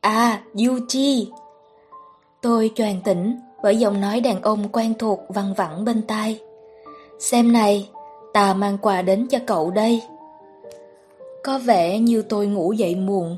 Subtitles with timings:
[0.00, 1.26] À, Yuji.
[2.42, 6.40] Tôi choàng tỉnh bởi giọng nói đàn ông quen thuộc văng vẳng bên tai.
[7.18, 7.88] Xem này,
[8.32, 10.02] ta mang quà đến cho cậu đây.
[11.44, 13.36] Có vẻ như tôi ngủ dậy muộn.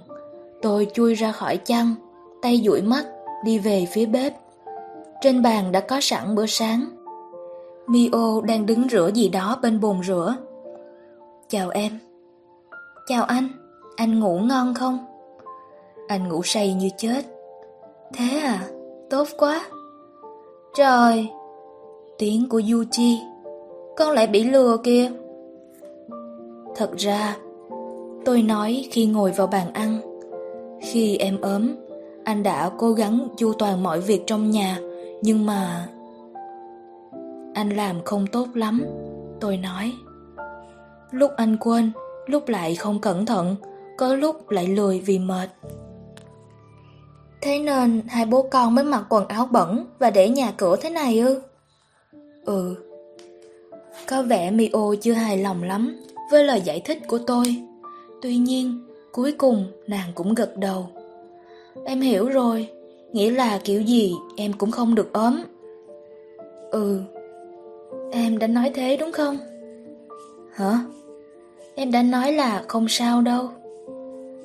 [0.63, 1.95] Tôi chui ra khỏi chăn,
[2.43, 3.05] tay dụi mắt,
[3.45, 4.35] đi về phía bếp.
[5.21, 6.85] Trên bàn đã có sẵn bữa sáng.
[7.87, 10.37] Mio đang đứng rửa gì đó bên bồn rửa.
[11.49, 11.99] Chào em.
[13.07, 13.49] Chào anh,
[13.97, 15.12] anh ngủ ngon không?
[16.13, 17.23] Anh ngủ say như chết.
[18.15, 18.69] Thế à,
[19.11, 19.67] tốt quá.
[20.75, 21.29] Trời,
[22.19, 23.17] tiếng của Yuji,
[23.97, 25.11] con lại bị lừa kìa.
[26.77, 27.37] Thật ra,
[28.25, 30.01] tôi nói khi ngồi vào bàn ăn,
[30.81, 31.69] khi em ốm,
[32.25, 34.79] anh đã cố gắng chu toàn mọi việc trong nhà,
[35.23, 35.89] nhưng mà...
[37.55, 38.85] Anh làm không tốt lắm,
[39.41, 39.93] tôi nói.
[41.11, 41.91] Lúc anh quên,
[42.27, 43.57] lúc lại không cẩn thận,
[43.99, 45.49] có lúc lại lười vì mệt.
[47.43, 50.91] Thế nên hai bố con mới mặc quần áo bẩn và để nhà cửa thế
[50.91, 51.41] này ư?
[52.45, 52.75] Ừ.
[54.09, 55.97] Có vẻ Mio chưa hài lòng lắm
[56.31, 57.57] với lời giải thích của tôi.
[58.23, 60.89] Tuy nhiên, cuối cùng nàng cũng gật đầu.
[61.85, 62.69] Em hiểu rồi,
[63.13, 65.43] nghĩa là kiểu gì em cũng không được ốm.
[66.71, 67.01] Ừ,
[68.13, 69.39] em đã nói thế đúng không?
[70.55, 70.79] Hả?
[71.75, 73.49] Em đã nói là không sao đâu.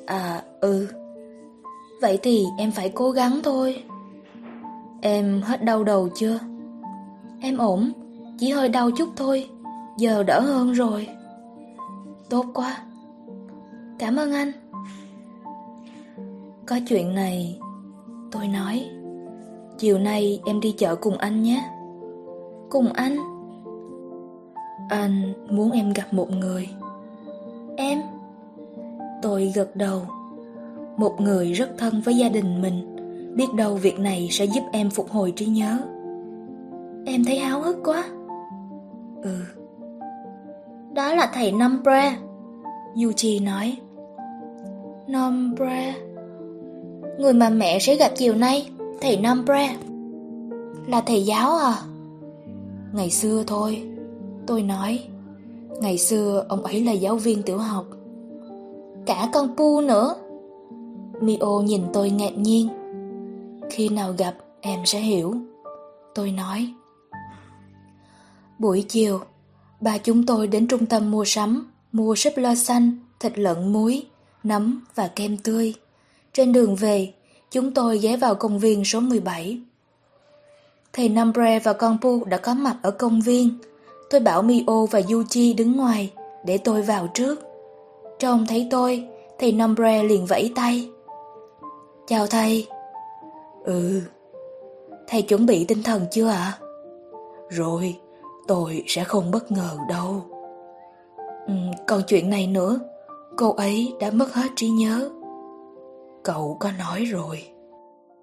[0.06, 0.88] À, ừ.
[2.02, 3.84] Vậy thì em phải cố gắng thôi.
[5.02, 6.40] Em hết đau đầu chưa?
[7.42, 7.92] Em ổn,
[8.40, 9.50] chỉ hơi đau chút thôi,
[9.98, 11.08] giờ đỡ hơn rồi.
[12.30, 12.78] Tốt quá.
[14.00, 14.52] Cảm ơn anh.
[16.66, 17.59] Có chuyện này,
[18.31, 18.90] tôi nói.
[19.78, 21.70] Chiều nay em đi chợ cùng anh nhé.
[22.70, 23.18] Cùng anh?
[24.90, 26.70] Anh muốn em gặp một người.
[27.78, 28.02] Em?
[29.22, 30.02] Tôi gật đầu.
[30.98, 32.95] Một người rất thân với gia đình mình,
[33.36, 35.78] biết đâu việc này sẽ giúp em phục hồi trí nhớ.
[37.06, 38.03] Em thấy háo hức quá.
[39.24, 39.40] Ừ.
[40.94, 42.18] Đó là thầy Nombre.
[42.96, 43.78] Yuji nói.
[45.08, 45.96] Nombre.
[47.19, 48.69] Người mà mẹ sẽ gặp chiều nay,
[49.02, 49.75] thầy Nombre.
[50.88, 51.75] Là thầy giáo à?
[52.94, 53.84] Ngày xưa thôi,
[54.47, 55.00] tôi nói.
[55.81, 57.85] Ngày xưa ông ấy là giáo viên tiểu học.
[59.06, 60.16] Cả con Pu nữa.
[61.22, 62.69] Mio nhìn tôi ngạc nhiên.
[63.69, 65.35] Khi nào gặp em sẽ hiểu.
[66.16, 66.73] Tôi nói.
[68.59, 69.19] Buổi chiều,
[69.81, 74.03] ba chúng tôi đến trung tâm mua sắm, mua súp lơ xanh, thịt lợn muối,
[74.44, 75.73] nấm và kem tươi.
[76.33, 77.13] Trên đường về,
[77.51, 79.59] chúng tôi ghé vào công viên số 17.
[80.94, 83.49] Thầy Nambre và con Pu đã có mặt ở công viên.
[84.09, 86.11] Tôi bảo Mio và Yuji đứng ngoài,
[86.45, 87.39] để tôi vào trước.
[88.19, 89.07] Trông thấy tôi,
[89.39, 90.89] thầy Nambre liền vẫy tay.
[92.07, 92.68] Chào thầy.
[93.63, 94.01] Ừ.
[95.07, 96.57] Thầy chuẩn bị tinh thần chưa ạ?
[97.50, 98.00] Rồi,
[98.47, 100.22] tôi sẽ không bất ngờ đâu.
[101.47, 101.53] Ừ,
[101.88, 102.79] còn chuyện này nữa,
[103.38, 105.09] cô ấy đã mất hết trí nhớ.
[106.23, 107.44] Cậu có nói rồi.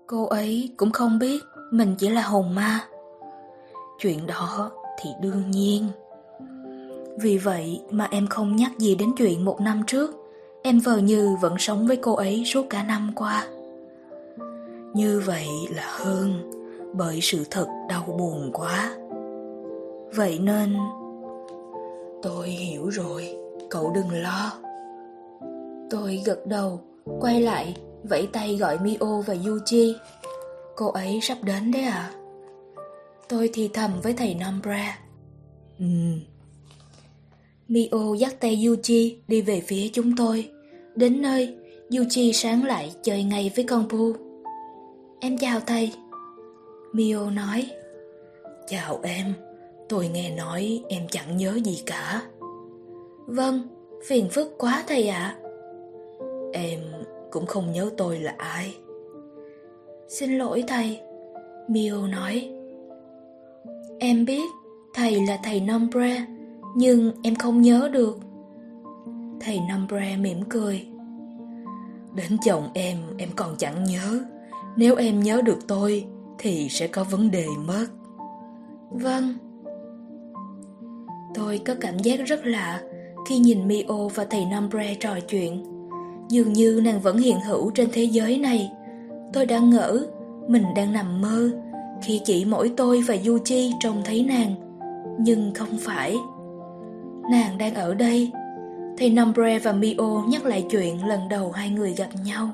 [0.06, 2.80] Cô ấy cũng không biết mình chỉ là hồn ma.
[3.98, 5.88] Chuyện đó thì đương nhiên.
[7.18, 10.10] Vì vậy mà em không nhắc gì đến chuyện một năm trước,
[10.62, 13.46] em vờ như vẫn sống với cô ấy suốt cả năm qua.
[14.94, 16.50] Như vậy là hơn,
[16.92, 18.96] bởi sự thật đau buồn quá.
[20.14, 20.76] Vậy nên...
[22.22, 23.36] Tôi hiểu rồi,
[23.70, 24.52] cậu đừng lo.
[25.90, 26.80] Tôi gật đầu,
[27.20, 29.94] quay lại, vẫy tay gọi Mio và Yuji.
[30.76, 32.10] Cô ấy sắp đến đấy à?
[33.28, 34.98] Tôi thì thầm với thầy Nombra.
[35.78, 35.84] Ừ.
[37.68, 40.50] Mio dắt tay Yuji đi về phía chúng tôi.
[40.96, 41.56] Đến nơi,
[41.90, 44.12] Yuji sáng lại chơi ngay với con Pu.
[45.24, 45.92] Em chào thầy.
[46.92, 47.70] Mio nói.
[48.66, 49.34] Chào em,
[49.88, 52.22] tôi nghe nói em chẳng nhớ gì cả.
[53.26, 53.68] Vâng,
[54.06, 55.36] phiền phức quá thầy ạ.
[56.52, 56.80] Em
[57.30, 58.74] cũng không nhớ tôi là ai.
[60.08, 61.00] Xin lỗi thầy,
[61.68, 62.50] Mio nói.
[63.98, 64.50] Em biết
[64.94, 66.26] thầy là thầy Nombre,
[66.76, 68.18] nhưng em không nhớ được.
[69.40, 70.86] Thầy Nombre mỉm cười.
[72.14, 74.20] Đến chồng em, em còn chẳng nhớ.
[74.76, 76.04] Nếu em nhớ được tôi,
[76.38, 77.86] thì sẽ có vấn đề mất.
[78.90, 79.34] Vâng.
[81.34, 82.80] Tôi có cảm giác rất lạ
[83.28, 85.64] khi nhìn Mio và thầy Nambre trò chuyện.
[86.28, 88.70] Dường như nàng vẫn hiện hữu trên thế giới này.
[89.32, 90.06] Tôi đang ngỡ
[90.48, 91.50] mình đang nằm mơ
[92.02, 94.54] khi chỉ mỗi tôi và Yuji trông thấy nàng.
[95.18, 96.16] Nhưng không phải.
[97.30, 98.30] Nàng đang ở đây.
[98.98, 102.48] Thầy Nambre và Mio nhắc lại chuyện lần đầu hai người gặp nhau.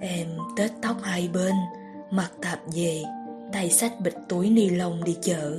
[0.00, 1.54] Em tết tóc hai bên,
[2.10, 3.04] mặc tạp dề,
[3.52, 5.56] tay sách bịch túi ni lông đi chợ.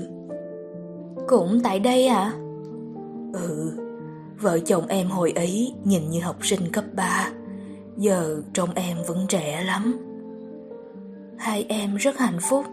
[1.28, 2.32] Cũng tại đây à?
[3.34, 3.72] Ừ,
[4.40, 7.30] vợ chồng em hồi ấy nhìn như học sinh cấp 3,
[7.98, 9.98] giờ trông em vẫn trẻ lắm.
[11.38, 12.66] Hai em rất hạnh phúc,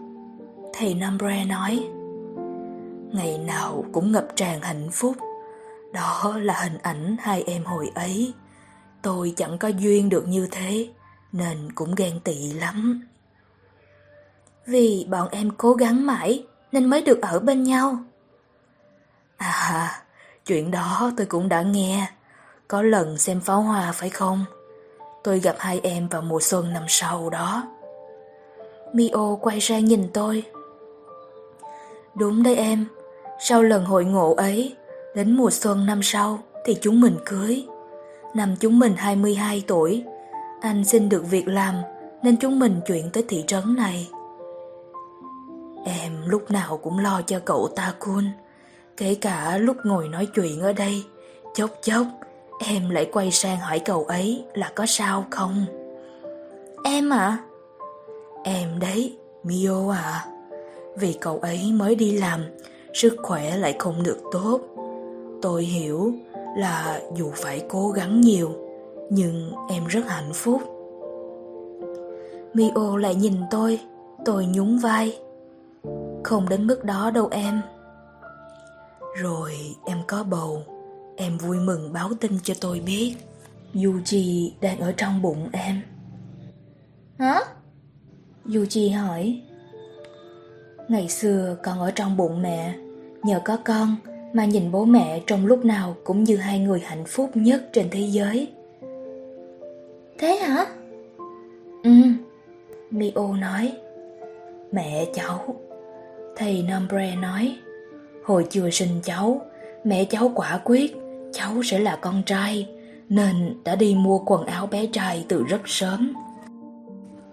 [0.73, 1.89] thầy Nambre nói.
[3.11, 5.15] Ngày nào cũng ngập tràn hạnh phúc,
[5.93, 8.33] đó là hình ảnh hai em hồi ấy.
[9.01, 10.87] Tôi chẳng có duyên được như thế,
[11.35, 13.01] nên cũng ghen tị lắm.
[14.65, 17.97] Vì bọn em cố gắng mãi nên mới được ở bên nhau.
[19.37, 20.01] À,
[20.45, 22.09] chuyện đó tôi cũng đã nghe.
[22.67, 24.45] Có lần xem pháo hoa phải không?
[25.23, 27.63] Tôi gặp hai em vào mùa xuân năm sau đó.
[28.93, 30.43] Mio quay ra nhìn tôi.
[32.15, 32.85] Đúng đấy em,
[33.39, 34.75] sau lần hội ngộ ấy,
[35.15, 37.65] đến mùa xuân năm sau thì chúng mình cưới.
[38.33, 40.03] Năm chúng mình 22 tuổi,
[40.65, 41.75] anh xin được việc làm
[42.23, 44.09] nên chúng mình chuyển tới thị trấn này.
[45.85, 48.23] Em lúc nào cũng lo cho cậu ta Kun,
[48.97, 51.03] kể cả lúc ngồi nói chuyện ở đây,
[51.53, 52.07] chốc chốc
[52.59, 55.65] em lại quay sang hỏi cậu ấy là có sao không.
[56.83, 57.37] Em à?
[58.43, 60.25] Em đấy, Mio à.
[60.97, 62.41] Vì cậu ấy mới đi làm,
[62.93, 64.61] sức khỏe lại không được tốt.
[65.41, 66.13] Tôi hiểu
[66.57, 68.64] là dù phải cố gắng nhiều,
[69.09, 70.61] nhưng em rất hạnh phúc.
[72.53, 73.79] Mio lại nhìn tôi,
[74.25, 75.19] tôi nhún vai.
[76.23, 77.61] Không đến mức đó đâu em.
[79.21, 79.51] Rồi
[79.85, 80.63] em có bầu,
[81.15, 83.15] em vui mừng báo tin cho tôi biết.
[83.73, 85.81] Yuji đang ở trong bụng em.
[87.19, 87.39] Hả?
[88.45, 89.41] Yuji hỏi.
[90.87, 92.75] Ngày xưa con ở trong bụng mẹ,
[93.23, 93.95] nhờ có con
[94.33, 97.87] mà nhìn bố mẹ trong lúc nào cũng như hai người hạnh phúc nhất trên
[97.91, 98.54] thế giới.
[100.17, 100.65] Thế hả?
[101.83, 101.91] Ừ,
[102.91, 103.71] Mio nói.
[104.71, 105.55] Mẹ cháu.
[106.35, 107.57] Thầy Nombre nói.
[108.25, 109.41] Hồi chưa sinh cháu,
[109.83, 110.95] mẹ cháu quả quyết
[111.33, 112.67] cháu sẽ là con trai,
[113.09, 116.13] nên đã đi mua quần áo bé trai từ rất sớm.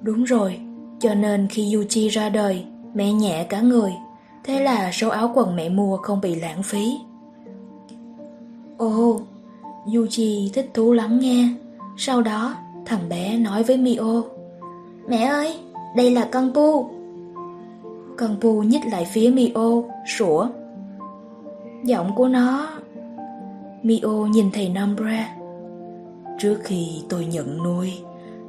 [0.00, 0.61] Đúng rồi,
[1.00, 2.64] cho nên khi Yuchi ra đời,
[2.94, 3.93] mẹ nhẹ cả người,
[4.44, 6.96] thế là số áo quần mẹ mua không bị lãng phí.
[8.79, 9.20] Ồ,
[9.94, 11.49] Yuchi thích thú lắng nghe.
[11.96, 12.55] Sau đó,
[12.87, 14.23] thằng bé nói với Mio.
[15.08, 15.58] Mẹ ơi,
[15.96, 16.90] đây là con Pu.
[18.19, 20.49] Con Pu nhích lại phía Mio, sủa.
[21.84, 22.69] Giọng của nó...
[23.82, 25.29] Mio nhìn thầy Nambra
[26.38, 27.99] Trước khi tôi nhận nuôi,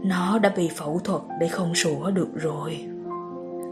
[0.03, 2.85] nó đã bị phẫu thuật để không sủa được rồi.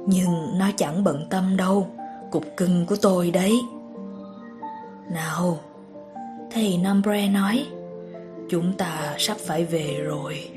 [0.06, 1.88] Nhưng nó chẳng bận tâm đâu,
[2.32, 3.62] cục cưng của tôi đấy.
[5.14, 5.58] Nào,
[6.52, 7.66] thầy Nambra nói,
[8.52, 10.50] chúng ta sắp phải về rồi.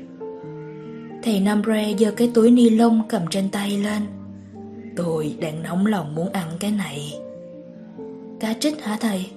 [1.23, 4.01] Thầy Nombre giơ cái túi ni lông cầm trên tay lên.
[4.95, 7.19] Tôi đang nóng lòng muốn ăn cái này.
[8.39, 9.29] Cá trích hả thầy?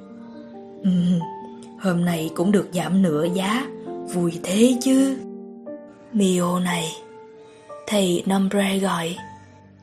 [0.82, 0.90] Ừ,
[1.81, 3.66] hôm nay cũng được giảm nửa giá,
[4.12, 5.19] vui thế chứ.
[6.12, 6.93] Mio này,
[7.87, 9.16] thầy Nombre gọi.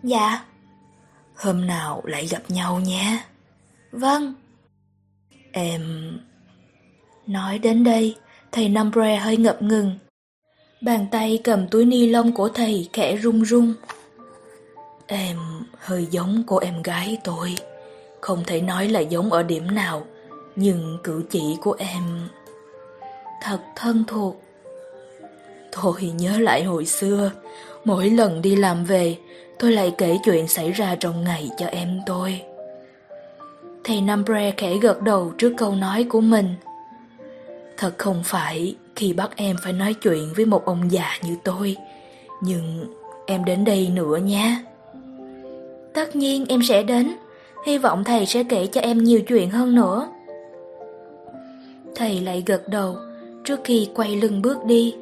[0.04, 0.46] Dạ.
[1.36, 3.24] Hôm nào lại gặp nhau nhé.
[3.92, 4.34] Vâng.
[5.52, 5.82] Em...
[7.28, 8.16] Nói đến đây,
[8.56, 9.92] thầy Nambre hơi ngập ngừng.
[10.82, 13.74] Bàn tay cầm túi ni lông của thầy khẽ run run.
[15.08, 15.38] Em
[15.80, 17.56] hơi giống cô em gái tôi.
[18.22, 20.06] Không thể nói là giống ở điểm nào,
[20.56, 22.28] nhưng cử chỉ của em
[23.42, 24.42] thật thân thuộc.
[25.72, 27.32] Tôi nhớ lại hồi xưa,
[27.86, 29.18] mỗi lần đi làm về,
[29.60, 32.42] tôi lại kể chuyện xảy ra trong ngày cho em tôi.
[33.84, 36.56] Thầy Nambre khẽ gật đầu trước câu nói của mình.
[37.78, 41.78] Thật không phải khi bắt em phải nói chuyện với một ông già như tôi,
[42.42, 42.86] nhưng
[43.26, 44.64] em đến đây nữa nhé.
[45.94, 47.16] Tất nhiên em sẽ đến,
[47.66, 50.08] hy vọng thầy sẽ kể cho em nhiều chuyện hơn nữa.
[51.96, 52.96] Thầy lại gật đầu
[53.44, 54.96] trước khi quay lưng bước đi.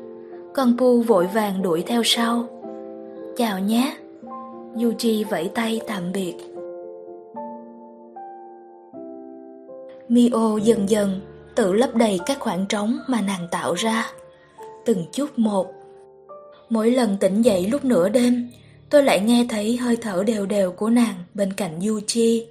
[0.54, 2.48] Con Pu vội vàng đuổi theo sau.
[3.38, 3.98] Chào nhé.
[4.76, 6.36] Yuji vẫy tay tạm biệt.
[10.10, 11.22] Mio dần dần
[11.56, 14.12] tự lấp đầy các khoảng trống mà nàng tạo ra.
[14.86, 15.68] Từng chút một.
[16.70, 18.50] Mỗi lần tỉnh dậy lúc nửa đêm,
[18.90, 22.46] tôi lại nghe thấy hơi thở đều đều của nàng bên cạnh Yuji.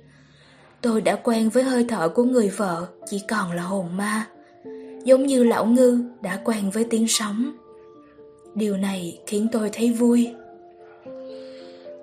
[0.80, 4.26] Tôi đã quen với hơi thở của người vợ chỉ còn là hồn ma.
[5.04, 7.52] Giống như lão ngư đã quen với tiếng sóng.
[8.54, 10.30] Điều này khiến tôi thấy vui.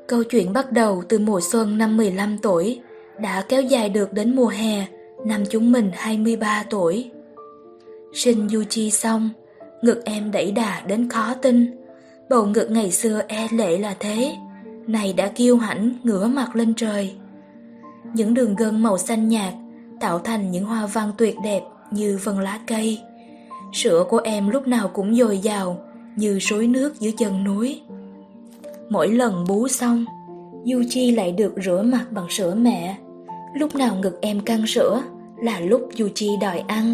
[0.07, 2.81] Câu chuyện bắt đầu từ mùa xuân năm 15 tuổi,
[3.21, 4.87] đã kéo dài được đến mùa hè
[5.25, 7.11] năm chúng mình 23 tuổi.
[8.13, 9.29] Sinh Yuchi xong,
[9.81, 11.71] ngực em đẩy đà đến khó tin.
[12.29, 14.35] Bầu ngực ngày xưa e lệ là thế,
[14.87, 17.15] này đã kiêu hãnh ngửa mặt lên trời.
[18.13, 19.53] Những đường gân màu xanh nhạt
[19.99, 21.61] tạo thành những hoa văn tuyệt đẹp
[21.91, 22.99] như vân lá cây.
[23.73, 25.77] Sữa của em lúc nào cũng dồi dào
[26.15, 27.81] như suối nước dưới chân núi.
[28.89, 30.05] Mỗi lần bú xong,
[30.73, 32.97] Yuchi lại được rửa mặt bằng sữa mẹ.
[33.53, 35.01] Lúc nào ngực em căng sữa
[35.41, 36.93] là lúc Yuchi đòi ăn.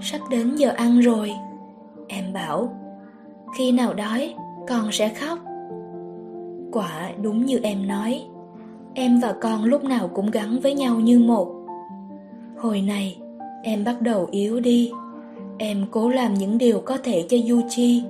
[0.00, 1.32] Sắp đến giờ ăn rồi,
[2.08, 2.76] em bảo.
[3.58, 4.34] Khi nào đói,
[4.68, 5.38] con sẽ khóc.
[6.72, 8.22] Quả đúng như em nói,
[8.94, 11.48] em và con lúc nào cũng gắn với nhau như một.
[12.58, 13.18] Hồi này,
[13.62, 14.90] em bắt đầu yếu đi.
[15.58, 18.02] Em cố làm những điều có thể cho Yuchi,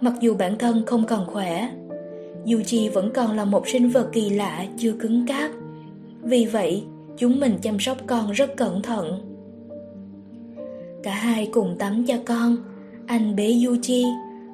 [0.00, 1.68] mặc dù bản thân không còn khỏe.
[2.52, 5.50] Yuchi vẫn còn là một sinh vật kỳ lạ chưa cứng cáp.
[6.24, 6.84] Vì vậy,
[7.16, 9.20] chúng mình chăm sóc con rất cẩn thận.
[11.02, 12.56] Cả hai cùng tắm cho con,
[13.06, 14.04] anh bế Yuchi,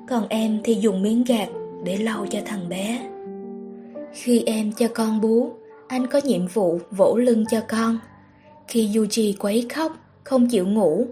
[0.09, 1.49] còn em thì dùng miếng gạt
[1.85, 3.11] để lau cho thằng bé.
[4.13, 5.53] Khi em cho con bú,
[5.89, 7.99] anh có nhiệm vụ vỗ lưng cho con.
[8.69, 9.93] Khi Yuji quấy khóc,
[10.25, 11.07] không chịu ngủ,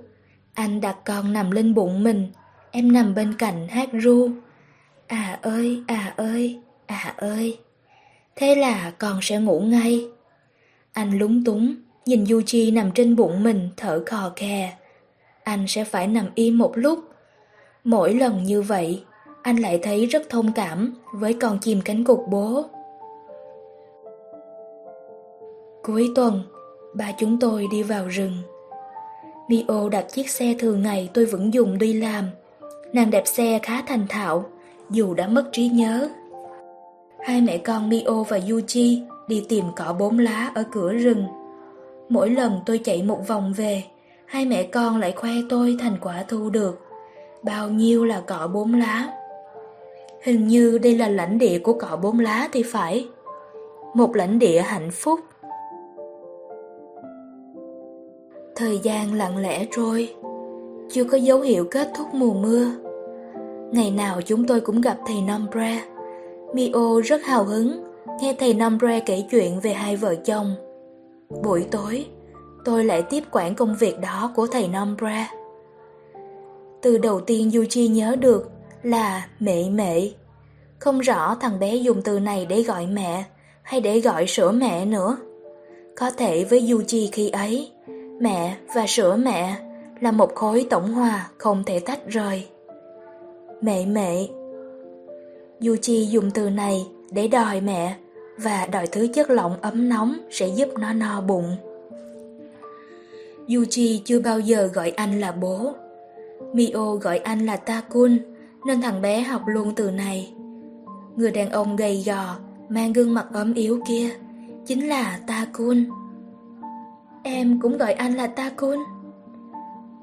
[0.55, 2.27] anh đặt con nằm lên bụng mình,
[2.71, 4.29] em nằm bên cạnh hát ru.
[5.07, 7.59] À ơi, à ơi, à ơi.
[8.37, 10.07] Thế là con sẽ ngủ ngay.
[10.99, 11.75] Anh lúng túng,
[12.07, 14.73] nhìn Yuji nằm trên bụng mình thở khò khè.
[15.43, 16.99] Anh sẽ phải nằm im một lúc.
[17.85, 19.03] Mỗi lần như vậy,
[19.43, 22.65] anh lại thấy rất thông cảm với con chim cánh cục bố.
[25.83, 26.43] Cuối tuần,
[26.95, 28.37] ba chúng tôi đi vào rừng.
[29.49, 32.25] Mio đặt chiếc xe thường ngày tôi vẫn dùng đi làm.
[32.93, 34.45] Nàng đẹp xe khá thành thạo,
[34.91, 36.09] dù đã mất trí nhớ.
[37.27, 41.25] Hai mẹ con Mio và Yuji đi tìm cỏ bốn lá ở cửa rừng.
[42.09, 43.83] Mỗi lần tôi chạy một vòng về,
[44.27, 46.81] hai mẹ con lại khoe tôi thành quả thu được.
[47.43, 49.09] Bao nhiêu là cỏ bốn lá?
[50.23, 53.09] Hình như đây là lãnh địa của cỏ bốn lá thì phải.
[53.95, 55.21] Một lãnh địa hạnh phúc.
[58.57, 60.15] Thời gian lặng lẽ trôi,
[60.91, 62.67] chưa có dấu hiệu kết thúc mùa mưa.
[63.73, 65.83] Ngày nào chúng tôi cũng gặp thầy Nombre.
[66.55, 67.88] Mio rất hào hứng
[68.21, 70.55] nghe thầy Nambre kể chuyện về hai vợ chồng.
[71.43, 72.07] Buổi tối,
[72.65, 75.27] tôi lại tiếp quản công việc đó của thầy Nambre.
[76.83, 78.51] Từ đầu tiên Yuji nhớ được
[78.83, 80.01] là mẹ mẹ.
[80.79, 83.25] Không rõ thằng bé dùng từ này để gọi mẹ
[83.63, 85.17] hay để gọi sữa mẹ nữa.
[85.97, 87.71] Có thể với Yuji khi ấy,
[88.21, 89.57] Mẹ và sữa mẹ
[90.01, 92.47] là một khối tổng hòa không thể tách rời.
[93.61, 94.27] Mẹ mẹ
[95.61, 97.97] Yuji dùng từ này để đòi mẹ
[98.39, 101.57] và đòi thứ chất lỏng ấm nóng sẽ giúp nó no bụng.
[103.49, 105.73] Yuji chưa bao giờ gọi anh là bố.
[106.53, 108.19] Mio gọi anh là Takun
[108.67, 110.35] nên thằng bé học luôn từ này.
[111.17, 112.37] Người đàn ông gầy gò,
[112.69, 114.11] mang gương mặt ấm yếu kia
[114.67, 115.85] chính là Takun.
[117.23, 118.79] Em cũng gọi anh là Takun.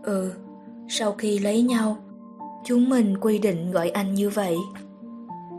[0.04, 0.32] Ừ,
[0.88, 1.98] sau khi lấy nhau,
[2.66, 4.56] chúng mình quy định gọi anh như vậy.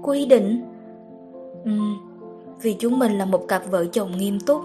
[0.03, 0.65] Quy định?
[1.65, 1.71] Ừ,
[2.63, 4.63] vì chúng mình là một cặp vợ chồng nghiêm túc,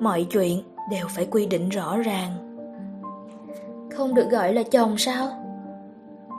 [0.00, 2.30] mọi chuyện đều phải quy định rõ ràng.
[3.96, 5.28] Không được gọi là chồng sao?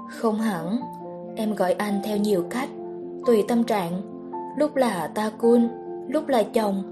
[0.10, 0.80] Không hẳn,
[1.36, 2.70] em gọi anh theo nhiều cách,
[3.26, 4.02] tùy tâm trạng.
[4.58, 5.68] Lúc là ta cun,
[6.08, 6.84] lúc là chồng,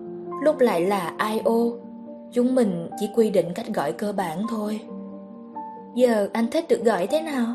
[0.44, 1.74] lúc lại là ai ô.
[2.32, 4.82] Chúng mình chỉ quy định cách gọi cơ bản thôi.
[5.96, 7.48] Giờ anh thích được gọi thế nào?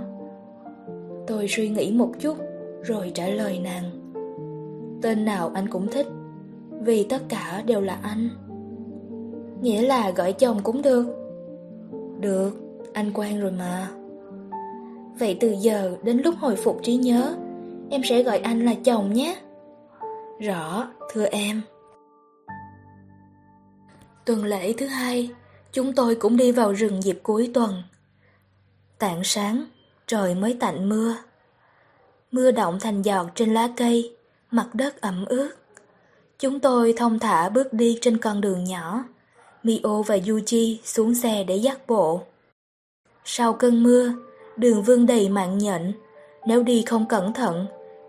[1.26, 2.36] Tôi suy nghĩ một chút
[2.82, 4.12] rồi trả lời nàng.
[5.02, 6.06] Tên nào anh cũng thích,
[6.80, 8.28] vì tất cả đều là anh.
[9.62, 11.06] Nghĩa là gọi chồng cũng được.
[12.20, 12.50] Được,
[12.92, 13.88] anh quen rồi mà.
[15.18, 17.36] Vậy từ giờ đến lúc hồi phục trí nhớ,
[17.90, 19.36] em sẽ gọi anh là chồng nhé.
[20.40, 21.62] Rõ, thưa em.
[24.24, 25.30] Tuần lễ thứ hai,
[25.72, 27.82] chúng tôi cũng đi vào rừng dịp cuối tuần.
[28.98, 29.64] Tạng sáng,
[30.06, 31.16] trời mới tạnh mưa.
[32.30, 34.16] Mưa động thành giọt trên lá cây,
[34.50, 35.50] mặt đất ẩm ướt.
[36.38, 39.04] Chúng tôi thông thả bước đi trên con đường nhỏ.
[39.62, 42.20] Mio và Yuji xuống xe để dắt bộ.
[43.24, 44.12] Sau cơn mưa,
[44.56, 45.92] đường vương đầy mạng nhện.
[46.46, 47.66] Nếu đi không cẩn thận,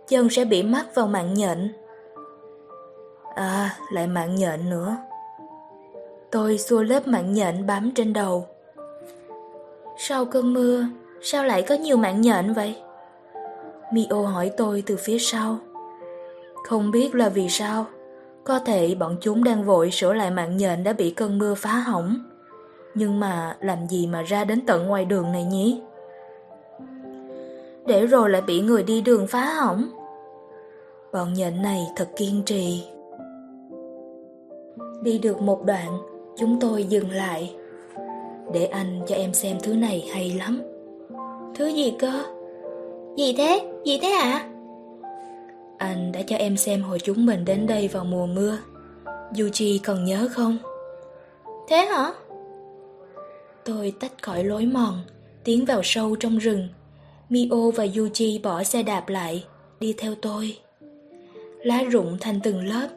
[0.08, 1.74] chân sẽ bị mắc vào mạng nhện.
[3.36, 4.98] À, lại mạng nhện nữa.
[6.32, 8.48] Tôi xua lớp mạng nhện bám trên đầu.
[9.98, 10.86] Sau cơn mưa,
[11.22, 12.76] sao lại có nhiều mạng nhện vậy?
[13.94, 15.58] Mio hỏi tôi từ phía sau.
[16.66, 17.86] Không biết là vì sao,
[18.48, 21.70] có thể bọn chúng đang vội sửa lại mạng nhện đã bị cơn mưa phá
[21.70, 22.18] hỏng.
[22.96, 25.82] Nhưng mà làm gì mà ra đến tận ngoài đường này nhỉ?
[27.88, 29.90] để rồi lại bị người đi đường phá hỏng.
[31.14, 32.84] Bọn nhện này thật kiên trì.
[35.02, 35.98] Đi được một đoạn,
[36.38, 37.56] chúng tôi dừng lại.
[38.54, 40.62] Để anh cho em xem thứ này hay lắm.
[41.56, 42.24] Thứ gì cơ?
[43.18, 43.72] Gì thế?
[43.86, 44.57] Gì thế ạ À?
[45.78, 48.58] Anh đã cho em xem hồi chúng mình đến đây vào mùa mưa.
[49.34, 50.58] Yuji còn nhớ không?
[51.70, 52.12] Thế hả?
[53.66, 55.00] Tôi tách khỏi lối mòn,
[55.44, 56.68] tiến vào sâu trong rừng.
[57.30, 59.44] Mio và Yuji bỏ xe đạp lại,
[59.80, 60.58] đi theo tôi.
[61.64, 62.88] Lá rụng thành từng lớp,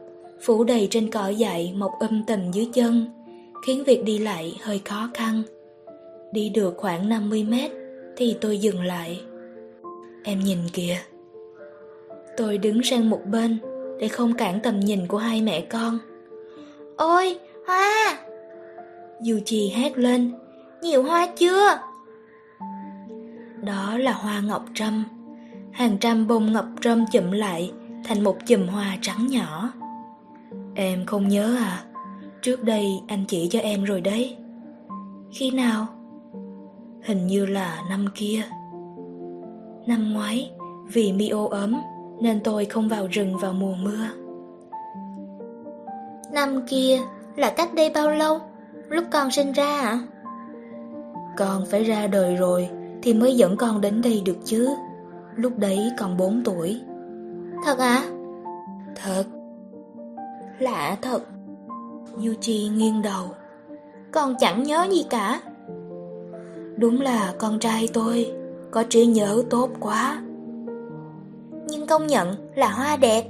[0.42, 3.06] phủ đầy trên cỏ dại mọc âm tầm dưới chân,
[3.66, 5.42] khiến việc đi lại hơi khó khăn.
[6.32, 7.70] Đi được khoảng 50 mét
[8.16, 9.20] thì tôi dừng lại.
[10.24, 10.96] Em nhìn kìa.
[12.40, 13.58] Tôi đứng sang một bên
[13.98, 15.98] để không cản tầm nhìn của hai mẹ con.
[16.96, 18.18] Ôi, hoa!
[19.22, 20.32] dù Yuji hét lên.
[20.82, 21.78] Nhiều hoa chưa?
[23.62, 25.04] Đó là hoa ngọc trâm.
[25.72, 27.72] Hàng trăm bông ngọc trâm chụm lại
[28.04, 29.72] thành một chùm hoa trắng nhỏ.
[30.74, 31.84] Em không nhớ à?
[32.42, 34.36] Trước đây anh chỉ cho em rồi đấy.
[35.32, 35.86] Khi nào?
[37.02, 38.42] Hình như là năm kia.
[39.86, 40.50] Năm ngoái,
[40.92, 41.80] vì Mio ấm
[42.20, 44.06] nên tôi không vào rừng vào mùa mưa.
[46.32, 47.00] Năm kia
[47.36, 48.38] là cách đây bao lâu?
[48.88, 49.88] Lúc con sinh ra ạ?
[49.88, 50.00] À?
[51.36, 52.68] Con phải ra đời rồi
[53.02, 54.68] thì mới dẫn con đến đây được chứ.
[55.36, 56.80] Lúc đấy còn 4 tuổi.
[57.64, 58.02] Thật à?
[58.94, 59.24] Thật.
[60.58, 61.20] Lạ thật.
[62.16, 63.24] Yuchi nghiêng đầu.
[64.12, 65.40] Con chẳng nhớ gì cả.
[66.76, 68.32] Đúng là con trai tôi,
[68.70, 70.22] có trí nhớ tốt quá.
[71.70, 73.24] Nhưng công nhận là hoa đẹp.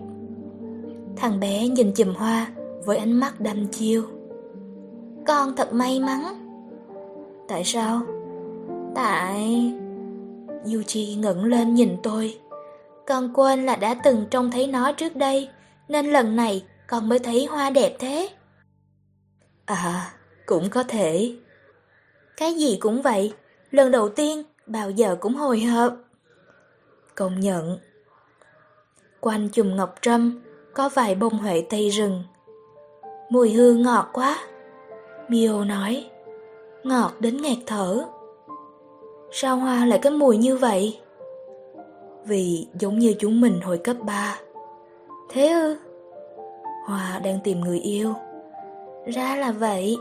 [1.16, 2.46] Thằng bé nhìn chùm hoa
[2.84, 4.02] với ánh mắt đăm chiêu.
[5.26, 6.22] Con thật may mắn.
[7.48, 8.02] Tại sao?
[8.94, 9.72] Tại...
[10.64, 12.38] Yuchi ngẩng lên nhìn tôi.
[13.06, 15.48] Con quên là đã từng trông thấy nó trước đây,
[15.88, 18.28] nên lần này con mới thấy hoa đẹp thế.
[19.64, 20.12] À,
[20.46, 21.36] cũng có thể.
[22.36, 23.32] Cái gì cũng vậy,
[23.70, 25.94] lần đầu tiên, bao giờ cũng hồi hộp.
[27.14, 27.78] Công nhận.
[29.20, 30.42] Quanh chùm ngọc trâm,
[30.74, 32.22] có vài bông huệ tây rừng.
[33.30, 34.38] Mùi hương ngọt quá.
[35.28, 36.10] Miêu nói,
[36.84, 38.04] ngọt đến nghẹt thở.
[39.32, 40.98] Sao hoa lại có mùi như vậy?
[42.24, 44.38] Vì giống như chúng mình hồi cấp 3.
[45.28, 45.76] Thế ư?
[46.86, 48.14] Hoa đang tìm người yêu.
[49.06, 49.96] Ra là vậy.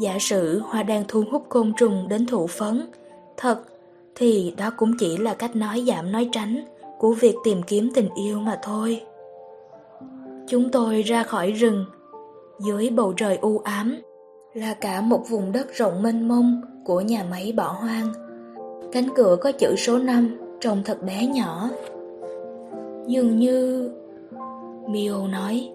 [0.00, 2.90] Giả sử Hoa đang thu hút côn trùng đến thụ phấn,
[3.36, 3.60] thật
[4.14, 6.64] thì đó cũng chỉ là cách nói giảm nói tránh
[7.02, 9.02] của việc tìm kiếm tình yêu mà thôi.
[10.46, 11.84] Chúng tôi ra khỏi rừng,
[12.60, 14.00] dưới bầu trời u ám
[14.54, 18.12] là cả một vùng đất rộng mênh mông của nhà máy bỏ hoang.
[18.92, 21.70] Cánh cửa có chữ số 5 trông thật bé nhỏ.
[23.06, 23.90] Dường như...
[24.88, 25.70] Mio nói,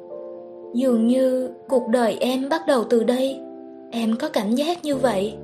[0.74, 3.40] dường như cuộc đời em bắt đầu từ đây.
[3.92, 5.36] Em có cảm giác như vậy.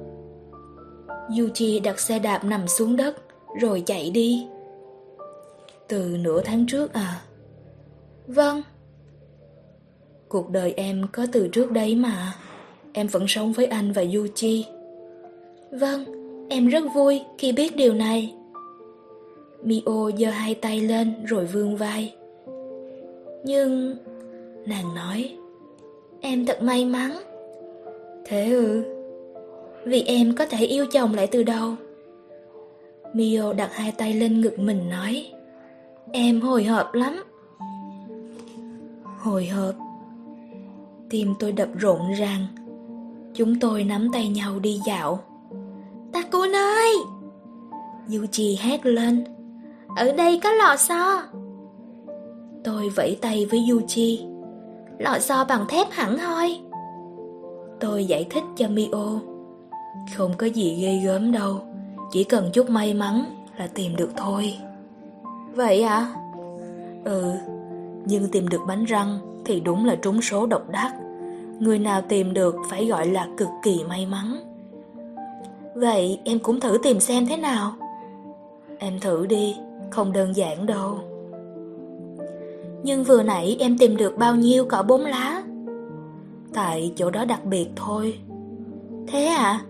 [1.29, 3.15] Yuji đặt xe đạp nằm xuống đất,
[3.61, 4.47] rồi chạy đi.
[5.93, 7.21] Từ nửa tháng trước à?
[8.27, 8.61] Vâng.
[10.29, 12.33] Cuộc đời em có từ trước đấy mà.
[12.93, 14.63] Em vẫn sống với anh và Yuji.
[15.71, 16.05] Vâng,
[16.49, 18.33] em rất vui khi biết điều này.
[19.63, 22.13] Mio giơ hai tay lên rồi vươn vai.
[23.43, 23.95] Nhưng...
[24.65, 25.37] Nàng nói.
[26.21, 27.11] Em thật may mắn.
[28.25, 28.83] Thế ư?
[29.85, 31.75] Vì em có thể yêu chồng lại từ đầu.
[33.13, 35.33] Mio đặt hai tay lên ngực mình nói.
[36.15, 37.23] Em hồi hộp lắm.
[39.19, 39.75] Hồi hộp.
[41.09, 42.45] Tim tôi đập rộn ràng.
[43.33, 45.19] Chúng tôi nắm tay nhau đi dạo.
[46.11, 46.95] Takun ơi!
[48.09, 49.23] Yuji hét lên.
[49.95, 51.23] Ở đây có lò xo.
[52.63, 54.17] Tôi vẫy tay với Yuji.
[54.99, 56.59] Lò xo bằng thép hẳn hoi.
[57.79, 59.19] Tôi giải thích cho Mio.
[60.15, 61.61] Không có gì ghê gớm đâu,
[62.11, 63.25] chỉ cần chút may mắn
[63.57, 64.57] là tìm được thôi.
[65.55, 66.13] Vậy à?
[67.03, 67.33] Ừ,
[68.05, 70.93] nhưng tìm được bánh răng thì đúng là trúng số độc đắc.
[71.59, 74.37] Người nào tìm được phải gọi là cực kỳ may mắn.
[75.75, 77.71] Vậy em cũng thử tìm xem thế nào.
[78.77, 79.55] Em thử đi,
[79.91, 80.99] không đơn giản đâu.
[82.83, 85.43] Nhưng vừa nãy em tìm được bao nhiêu cỏ bốn lá?
[86.53, 88.19] Tại chỗ đó đặc biệt thôi.
[89.07, 89.61] Thế à?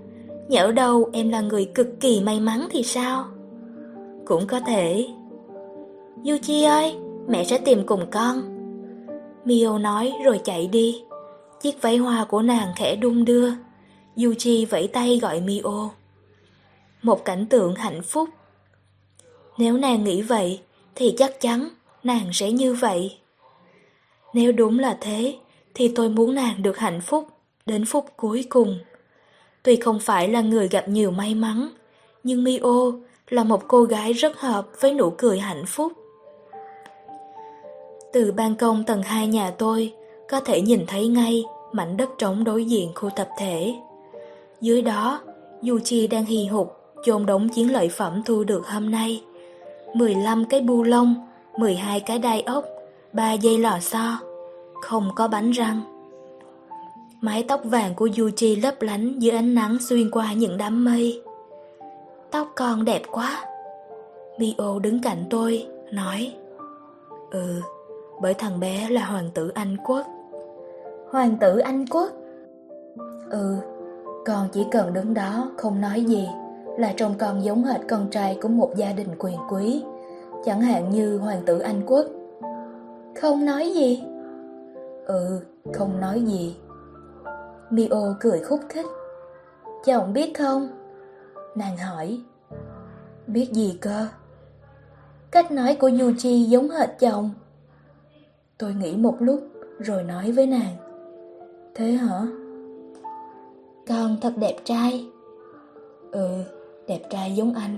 [0.48, 3.26] Nhỡ đâu em là người cực kỳ may mắn thì sao?
[4.26, 5.08] Cũng có thể.
[6.24, 6.96] Yuji ơi,
[7.28, 8.42] mẹ sẽ tìm cùng con.
[9.46, 11.04] Mio nói rồi chạy đi.
[11.62, 13.50] Chiếc váy hoa của nàng khẽ đung đưa.
[14.16, 15.90] Yuji vẫy tay gọi Mio.
[17.02, 18.30] Một cảnh tượng hạnh phúc.
[19.58, 20.62] Nếu nàng nghĩ vậy,
[20.96, 21.70] thì chắc chắn
[22.04, 23.18] nàng sẽ như vậy.
[24.34, 25.36] Nếu đúng là thế,
[25.74, 27.28] thì tôi muốn nàng được hạnh phúc
[27.66, 28.80] đến phút cuối cùng.
[29.64, 31.70] Tuy không phải là người gặp nhiều may mắn,
[32.24, 32.92] nhưng Mio
[33.30, 36.03] là một cô gái rất hợp với nụ cười hạnh phúc.
[38.14, 39.94] Từ ban công tầng 2 nhà tôi,
[40.30, 43.76] có thể nhìn thấy ngay mảnh đất trống đối diện khu tập thể.
[44.62, 45.22] Dưới đó,
[45.70, 49.24] Yuchi đang hì hục chôn đống chiến lợi phẩm thu được hôm nay.
[49.94, 51.16] 15 cái bu lông,
[51.58, 52.66] 12 cái đai ốc,
[53.14, 54.20] 3 dây lò xo,
[54.82, 55.82] không có bánh răng.
[57.22, 61.22] Mái tóc vàng của Yuchi lấp lánh dưới ánh nắng xuyên qua những đám mây.
[62.32, 63.46] Tóc con đẹp quá.
[64.40, 66.34] Mio đứng cạnh tôi, nói
[67.34, 67.62] Ừ,
[68.24, 70.06] bởi thằng bé là hoàng tử Anh Quốc.
[71.12, 72.12] Hoàng tử Anh Quốc?
[73.30, 73.58] Ừ,
[74.26, 76.30] con chỉ cần đứng đó không nói gì
[76.78, 79.84] là trông con giống hệt con trai của một gia đình quyền quý,
[80.46, 82.06] chẳng hạn như hoàng tử Anh Quốc.
[83.22, 84.04] Không nói gì?
[85.06, 85.40] Ừ,
[85.74, 86.56] không nói gì.
[87.70, 88.88] Mio cười khúc khích.
[89.86, 90.68] Chồng biết không?
[91.56, 92.22] Nàng hỏi.
[93.28, 94.08] Biết gì cơ?
[95.32, 97.30] Cách nói của yuji giống hệt chồng.
[98.64, 99.40] Tôi nghĩ một lúc
[99.80, 100.76] rồi nói với nàng.
[101.76, 102.28] Thế hả?
[103.88, 105.06] Con thật đẹp trai.
[106.12, 106.30] Ừ,
[106.88, 107.78] đẹp trai giống anh.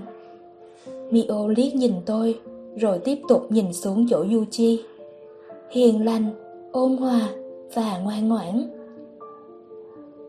[1.10, 2.40] Mio liếc nhìn tôi,
[2.76, 4.84] rồi tiếp tục nhìn xuống chỗ Yuchi.
[5.70, 6.30] Hiền lành,
[6.72, 7.28] ôn hòa
[7.74, 8.70] và ngoan ngoãn.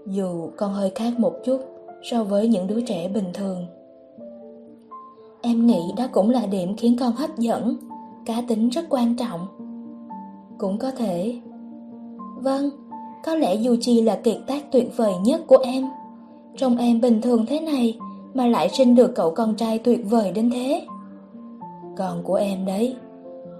[0.06, 1.62] Dù con hơi khác một chút
[2.04, 3.66] so với những đứa trẻ bình thường.
[5.42, 7.78] Em nghĩ đó cũng là điểm khiến con hấp dẫn,
[8.26, 9.67] cá tính rất quan trọng.
[10.58, 11.40] Cũng có thể.
[12.42, 12.70] Vâng,
[13.26, 15.90] có lẽ dù chi là kiệt tác tuyệt vời nhất của em.
[16.58, 18.00] Trong em bình thường thế này
[18.34, 20.86] mà lại sinh được cậu con trai tuyệt vời đến thế.
[21.98, 22.96] Con của em đấy,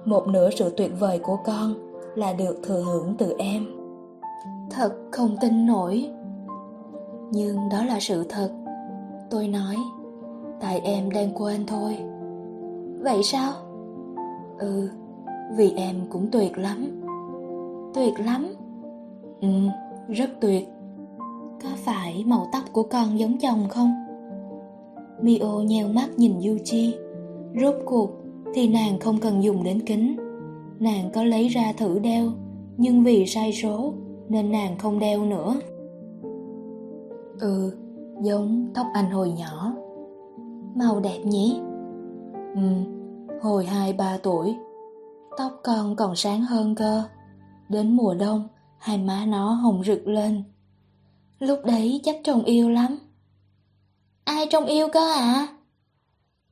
[0.06, 1.74] một nửa sự tuyệt vời của con
[2.16, 3.68] là được thừa hưởng từ em.
[4.72, 6.10] Thật không tin nổi.
[7.32, 8.50] Nhưng đó là sự thật.
[9.30, 9.76] Tôi nói,
[10.62, 11.98] tại em đang quên thôi.
[13.02, 13.54] Vậy sao?
[14.60, 14.90] Ừ,
[15.56, 17.02] vì em cũng tuyệt lắm.
[17.94, 18.48] Tuyệt lắm?
[19.42, 19.48] Ừ,
[20.10, 20.68] rất tuyệt.
[21.64, 23.92] Có phải màu tóc của con giống chồng không?
[25.22, 26.96] Mio nheo mắt nhìn Yuchi.
[27.62, 28.10] Rốt cuộc
[28.54, 30.18] thì nàng không cần dùng đến kính.
[30.80, 32.26] Nàng có lấy ra thử đeo,
[32.78, 33.94] nhưng vì sai số
[34.30, 35.56] nên nàng không đeo nữa.
[37.40, 37.74] Ừ,
[38.22, 39.74] giống tóc anh hồi nhỏ.
[40.76, 41.60] Màu đẹp nhỉ?
[42.56, 42.62] Ừ,
[43.42, 44.56] hồi hai ba tuổi,
[45.38, 47.04] tóc con còn sáng hơn cơ.
[47.70, 48.48] Đến mùa đông,
[48.78, 50.44] hai má nó hồng rực lên.
[51.40, 53.00] Lúc đấy chắc trông yêu lắm.
[54.24, 55.48] Ai trông yêu cơ à?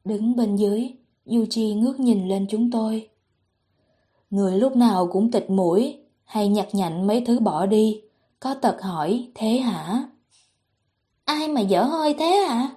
[0.03, 0.93] Đứng bên dưới,
[1.25, 3.09] Yuchi ngước nhìn lên chúng tôi.
[4.29, 8.01] Người lúc nào cũng tịch mũi, hay nhặt nhạnh mấy thứ bỏ đi,
[8.39, 10.03] có tật hỏi, thế hả?
[11.25, 12.69] Ai mà dở hơi thế hả?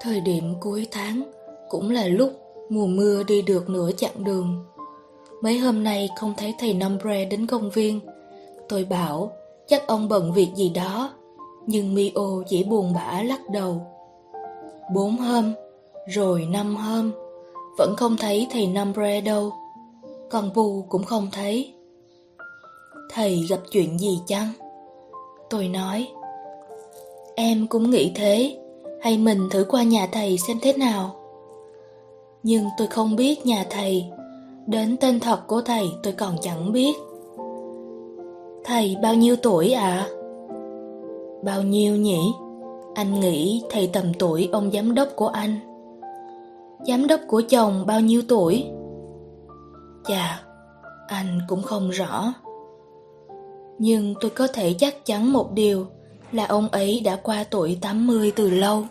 [0.00, 1.22] Thời điểm cuối tháng
[1.68, 4.64] cũng là lúc mùa mưa đi được nửa chặng đường.
[5.42, 8.00] Mấy hôm nay không thấy thầy Nombre đến công viên.
[8.68, 9.32] Tôi bảo
[9.66, 11.10] chắc ông bận việc gì đó,
[11.66, 13.86] nhưng Mio chỉ buồn bã lắc đầu.
[14.94, 15.52] Bốn hôm,
[16.06, 17.12] rồi năm hôm,
[17.78, 19.52] vẫn không thấy thầy Nombre đâu.
[20.30, 21.72] Còn Bu cũng không thấy.
[23.10, 24.48] Thầy gặp chuyện gì chăng?
[25.50, 26.08] Tôi nói.
[27.34, 28.58] Em cũng nghĩ thế,
[29.02, 31.25] hay mình thử qua nhà thầy xem thế nào.
[32.46, 34.06] Nhưng tôi không biết nhà thầy,
[34.66, 36.96] đến tên thật của thầy tôi còn chẳng biết.
[38.64, 39.82] Thầy bao nhiêu tuổi ạ?
[39.82, 40.08] À?
[41.44, 42.18] Bao nhiêu nhỉ?
[42.94, 45.58] Anh nghĩ thầy tầm tuổi ông giám đốc của anh.
[46.86, 48.66] Giám đốc của chồng bao nhiêu tuổi?
[50.08, 50.42] Chà,
[51.08, 52.34] anh cũng không rõ.
[53.78, 55.86] Nhưng tôi có thể chắc chắn một điều
[56.32, 58.84] là ông ấy đã qua tuổi 80 từ lâu.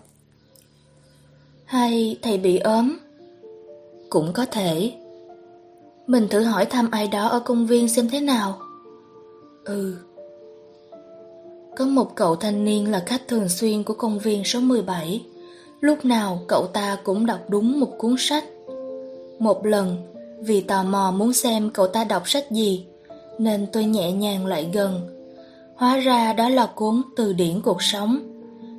[1.66, 2.98] Hay thầy bị ốm?
[4.10, 4.92] Cũng có thể.
[6.08, 8.60] Mình thử hỏi thăm ai đó ở công viên xem thế nào.
[9.66, 9.96] Ừ.
[11.78, 15.26] Có một cậu thanh niên là khách thường xuyên của công viên số 17.
[15.82, 18.44] Lúc nào cậu ta cũng đọc đúng một cuốn sách.
[19.40, 19.98] Một lần,
[20.40, 22.86] vì tò mò muốn xem cậu ta đọc sách gì,
[23.40, 25.02] nên tôi nhẹ nhàng lại gần.
[25.76, 28.20] Hóa ra đó là cuốn Từ điển cuộc sống.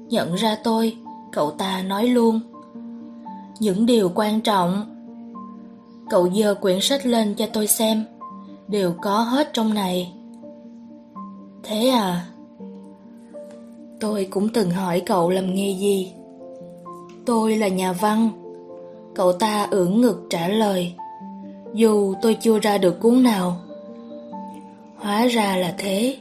[0.09, 0.97] Nhận ra tôi,
[1.33, 2.41] cậu ta nói luôn.
[3.61, 4.96] Những điều quan trọng.
[6.11, 8.05] Cậu dơ quyển sách lên cho tôi xem.
[8.69, 10.12] Đều có hết trong này.
[11.62, 12.27] Thế à?
[14.01, 16.12] Tôi cũng từng hỏi cậu làm nghề gì.
[17.27, 18.31] Tôi là nhà văn,
[19.16, 20.92] Cậu ta ưỡn ngực trả lời
[21.75, 23.57] Dù tôi chưa ra được cuốn nào
[24.97, 26.16] Hóa ra là thế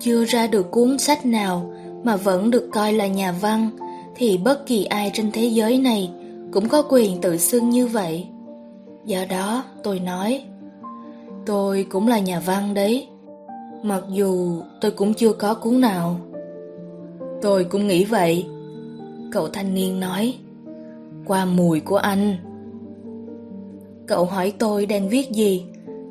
[0.00, 3.70] Chưa ra được cuốn sách nào Mà vẫn được coi là nhà văn
[4.16, 6.10] Thì bất kỳ ai trên thế giới này
[6.52, 8.26] Cũng có quyền tự xưng như vậy
[9.04, 10.42] Do đó, tôi nói.
[11.46, 13.08] Tôi cũng là nhà văn đấy.
[13.82, 16.20] Mặc dù tôi cũng chưa có cuốn nào.
[17.42, 18.46] Tôi cũng nghĩ vậy.
[19.32, 20.34] Cậu thanh niên nói.
[21.26, 22.36] Qua mùi của anh.
[24.06, 25.64] Cậu hỏi tôi đang viết gì.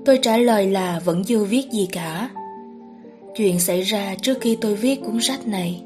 [0.06, 2.30] Tôi trả lời là vẫn chưa viết gì cả.
[3.36, 5.84] Chuyện xảy ra trước khi tôi viết cuốn sách này.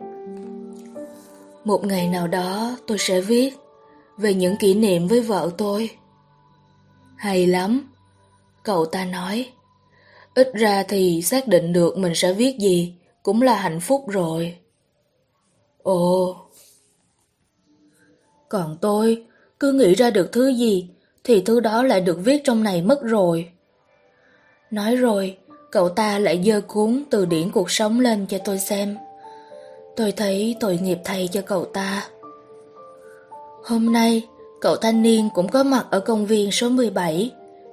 [1.63, 3.57] Một ngày nào đó tôi sẽ viết
[4.17, 5.89] Về những kỷ niệm với vợ tôi.
[7.17, 7.93] Hay lắm.
[8.63, 9.51] Cậu ta nói,
[10.35, 14.57] Ít ra thì xác định được mình sẽ viết gì Cũng là hạnh phúc rồi.
[15.83, 16.35] Ồ.
[18.49, 19.25] Còn tôi,
[19.59, 20.89] Cứ nghĩ ra được thứ gì
[21.23, 23.51] Thì thứ đó lại được viết trong này mất rồi.
[24.71, 25.37] Nói rồi,
[25.71, 28.97] Cậu ta lại dơ cuốn từ điển cuộc sống lên cho tôi xem.
[29.95, 32.07] Tôi thấy tội nghiệp thầy cho cậu ta.
[33.63, 34.27] Hôm nay
[34.61, 37.31] Cậu thanh niên cũng có mặt ở công viên số 17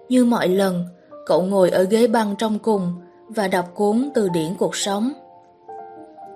[0.09, 0.85] Như mọi lần,
[1.27, 2.93] Cậu ngồi ở ghế băng trong cùng
[3.29, 5.13] Và đọc cuốn từ điển cuộc sống.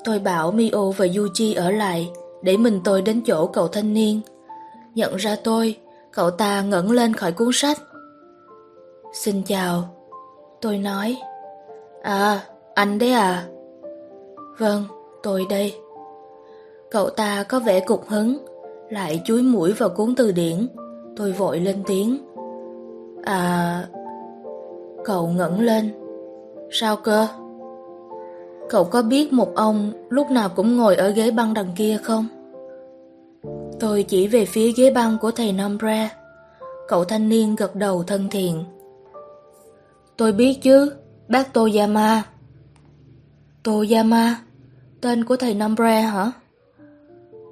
[0.04, 2.11] Tôi bảo Mio và Yuji ở lại
[2.42, 4.20] Để mình tôi đến chỗ cậu thanh niên.
[4.94, 5.76] Nhận ra tôi,
[6.12, 7.78] Cậu ta ngẩng lên khỏi cuốn sách.
[9.12, 9.84] Xin chào,
[10.61, 11.16] Tôi nói.
[12.02, 12.40] À
[12.74, 13.46] anh đấy à?
[14.58, 14.84] Vâng
[15.22, 15.74] tôi đây.
[16.90, 18.47] Cậu ta có vẻ cục hứng.
[18.90, 20.68] Lại chúi mũi vào cuốn từ điển
[21.16, 22.18] Tôi vội lên tiếng
[23.22, 23.85] À
[25.05, 25.92] Cậu ngẩng lên
[26.70, 27.29] Sao cơ
[28.68, 32.27] Cậu có biết một ông lúc nào cũng ngồi ở ghế băng đằng kia không?
[33.81, 36.11] Tôi chỉ về phía ghế băng của thầy Nombre.
[36.88, 38.64] Cậu thanh niên gật đầu thân thiện.
[40.16, 40.92] Tôi biết chứ,
[41.29, 42.22] bác Toyama.
[43.62, 44.37] Toyama?
[45.01, 46.33] Tên của thầy Nombre hả?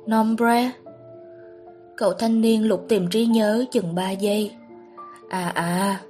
[0.07, 0.70] Nombre?
[1.96, 4.50] Cậu thanh niên lục tìm trí nhớ chừng 3 giây.
[5.28, 6.00] À à,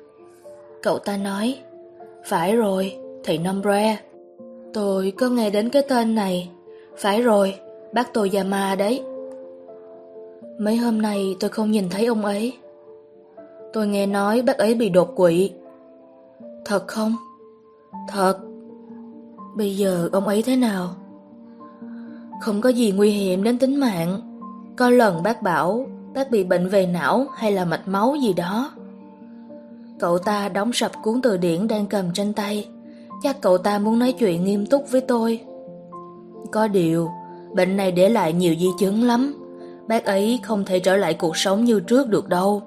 [0.83, 1.59] cậu ta nói,
[2.25, 3.99] phải rồi, thầy Nombre.
[4.73, 6.51] Tôi có nghe đến cái tên này.
[6.97, 7.55] Phải rồi,
[7.93, 9.03] bác tôi già ma đấy.
[10.59, 12.53] Mấy hôm nay tôi không nhìn thấy ông ấy.
[13.73, 15.51] Tôi nghe nói bác ấy bị đột quỵ.
[16.65, 17.17] Thật không?
[18.09, 18.39] Thật.
[19.57, 20.89] Bây giờ ông ấy thế nào?
[22.41, 24.36] Không có gì nguy hiểm đến tính mạng.
[24.77, 28.71] Có lần bác bảo bác bị bệnh về não hay là mạch máu gì đó.
[29.99, 32.69] Cậu ta đóng sập cuốn từ điển đang cầm trên tay.
[33.23, 35.41] Chắc cậu ta muốn nói chuyện nghiêm túc với tôi.
[36.53, 37.11] Có điều,
[37.53, 39.35] bệnh này để lại nhiều di chứng lắm.
[39.89, 42.63] Bác ấy không thể trở lại cuộc sống như trước được đâu.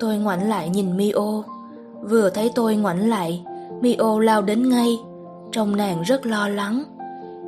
[0.00, 1.42] Tôi ngoảnh lại nhìn Mio.
[2.00, 3.44] Vừa thấy tôi ngoảnh lại,
[3.80, 4.98] Mio lao đến ngay.
[5.52, 6.84] Trông nàng rất lo lắng.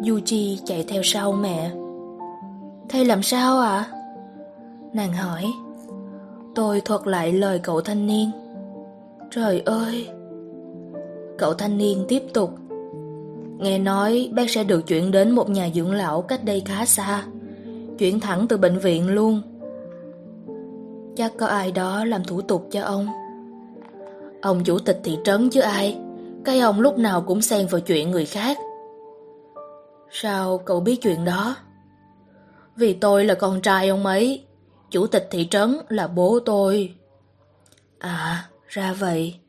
[0.02, 1.70] Yuji chạy theo sau mẹ.
[2.88, 3.68] Thầy làm sao ạ?
[3.68, 3.90] À?
[4.92, 5.44] Nàng hỏi.
[6.55, 8.31] Tôi thuật lại lời cậu thanh niên.
[9.31, 10.09] Trời ơi!
[11.38, 12.51] Cậu thanh niên tiếp tục.
[13.59, 17.22] Nghe nói bác sẽ được chuyển đến một nhà dưỡng lão cách đây khá xa.
[17.98, 19.42] Chuyển thẳng từ bệnh viện luôn.
[21.16, 23.07] Chắc có ai đó làm thủ tục cho ông.
[24.42, 25.98] Ông chủ tịch thị trấn chứ ai.
[26.44, 28.59] Cái ông lúc nào cũng xen vào chuyện người khác.
[30.11, 31.57] Sao cậu biết chuyện đó?
[32.78, 34.44] Vì tôi là con trai ông ấy.
[34.90, 36.94] Chủ tịch thị trấn là bố tôi.
[37.98, 39.40] À, ra vậy.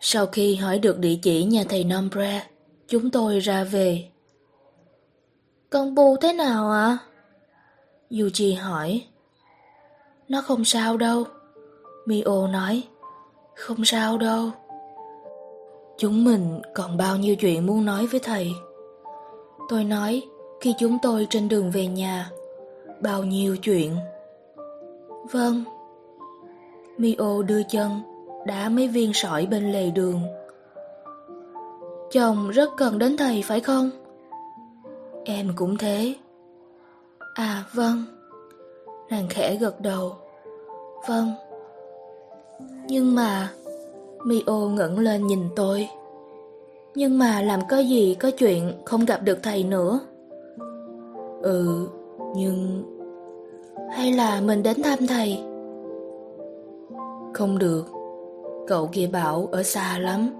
[0.00, 2.46] Sau khi hỏi được địa chỉ nhà thầy Nombre,
[2.88, 4.08] chúng tôi ra về.
[5.70, 6.84] Con Bu thế nào ạ?
[6.84, 6.98] À?
[8.10, 9.06] Yuji hỏi.
[10.28, 11.24] Nó không sao đâu.
[12.06, 12.82] Mio nói.
[13.56, 14.50] Không sao đâu.
[15.98, 18.52] Chúng mình còn bao nhiêu chuyện muốn nói với thầy.
[19.68, 20.22] Tôi nói
[20.64, 22.30] khi chúng tôi trên đường về nhà.
[23.00, 23.96] Bao nhiêu chuyện.
[25.30, 25.64] Vâng.
[26.98, 27.90] Mio đưa chân,
[28.46, 30.20] đá mấy viên sỏi bên lề đường.
[32.10, 33.90] Chồng rất cần đến thầy, phải không?
[35.24, 36.14] Em cũng thế.
[37.34, 38.04] À vâng.
[39.10, 40.16] Nàng khẽ gật đầu.
[41.08, 41.32] Vâng.
[42.86, 43.52] Nhưng mà...
[44.24, 45.88] Mio ngẩng lên nhìn tôi.
[46.94, 50.00] Nhưng mà làm có gì có chuyện không gặp được thầy nữa.
[51.44, 51.88] Ừ,
[52.34, 52.82] nhưng...
[53.90, 55.38] Hay là mình đến thăm thầy?
[57.34, 57.86] Không được.
[58.66, 60.30] Cậu kia bảo ở xa lắm.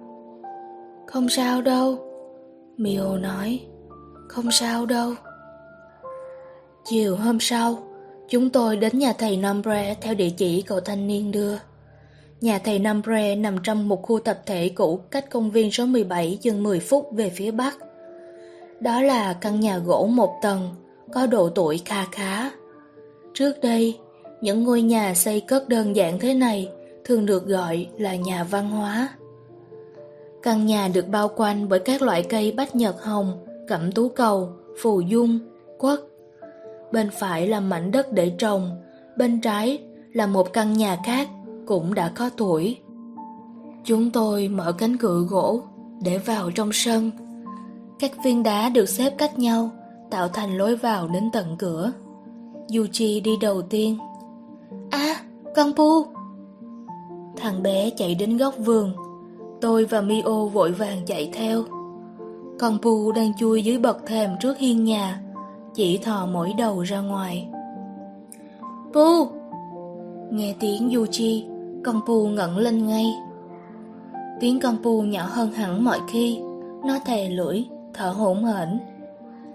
[1.06, 1.96] Không sao đâu.
[2.76, 3.60] Mio nói.
[4.28, 5.12] Không sao đâu.
[6.84, 7.78] Chiều hôm sau,
[8.28, 11.56] Chúng tôi đến nhà thầy nambre theo địa chỉ cậu thanh niên đưa.
[12.40, 16.38] Nhà thầy nambre nằm trong một khu tập thể cũ cách công viên số 17
[16.42, 17.76] chừng 10 phút về phía bắc.
[18.80, 20.74] Đó là căn nhà gỗ một tầng,
[21.12, 22.50] có độ tuổi kha khá.
[23.34, 23.98] Trước đây,
[24.40, 26.68] những ngôi nhà xây cất đơn giản thế này
[27.04, 29.08] thường được gọi là nhà văn hóa.
[30.42, 34.48] Căn nhà được bao quanh bởi các loại cây bách nhật hồng, cẩm tú cầu,
[34.82, 35.38] phù dung,
[35.78, 36.00] quất.
[36.92, 38.82] Bên phải là mảnh đất để trồng,
[39.16, 39.78] bên trái
[40.12, 41.28] là một căn nhà khác
[41.66, 42.78] cũng đã có tuổi.
[43.84, 45.62] Chúng tôi mở cánh cửa gỗ
[46.02, 47.10] để vào trong sân.
[47.98, 49.70] Các viên đá được xếp cách nhau,
[50.14, 51.92] tạo thành lối vào đến tận cửa.
[52.77, 53.98] Yuchi đi đầu tiên.
[54.90, 55.16] À,
[55.57, 56.07] con Pu!
[57.37, 58.92] Thằng bé chạy đến góc vườn.
[59.61, 61.62] Tôi và Mio vội vàng chạy theo.
[62.59, 65.20] Con Pu đang chui dưới bậc thềm trước hiên nhà,
[65.74, 67.48] chỉ thò mỗi đầu ra ngoài.
[68.92, 69.27] Pu!
[70.31, 71.46] Nghe tiếng Yuchi,
[71.85, 73.14] con Pu ngẩng lên ngay.
[74.40, 76.40] Tiếng con Pu nhỏ hơn hẳn mọi khi,
[76.85, 78.93] nó thè lưỡi, thở hổn hển.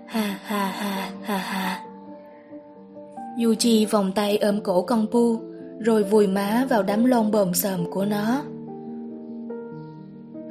[0.10, 1.84] Ha ha ha ha ha.
[3.38, 5.40] Yuji vòng tay ôm cổ con Pu,
[5.80, 8.42] rồi vùi má vào đám lông bồm sờm của nó.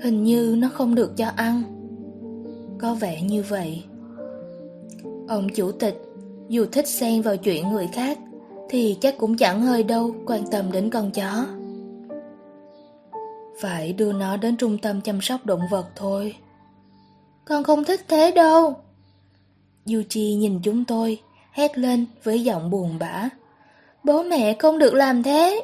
[0.02, 1.62] Hình như nó không được cho ăn.
[2.80, 3.84] Có vẻ như vậy.
[5.28, 6.02] Ông chủ tịch,
[6.48, 8.18] dù thích xen vào chuyện người khác,
[8.68, 11.46] thì chắc cũng chẳng hơi đâu quan tâm đến con chó.
[13.60, 16.34] Phải đưa nó đến trung tâm chăm sóc động vật thôi.
[17.44, 18.74] Con không thích thế đâu.
[19.88, 21.20] Yuji nhìn chúng tôi,
[21.52, 23.28] hét lên với giọng buồn bã.
[24.04, 25.62] Bố mẹ không được làm thế.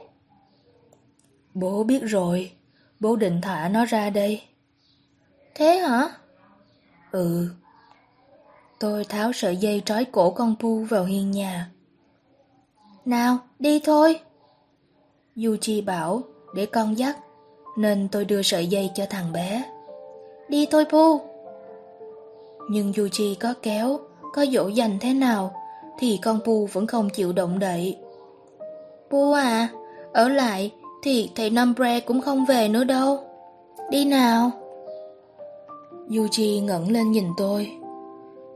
[1.54, 2.52] Bố biết rồi,
[3.00, 4.42] bố định thả nó ra đây.
[5.54, 6.08] Thế hả?
[7.12, 7.48] Ừ.
[8.78, 11.70] Tôi tháo sợi dây trói cổ con Pu vào hiên nhà.
[13.04, 14.20] Nào, đi thôi.
[15.36, 16.22] Yuji bảo,
[16.54, 17.18] để con dắt,
[17.76, 19.64] nên tôi đưa sợi dây cho thằng bé.
[20.48, 21.20] Đi thôi Pu.
[22.70, 24.00] Nhưng Yuji có kéo,
[24.34, 25.52] có dỗ dành thế nào,
[25.98, 27.96] thì con Pu vẫn không chịu động đậy.
[29.10, 29.68] Pu à,
[30.12, 33.18] ở lại thì thầy Nambre cũng không về nữa đâu.
[33.90, 34.50] Đi nào.
[36.08, 37.70] Yuji ngẩng lên nhìn tôi.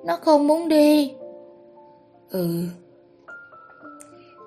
[0.04, 1.14] Nó không muốn đi.
[2.30, 2.64] Ừ.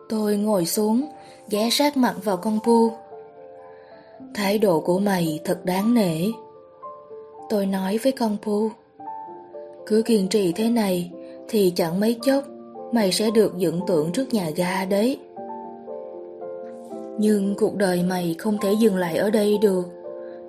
[0.09, 1.05] Tôi ngồi xuống,
[1.49, 2.91] ghé sát mặt vào con Pu.
[4.33, 6.31] Thái độ của mày thật đáng nể.
[7.49, 8.69] Tôi nói với con Pu.
[9.85, 11.11] Cứ kiên trì thế này
[11.51, 12.43] thì chẳng mấy chốc
[12.91, 15.19] mày sẽ được dựng tượng trước nhà ga đấy.
[17.19, 19.85] Nhưng cuộc đời mày không thể dừng lại ở đây được.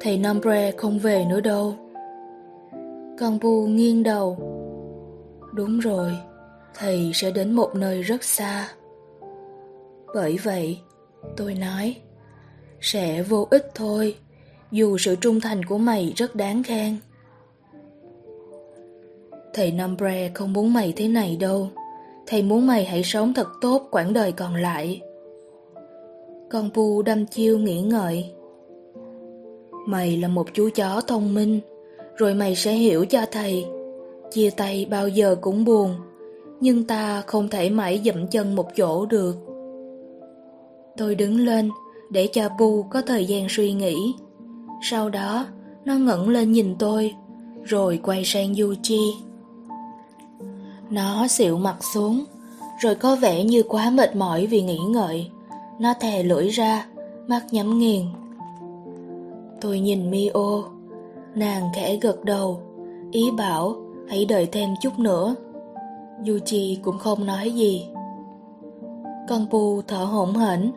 [0.01, 1.75] Thầy Nambre không về nữa đâu.
[3.21, 4.37] Con Bu nghiêng đầu.
[5.53, 6.13] Đúng rồi,
[6.75, 8.69] thầy sẽ đến một nơi rất xa.
[10.15, 10.79] Bởi vậy,
[11.37, 11.97] tôi nói,
[12.81, 14.17] sẽ vô ích thôi,
[14.71, 16.97] dù sự trung thành của mày rất đáng khen.
[19.55, 21.69] Thầy Nambre không muốn mày thế này đâu.
[22.27, 25.01] Thầy muốn mày hãy sống thật tốt quãng đời còn lại.
[26.51, 28.31] Con Pu đâm chiêu nghĩ ngợi.
[29.87, 31.61] Mày là một chú chó thông minh,
[32.17, 33.65] rồi mày sẽ hiểu cho thầy.
[34.31, 35.95] Chia tay bao giờ cũng buồn,
[36.61, 39.37] nhưng ta không thể mãi dậm chân một chỗ được.
[40.97, 41.71] Tôi đứng lên
[42.11, 43.97] để cho Pu có thời gian suy nghĩ.
[44.83, 45.47] Sau đó,
[45.85, 47.15] nó ngẩng lên nhìn tôi,
[47.65, 49.01] rồi quay sang Yuchi.
[50.93, 52.25] Nó xịu mặt xuống,
[52.79, 55.31] rồi có vẻ như quá mệt mỏi vì nghĩ ngợi.
[55.79, 56.87] Nó thè lưỡi ra,
[57.27, 58.03] mắt nhắm nghiền.
[59.61, 60.63] Tôi nhìn Mio,
[61.35, 62.61] nàng khẽ gật đầu,
[63.13, 63.77] ý bảo
[64.09, 65.35] hãy đợi thêm chút nữa.
[66.25, 67.89] yuji cũng không nói gì.
[69.29, 70.73] Con Pu thở hổn hển,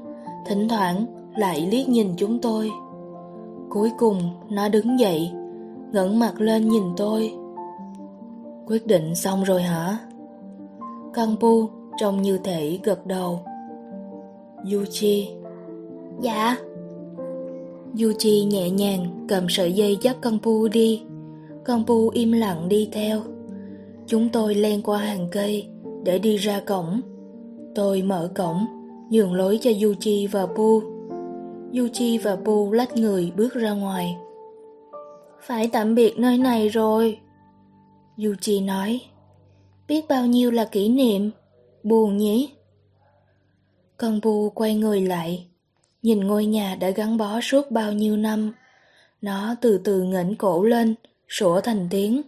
[0.46, 2.72] thỉnh thoảng lại liếc nhìn chúng tôi.
[3.70, 5.32] Cuối cùng nó đứng dậy,
[5.92, 7.34] ngẩng mặt lên nhìn tôi.
[8.68, 9.98] Quyết định xong rồi hả?
[11.16, 13.40] Con Pu trông như thể gật đầu.
[14.74, 15.30] Yuchi
[16.22, 16.58] Dạ.
[18.02, 21.04] Yuchi nhẹ nhàng cầm sợi dây dắt con Pu đi.
[21.66, 23.22] Con Pu im lặng đi theo.
[24.08, 25.68] Chúng tôi len qua hàng cây
[26.04, 27.02] Để đi ra cổng.
[27.76, 28.66] Tôi mở cổng
[29.10, 30.82] Nhường lối cho Yuchi và Pu
[31.78, 34.18] Yuchi và Pu lách người bước ra ngoài.
[35.42, 37.20] Phải tạm biệt nơi này rồi.
[38.18, 39.02] Yuchi nói
[39.88, 41.32] Biết bao nhiêu là kỷ niệm
[41.84, 42.56] Buồn nhỉ
[43.98, 45.48] con bu quay người lại,
[46.02, 48.54] nhìn ngôi nhà đã gắn bó suốt bao nhiêu năm.
[49.22, 50.96] Nó từ từ ngẩng cổ lên,
[51.30, 52.22] sủa thành tiếng.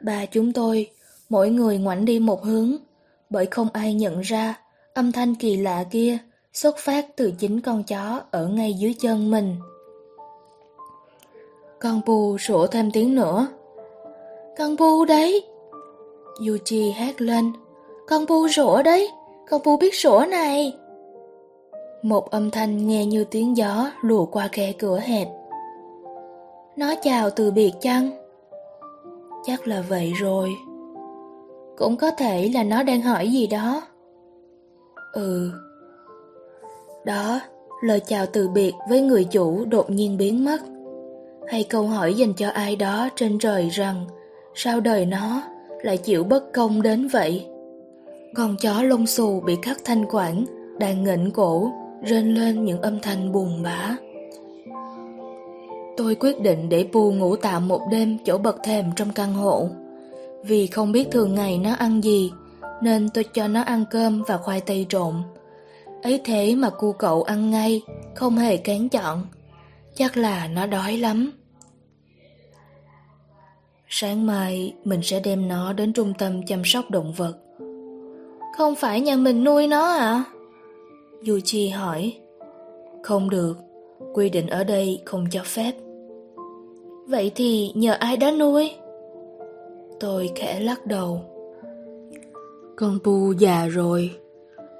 [0.00, 0.90] Ba chúng tôi,
[1.28, 2.76] mỗi người ngoảnh đi một hướng,
[3.30, 4.54] bởi không ai nhận ra
[4.94, 6.18] Âm thanh kỳ lạ kia
[6.52, 9.56] xuất phát từ chính con chó ở ngay dưới chân mình.
[11.80, 13.46] Con bu sủa thêm tiếng nữa.
[14.58, 15.49] Con bu đấy!
[16.38, 17.52] Yuji hát lên.
[18.08, 19.10] Con bu rủa đấy!
[19.50, 20.76] Con bu biết rủa này!
[22.02, 25.28] Một âm thanh nghe như tiếng gió lùa qua khe cửa hẹp.
[26.76, 28.10] Nó chào từ biệt chăng?
[29.46, 30.50] Chắc là vậy rồi.
[31.78, 33.82] Cũng có thể là nó đang hỏi gì đó.
[35.12, 35.50] Ừ.
[37.04, 37.40] Đó,
[37.82, 40.58] lời chào từ biệt với người chủ đột nhiên biến mất.
[41.48, 44.04] Hay câu hỏi dành cho ai đó trên trời rằng
[44.54, 45.42] sao đời nó
[45.82, 47.46] lại chịu bất công đến vậy?
[48.34, 50.44] Con chó lông xù bị cắt thanh quản,
[50.78, 51.70] đang nghệnh cổ,
[52.02, 53.96] rên lên những âm thanh buồn bã.
[55.96, 59.68] Tôi quyết định để Pu ngủ tạm một đêm chỗ bậc thềm trong căn hộ.
[60.44, 62.32] Vì không biết thường ngày nó ăn gì,
[62.82, 65.14] nên tôi cho nó ăn cơm và khoai tây trộn.
[66.02, 67.82] Ấy thế mà cu cậu ăn ngay,
[68.14, 69.26] không hề kén chọn.
[69.94, 71.32] Chắc là nó đói lắm.
[73.92, 77.36] Sáng mai mình sẽ đem nó đến trung tâm chăm sóc động vật.
[78.56, 80.24] Không phải nhà mình nuôi nó à?
[81.28, 82.12] Yuchi hỏi.
[83.02, 83.58] Không được,
[84.14, 85.72] quy định ở đây không cho phép.
[87.08, 88.72] Vậy thì nhờ ai đó nuôi?
[90.00, 91.24] Tôi khẽ lắc đầu.
[92.76, 94.10] Con Pu già rồi.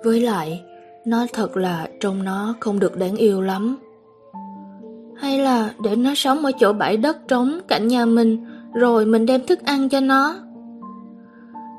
[0.04, 0.62] Với lại,
[1.04, 3.78] nó thật là trông nó không được đáng yêu lắm.
[5.16, 8.44] Hay là để nó sống ở chỗ bãi đất trống cạnh nhà mình
[8.74, 10.34] rồi mình đem thức ăn cho nó.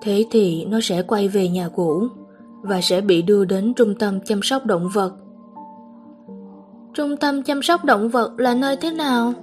[0.01, 2.07] Thế thì nó sẽ quay về nhà cũ
[2.61, 5.13] và sẽ bị đưa đến trung tâm chăm sóc động vật.
[6.93, 9.33] Trung tâm chăm sóc động vật là nơi thế nào?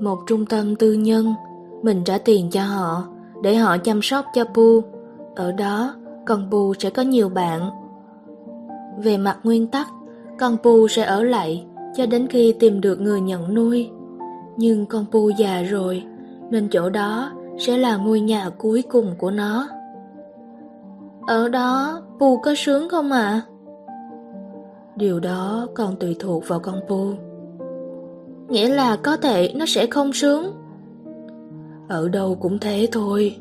[0.00, 1.34] Một trung tâm tư nhân,
[1.82, 3.04] mình trả tiền cho họ
[3.42, 4.82] để họ chăm sóc cho Pu.
[5.36, 5.94] Ở đó,
[6.26, 7.70] con Pu sẽ có nhiều bạn.
[8.98, 9.88] Về mặt nguyên tắc,
[10.38, 13.90] con Pu sẽ ở lại cho đến khi tìm được người nhận nuôi.
[14.56, 16.04] Nhưng con Pu già rồi,
[16.50, 19.68] nên chỗ đó sẽ là ngôi nhà cuối cùng của nó.
[21.26, 23.20] Ở đó, Pu có sướng không ạ?
[23.20, 23.42] À?
[24.96, 27.12] Điều đó còn tùy thuộc vào con Pu.
[28.48, 30.52] Nghĩa là có thể nó sẽ không sướng.
[31.88, 33.36] Ở đâu cũng thế thôi.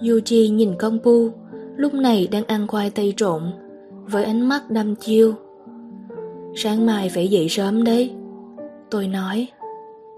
[0.00, 1.30] Yuji nhìn con Pu,
[1.76, 3.42] lúc này đang ăn khoai tây trộn,
[4.06, 5.34] với ánh mắt đăm chiêu.
[6.54, 8.14] Sáng mai phải dậy sớm đấy.
[8.90, 9.48] Tôi nói,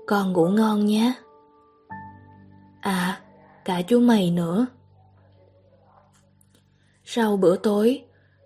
[0.06, 1.12] con ngủ ngon nhé.
[2.80, 3.20] À,
[3.64, 4.66] cả chú mày nữa.
[7.04, 8.02] Sau bữa tối,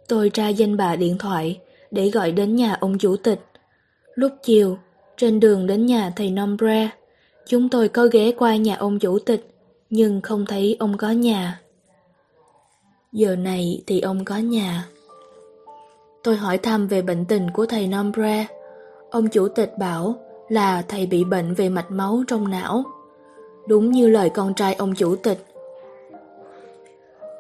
[0.08, 1.60] tôi tra danh bà điện thoại
[1.90, 3.40] để gọi đến nhà ông chủ tịch.
[4.14, 4.78] Lúc chiều,
[5.16, 6.90] trên đường đến nhà thầy Nombre,
[7.46, 9.48] chúng tôi có ghé qua nhà ông chủ tịch,
[9.90, 11.60] nhưng không thấy ông có nhà.
[13.12, 14.86] Giờ này thì ông có nhà.
[16.22, 18.46] Tôi hỏi thăm về bệnh tình của thầy Nombre.
[19.10, 20.16] Ông chủ tịch bảo
[20.48, 22.84] là thầy bị bệnh về mạch máu trong não.
[23.66, 25.46] Đúng như lời con trai ông chủ tịch.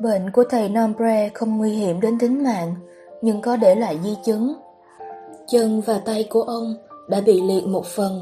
[0.00, 2.74] Bệnh của thầy Nombre không nguy hiểm đến tính mạng,
[3.22, 4.54] nhưng có để lại di chứng.
[5.48, 6.74] Chân và tay của ông
[7.08, 8.20] đã bị liệt một phần.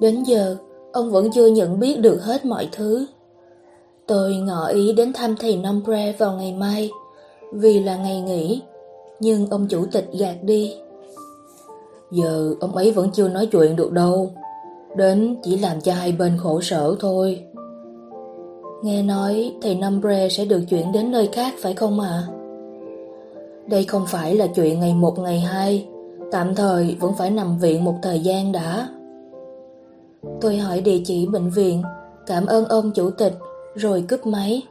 [0.00, 0.56] Đến giờ,
[0.92, 3.06] ông vẫn chưa nhận biết được hết mọi thứ.
[4.06, 6.90] Tôi ngỏ ý đến thăm thầy Nombre vào ngày mai,
[7.52, 8.62] vì là ngày nghỉ,
[9.20, 10.76] nhưng ông chủ tịch gạt đi.
[12.10, 14.30] Giờ ông ấy vẫn chưa nói chuyện được đâu,
[14.96, 17.44] đến chỉ làm cho hai bên khổ sở thôi.
[18.82, 22.08] Nghe nói thầy Nambre sẽ được chuyển đến nơi khác phải không ạ?
[22.08, 22.28] À?
[23.66, 25.88] Đây không phải là chuyện ngày một ngày hai,
[26.32, 28.88] tạm thời vẫn phải nằm viện một thời gian đã.
[30.40, 31.82] Tôi hỏi địa chỉ bệnh viện,
[32.26, 33.34] cảm ơn ông chủ tịch,
[33.74, 34.62] rồi cúp máy.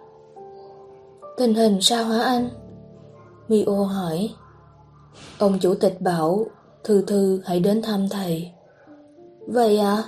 [1.37, 2.49] Tình hình sao hả anh?
[3.47, 4.29] Mio hỏi.
[5.39, 6.45] Ông chủ tịch bảo,
[6.83, 8.52] Thư Thư hãy đến thăm thầy.
[9.47, 10.03] Vậy à?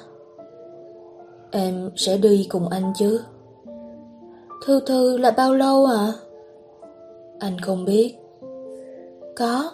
[1.52, 3.22] Em sẽ đi cùng anh chứ?
[4.66, 6.14] Thư Thư là bao lâu à?
[7.40, 8.16] Anh không biết.
[9.36, 9.72] Có.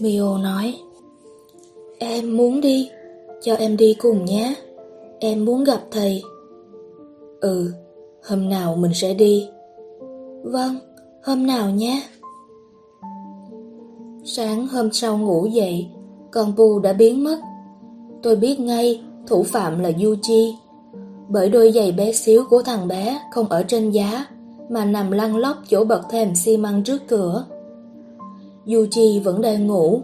[0.00, 0.74] Mio nói.
[1.98, 2.90] Em muốn đi,
[3.40, 4.54] cho em đi cùng nhé.
[5.18, 6.22] Em muốn gặp thầy.
[7.40, 7.72] Ừ,
[8.28, 9.48] hôm nào mình sẽ đi.
[10.42, 10.76] Vâng,
[11.24, 12.02] hôm nào nhé.
[14.24, 15.88] Sáng hôm sau ngủ dậy,
[16.30, 17.38] con Bu đã biến mất.
[18.22, 20.52] Tôi biết ngay thủ phạm là Yuji,
[21.28, 24.26] bởi đôi giày bé xíu của thằng bé không ở trên giá,
[24.68, 27.44] mà nằm lăn lóc chỗ bậc thềm xi măng trước cửa.
[28.66, 30.00] Yuji vẫn đang ngủ,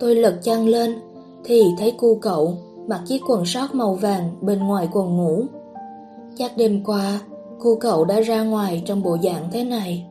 [0.00, 0.98] tôi lật chăn lên,
[1.44, 5.44] thì thấy cu cậu mặc chiếc quần sót màu vàng bên ngoài quần ngủ.
[6.36, 7.20] Chắc đêm qua,
[7.60, 10.06] cu cậu đã ra ngoài trong bộ dạng thế này.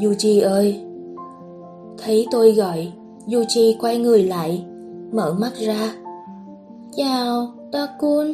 [0.00, 0.80] Yuji ơi!
[1.98, 2.92] Thấy tôi gọi,
[3.26, 4.64] Yuji quay người lại,
[5.12, 5.94] mở mắt ra.
[6.96, 8.32] Chào, Takun.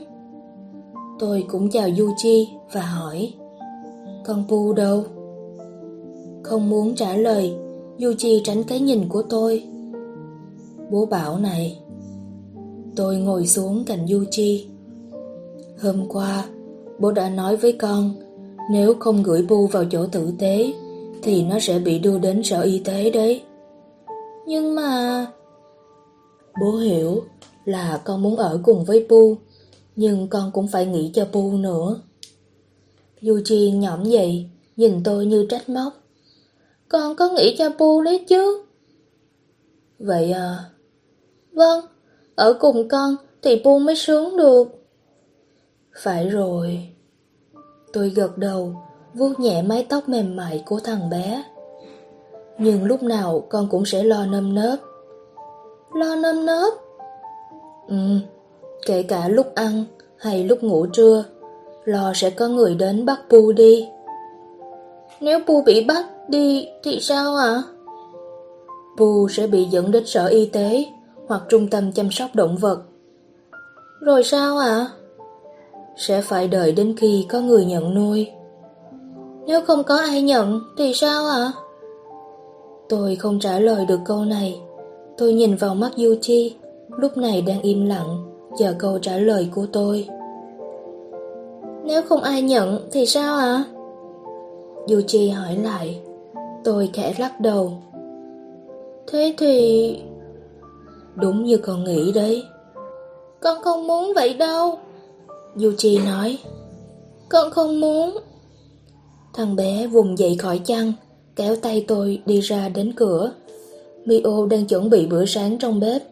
[1.19, 3.35] Tôi cũng chào Yuji và hỏi
[4.25, 5.05] Con Pu đâu?
[6.43, 7.57] Không muốn trả lời,
[7.99, 9.65] Yuji tránh cái nhìn của tôi.
[10.91, 11.79] Bố bảo này.
[12.97, 14.65] Tôi ngồi xuống cạnh Yuji.
[15.83, 16.45] Hôm qua,
[16.99, 18.11] bố đã nói với con,
[18.71, 20.73] nếu không gửi Bu vào chỗ tử tế,
[21.23, 23.43] thì nó sẽ bị đưa đến sở y tế đấy.
[24.47, 25.27] Nhưng mà...
[26.61, 27.25] Bố hiểu
[27.65, 29.37] là con muốn ở cùng với Pu,
[29.97, 32.01] nhưng con cũng phải nghĩ cho Pu nữa.
[33.21, 35.93] Yuji nhõm dậy, nhìn tôi như trách móc.
[36.89, 38.63] Con có nghĩ cho Pu đấy chứ?
[39.99, 40.65] Vậy à?
[41.53, 41.85] Vâng,
[42.35, 44.69] ở cùng con thì Pu mới sướng được.
[46.03, 46.89] Phải rồi.
[47.93, 48.77] Tôi gật đầu,
[49.15, 51.45] vuốt nhẹ mái tóc mềm mại của thằng bé.
[52.59, 54.79] Nhưng lúc nào con cũng sẽ lo nâm nớp.
[55.97, 56.73] Lo nâm nớp?
[57.89, 57.97] Ừ,
[58.87, 59.85] kể cả lúc ăn
[60.17, 61.25] hay lúc ngủ trưa,
[61.85, 63.89] lo sẽ có người đến bắt Pu đi.
[65.21, 67.45] Nếu Pu bị bắt đi thì sao ạ?
[67.45, 67.63] À?
[68.97, 70.85] Pu sẽ bị dẫn đến sở y tế
[71.27, 72.83] hoặc trung tâm chăm sóc động vật.
[74.01, 74.67] Rồi sao ạ?
[74.67, 74.89] À?
[75.97, 78.31] Sẽ phải đợi đến khi có người nhận nuôi.
[79.47, 81.35] Nếu không có ai nhận thì sao ạ?
[81.35, 81.53] À?
[82.89, 84.61] Tôi không trả lời được câu này.
[85.19, 86.57] Tôi nhìn vào mắt Yuchi,
[86.89, 90.09] lúc này đang im lặng, chờ câu trả lời của tôi.
[91.85, 93.45] Nếu không ai nhận thì sao ạ?
[93.45, 93.65] À?
[94.89, 96.01] Yuchi hỏi lại.
[96.65, 97.73] Tôi khẽ lắc đầu.
[99.07, 99.99] Thế thì...
[101.15, 102.43] Đúng như con nghĩ đấy.
[103.41, 104.79] Con không muốn vậy đâu.
[105.63, 106.39] Yuchi nói.
[107.29, 108.19] Con không muốn.
[109.35, 110.93] Thằng bé vùng dậy khỏi chăn,
[111.37, 113.33] kéo tay tôi đi ra đến cửa.
[114.07, 116.03] Mio đang chuẩn bị bữa sáng trong bếp.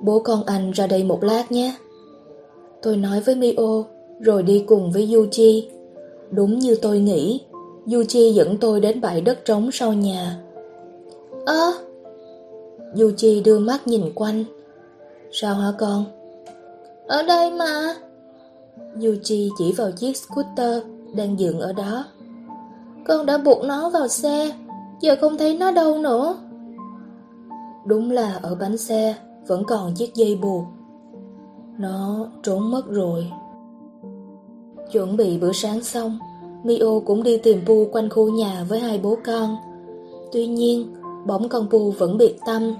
[0.00, 1.74] Bố con anh ra đây một lát nhé.
[2.82, 3.84] Tôi nói với Mio,
[4.20, 5.68] rồi đi cùng với Yuchi.
[6.30, 7.40] Đúng như tôi nghĩ,
[7.92, 10.36] Yuchi dẫn tôi đến bãi đất trống sau nhà.
[11.46, 11.72] Ơ!
[11.72, 11.72] À,
[13.00, 14.44] Yuchi đưa mắt nhìn quanh.
[15.32, 16.04] Sao hả con?
[17.06, 17.94] Ở đây mà.
[19.02, 20.82] Yuchi chỉ vào chiếc scooter
[21.14, 22.04] đang dựng ở đó.
[23.06, 24.52] Con đã buộc nó vào xe,
[25.00, 26.36] giờ không thấy nó đâu nữa.
[27.86, 29.14] Đúng là ở bánh xe
[29.46, 30.64] vẫn còn chiếc dây buộc.
[31.78, 33.30] Nó trốn mất rồi.
[34.92, 36.18] Chuẩn bị bữa sáng xong,
[36.64, 39.56] Mio cũng đi tìm Pu quanh khu nhà với hai bố con.
[40.32, 40.94] Tuy nhiên,
[41.26, 42.74] bỗng con Pu vẫn biệt tâm.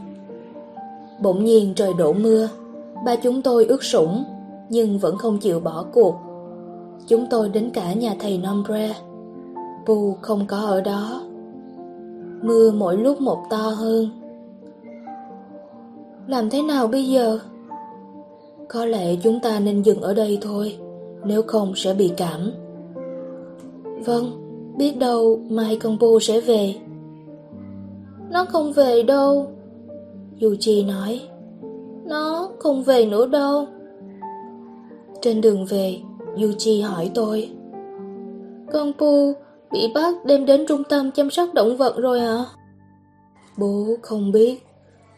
[1.22, 2.48] Bỗng nhiên trời đổ mưa,
[3.04, 4.24] ba chúng tôi ướt sũng,
[4.68, 6.14] nhưng vẫn không chịu bỏ cuộc.
[7.06, 8.94] Chúng tôi đến cả nhà thầy Nombre.
[9.86, 11.20] Pu không có ở đó.
[12.42, 14.08] Mưa mỗi lúc một to hơn.
[16.26, 17.38] Làm thế nào bây giờ?
[18.68, 20.76] Có lẽ chúng ta nên dừng ở đây thôi,
[21.24, 22.50] nếu không sẽ bị cảm.
[24.04, 24.24] Vâng,
[24.76, 26.74] biết đâu mai con Bu sẽ về.
[28.30, 29.46] Nó không về đâu.
[30.40, 31.20] Yuji nói.
[32.06, 33.66] Nó không về nữa đâu.
[35.20, 35.98] Trên đường về,
[36.36, 37.50] Yuji hỏi tôi.
[38.72, 39.32] Con Pu
[39.72, 42.44] bị bắt đem đến trung tâm chăm sóc động vật rồi hả?
[43.58, 44.65] Bố không biết.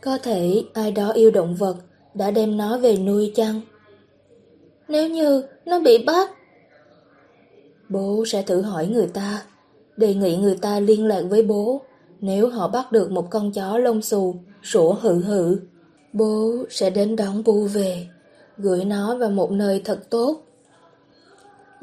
[0.01, 1.77] Có thể ai đó yêu động vật
[2.15, 3.61] đã đem nó về nuôi chăng?
[4.89, 6.31] Nếu như nó bị bắt
[7.89, 9.43] Bố sẽ thử hỏi người ta,
[9.97, 11.81] đề nghị người ta liên lạc với bố
[12.21, 15.59] nếu họ bắt được một con chó lông xù, sủa hự hự.
[16.13, 18.07] Bố sẽ đến đón Bu về,
[18.57, 20.43] gửi nó vào một nơi thật tốt.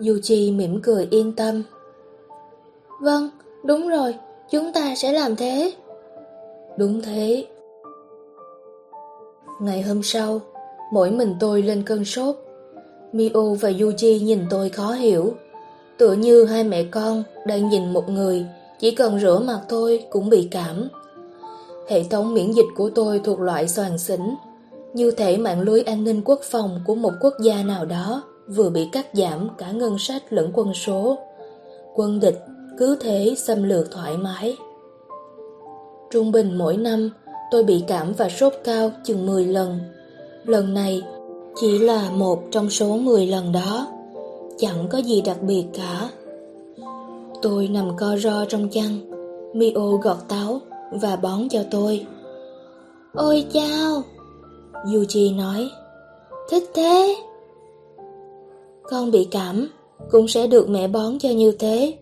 [0.07, 1.63] Yuchi mỉm cười yên tâm.
[3.01, 3.29] Vâng,
[3.65, 4.15] đúng rồi,
[4.51, 5.73] chúng ta sẽ làm thế.
[6.77, 7.47] Đúng thế.
[9.59, 10.41] Ngày hôm sau,
[10.91, 12.35] mỗi mình tôi lên cơn sốt.
[13.11, 15.33] Mio và Yuji nhìn tôi khó hiểu.
[15.97, 18.45] Tựa như hai mẹ con đang nhìn một người,
[18.79, 20.87] chỉ cần rửa mặt thôi cũng bị cảm.
[21.87, 24.21] Hệ thống miễn dịch của tôi thuộc loại soàn xỉn,
[24.93, 28.69] như thể mạng lưới an ninh quốc phòng của một quốc gia nào đó vừa
[28.69, 31.17] bị cắt giảm cả ngân sách lẫn quân số.
[31.95, 32.39] Quân địch
[32.77, 34.57] cứ thế xâm lược thoải mái.
[36.11, 37.09] Trung bình mỗi năm,
[37.55, 39.79] tôi bị cảm và sốt cao chừng 10 lần.
[40.45, 41.01] Lần này
[41.55, 43.87] chỉ là một trong số 10 lần đó
[44.57, 46.09] chẳng có gì đặc biệt cả.
[47.41, 49.11] Tôi nằm co ro trong chăn,
[49.53, 52.05] Mio gọt táo và bón cho tôi.
[53.13, 54.01] Ôi chao!
[54.85, 55.69] Yuji nói,
[56.49, 57.15] thích thế.
[58.83, 59.69] Con bị cảm,
[60.11, 61.97] cũng sẽ được mẹ bón cho như thế.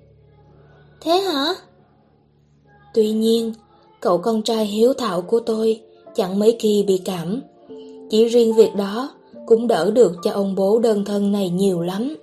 [1.01, 1.45] Thế hả?
[2.93, 3.54] Tuy nhiên,
[4.04, 5.82] cậu con trai hiếu thảo của tôi
[6.16, 7.41] chẳng mấy khi bị cảm.
[8.10, 9.10] Chỉ riêng việc đó
[9.45, 12.16] cũng đỡ được cho ông bố đơn thân này nhiều lắm.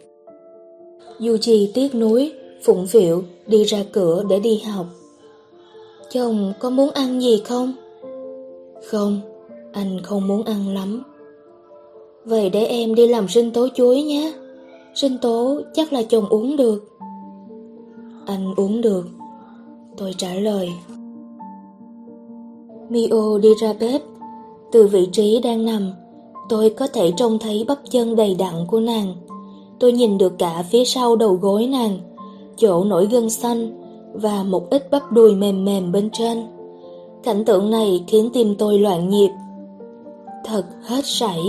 [1.18, 4.86] Dù Chi tiếc nuối, phụng phịu đi ra cửa để đi học.
[6.10, 7.72] Chồng có muốn ăn gì không?
[8.90, 9.20] Không,
[9.72, 11.02] anh không muốn ăn lắm.
[12.24, 14.32] Vậy để em đi làm sinh tố chuối nhé.
[14.94, 16.84] Sinh tố chắc là chồng uống được.
[18.26, 19.06] Anh uống được.
[19.96, 20.68] Tôi trả lời.
[22.90, 24.02] Mio đi ra bếp.
[24.72, 25.92] Từ vị trí đang nằm,
[26.48, 29.14] tôi có thể trông thấy bắp chân đầy đặn của nàng.
[29.78, 31.98] Tôi nhìn được cả phía sau đầu gối nàng,
[32.56, 33.80] chỗ nổi gân xanh
[34.12, 36.46] và một ít bắp đùi mềm mềm bên trên.
[37.22, 39.30] Cảnh tượng này khiến tim tôi loạn nhịp.
[40.44, 41.40] Thật hết sảy.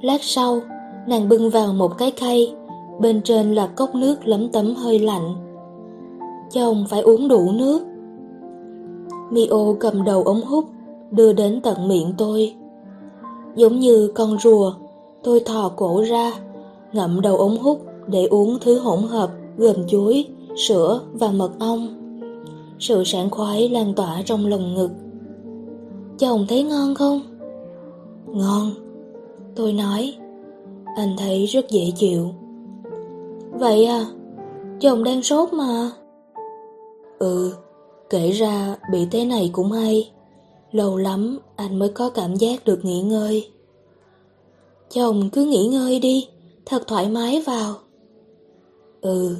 [0.00, 0.60] Lát sau,
[1.06, 2.54] nàng bưng vào một cái khay,
[3.00, 5.34] bên trên là cốc nước lấm tấm hơi lạnh.
[6.50, 7.93] Chồng phải uống đủ nước.
[9.34, 10.64] Mio cầm đầu ống hút,
[11.10, 12.54] đưa đến tận miệng tôi.
[13.54, 14.74] Giống như con rùa,
[15.22, 16.32] tôi thò cổ ra,
[16.92, 20.26] ngậm đầu ống hút để uống thứ hỗn hợp gồm chuối,
[20.56, 21.88] sữa và mật ong.
[22.78, 24.90] Sự sảng khoái lan tỏa trong lồng ngực.
[26.18, 27.20] Chồng thấy ngon không?
[28.26, 28.70] Ngon,
[29.56, 30.14] tôi nói.
[30.96, 32.28] Anh thấy rất dễ chịu.
[33.52, 34.06] Vậy à,
[34.80, 35.90] chồng đang sốt mà.
[37.18, 37.52] Ừ,
[38.10, 40.10] kể ra bị thế này cũng hay.
[40.72, 43.50] Lâu lắm anh mới có cảm giác được nghỉ ngơi.
[44.90, 46.28] Chồng cứ nghỉ ngơi đi,
[46.66, 47.74] thật thoải mái vào.
[49.00, 49.36] Ừ.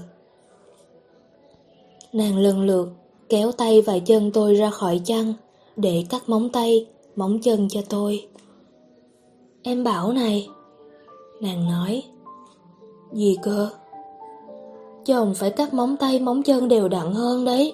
[2.12, 2.89] Nàng lần lượt
[3.29, 5.35] kéo tay và chân tôi ra khỏi chăn
[5.77, 6.87] để cắt móng tay,
[7.17, 8.27] móng chân cho tôi.
[9.62, 10.49] Em bảo này.
[11.41, 12.03] Nàng nói.
[13.12, 13.71] Gì cơ?
[15.05, 17.73] Chồng phải cắt móng tay, móng chân đều đặn hơn đấy.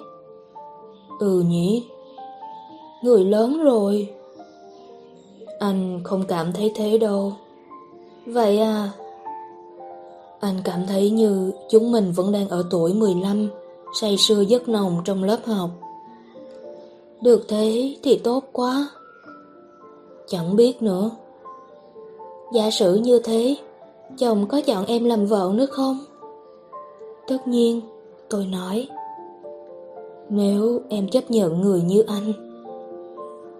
[1.21, 1.83] Ừ nhỉ.
[3.01, 4.09] Người lớn rồi.
[5.59, 7.33] Anh không cảm thấy thế đâu.
[8.25, 8.91] Vậy à,
[10.39, 13.49] anh cảm thấy như chúng mình vẫn đang ở tuổi 15,
[14.01, 15.69] say sưa giấc nồng trong lớp học.
[17.21, 18.89] Được thế thì tốt quá.
[20.27, 21.11] Chẳng biết nữa.
[22.53, 23.55] Giả sử như thế,
[24.17, 25.99] chồng có chọn em làm vợ nữa không?
[27.27, 27.81] Tất nhiên,
[28.29, 28.87] tôi nói.
[30.33, 32.33] Nếu em chấp nhận người như anh.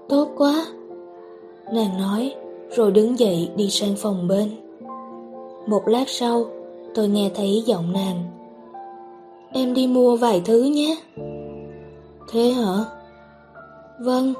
[0.10, 0.66] Tốt quá.
[1.74, 2.36] Nàng nói,
[2.76, 4.50] rồi đứng dậy đi sang phòng bên.
[5.68, 6.46] Một lát sau,
[6.96, 8.24] tôi nghe thấy giọng nàng.
[9.54, 10.98] Em đi mua vài thứ nhé.
[12.30, 12.86] Thế hả?
[14.00, 14.34] Vâng,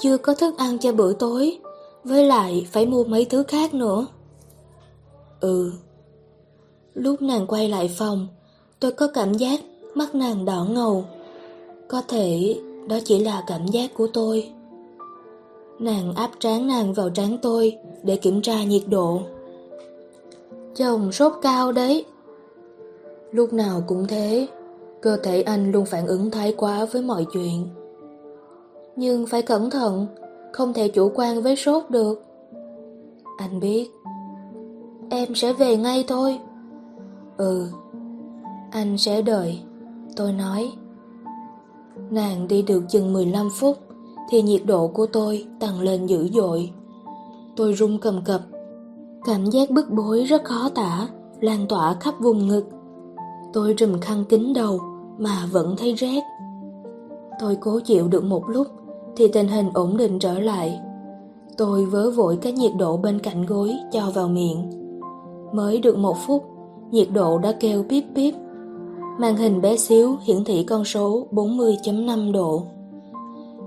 [0.00, 1.58] chưa có thức ăn cho bữa tối,
[2.04, 4.06] với lại phải mua mấy thứ khác nữa.
[5.40, 5.72] Ừ.
[6.94, 8.26] Lúc nàng quay lại phòng,
[8.80, 9.60] tôi có cảm giác
[9.94, 11.04] mắt nàng đỏ ngầu.
[11.88, 14.50] Có thể đó chỉ là cảm giác của tôi.
[15.78, 19.20] Nàng áp trán nàng vào trán tôi để kiểm tra nhiệt độ.
[20.74, 22.04] Chồng sốt cao đấy.
[23.32, 24.48] Lúc nào cũng thế,
[25.00, 27.68] cơ thể anh luôn phản ứng thái quá với mọi chuyện.
[28.96, 30.06] Nhưng phải cẩn thận,
[30.52, 32.22] không thể chủ quan với sốt được.
[33.38, 33.90] Anh biết.
[35.10, 36.38] Em sẽ về ngay thôi.
[37.36, 37.68] Ừ,
[38.70, 39.60] anh sẽ đợi,
[40.16, 40.72] tôi nói.
[42.10, 43.76] Nàng đi được chừng 15 phút
[44.30, 46.70] thì nhiệt độ của tôi tăng lên dữ dội.
[47.56, 48.40] Tôi run cầm cập
[49.24, 51.08] Cảm giác bức bối rất khó tả,
[51.40, 52.64] lan tỏa khắp vùng ngực.
[53.52, 54.80] Tôi trùm khăn kín đầu
[55.18, 56.22] mà vẫn thấy rét.
[57.40, 58.66] Tôi cố chịu được một lúc
[59.16, 60.80] thì tình hình ổn định trở lại.
[61.56, 64.70] Tôi vớ vội cái nhiệt độ bên cạnh gối cho vào miệng.
[65.52, 66.44] Mới được một phút,
[66.90, 68.34] nhiệt độ đã kêu bíp bíp.
[69.18, 72.62] Màn hình bé xíu hiển thị con số 40.5 độ.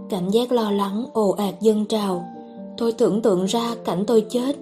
[0.09, 2.25] Cảm giác lo lắng ồ ạt dâng trào.
[2.77, 4.55] Tôi tưởng tượng ra cảnh tôi chết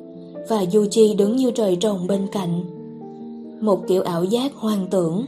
[0.50, 2.64] và Yuji đứng như trời trồng bên cạnh.
[3.62, 5.26] Một kiểu ảo giác hoang tưởng.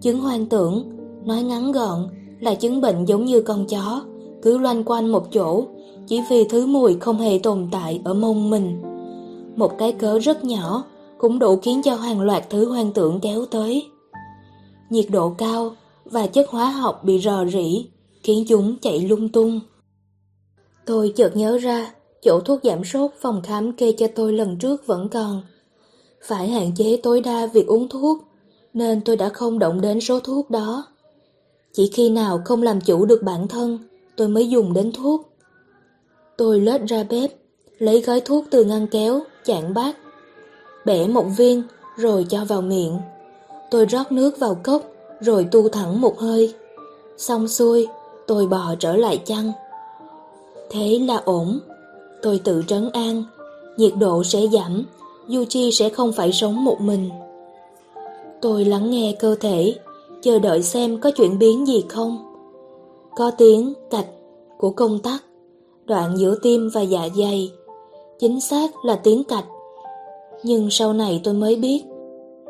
[0.00, 0.84] Chứng hoang tưởng,
[1.24, 2.08] nói ngắn gọn,
[2.40, 4.02] là chứng bệnh giống như con chó,
[4.42, 5.64] cứ loanh quanh một chỗ,
[6.06, 8.82] chỉ vì thứ mùi không hề tồn tại ở mông mình.
[9.56, 10.84] Một cái cớ rất nhỏ,
[11.18, 13.90] cũng đủ khiến cho hàng loạt thứ hoang tưởng kéo tới.
[14.90, 17.86] Nhiệt độ cao và chất hóa học bị rò rỉ,
[18.22, 19.60] khiến chúng chạy lung tung.
[20.84, 24.86] Tôi chợt nhớ ra, chỗ thuốc giảm sốt phòng khám kê cho tôi lần trước
[24.86, 25.42] vẫn còn.
[26.22, 28.18] Phải hạn chế tối đa việc uống thuốc,
[28.74, 30.86] nên tôi đã không động đến số thuốc đó.
[31.72, 33.78] Chỉ khi nào không làm chủ được bản thân,
[34.16, 35.28] tôi mới dùng đến thuốc.
[36.36, 37.30] Tôi lết ra bếp,
[37.78, 39.96] lấy gói thuốc từ ngăn kéo, chạn bát,
[40.84, 41.62] bẻ một viên
[41.96, 42.98] rồi cho vào miệng.
[43.70, 44.82] Tôi rót nước vào cốc,
[45.20, 46.54] rồi tu thẳng một hơi.
[47.16, 47.86] Xong xuôi,
[48.26, 49.52] tôi bò trở lại chăn.
[50.70, 51.60] Thế là ổn.
[52.22, 53.24] Tôi tự trấn an,
[53.76, 54.84] nhiệt độ sẽ giảm,
[55.34, 57.10] Yuchi sẽ không phải sống một mình.
[58.40, 59.74] Tôi lắng nghe cơ thể,
[60.22, 62.18] chờ đợi xem có chuyển biến gì không.
[63.16, 64.06] Có tiếng cạch
[64.58, 65.24] của công tắc,
[65.84, 67.52] đoạn giữa tim và dạ dày.
[68.18, 69.44] Chính xác là tiếng cạch.
[70.42, 71.82] Nhưng sau này tôi mới biết,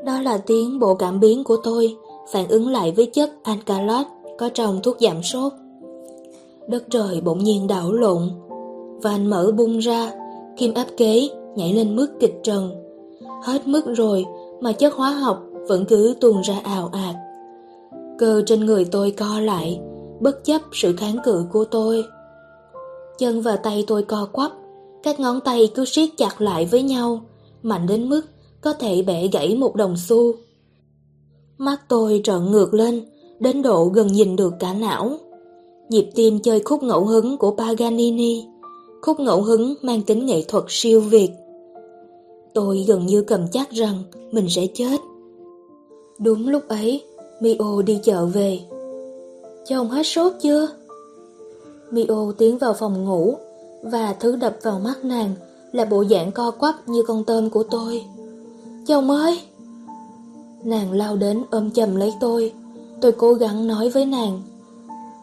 [0.05, 1.97] đó là tiếng bộ cảm biến của tôi
[2.33, 4.07] phản ứng lại với chất alkaloid
[4.39, 5.53] có trong thuốc giảm sốt.
[6.69, 8.31] Đất trời bỗng nhiên đảo lộn,
[9.03, 10.13] van mở bung ra,
[10.57, 12.71] kim áp kế nhảy lên mức kịch trần.
[13.43, 14.27] Hết mức rồi
[14.61, 17.15] mà chất hóa học vẫn cứ tuôn ra ào ạt.
[18.19, 19.81] Cơ trên người tôi co lại,
[20.21, 22.05] bất chấp sự kháng cự của tôi.
[23.19, 24.53] Chân và tay tôi co quắp,
[25.03, 27.21] các ngón tay cứ siết chặt lại với nhau,
[27.63, 28.23] mạnh đến mức
[28.61, 30.35] có thể bẻ gãy một đồng xu.
[31.59, 33.05] Mắt tôi trợn ngược lên,
[33.41, 35.11] đến độ gần nhìn được cả não.
[35.89, 38.47] Nhịp tim chơi khúc ngẫu hứng của Paganini,
[39.03, 41.31] khúc ngẫu hứng mang tính nghệ thuật siêu việt.
[42.55, 44.03] Tôi gần như cầm chắc rằng
[44.33, 45.01] mình sẽ chết.
[46.19, 47.03] Đúng lúc ấy,
[47.41, 48.61] Mio đi chợ về.
[49.69, 50.69] Chồng hết sốt chưa?
[51.91, 53.35] Mio tiến vào phòng ngủ
[53.83, 55.35] và thứ đập vào mắt nàng
[55.73, 58.03] là bộ dạng co quắp như con tôm của tôi.
[58.89, 59.41] Chồng ơi!
[60.65, 62.53] Nàng lao đến ôm chầm lấy tôi.
[63.01, 64.43] Tôi cố gắng nói với nàng.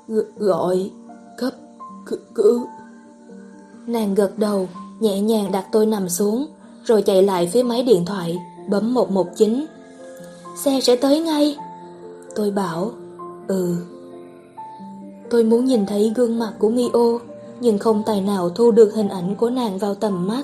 [0.07, 0.91] G gọi,
[1.37, 1.53] cấp,
[2.35, 2.65] cứu.
[3.87, 4.67] Nàng gật đầu,
[4.99, 6.45] nhẹ nhàng đặt tôi nằm xuống,
[6.83, 8.37] rồi chạy lại phía máy điện thoại,
[8.69, 9.65] bấm 119.
[10.63, 11.57] Xe sẽ tới ngay.
[12.35, 12.91] Tôi bảo,
[13.47, 13.75] ừ.
[15.29, 17.19] Tôi muốn nhìn thấy gương mặt của Mio,
[17.59, 20.43] nhưng không tài nào thu được hình ảnh của nàng vào tầm mắt.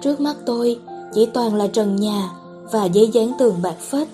[0.00, 0.80] Trước mắt tôi
[1.14, 2.30] chỉ toàn là trần nhà
[2.72, 4.08] và giấy dán tường bạc phết.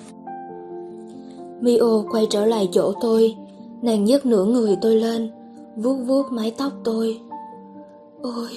[1.60, 3.36] Mio quay trở lại chỗ tôi,
[3.82, 5.30] nàng nhấc nửa người tôi lên,
[5.76, 7.20] vuốt vuốt mái tóc tôi.
[8.22, 8.48] Ôi,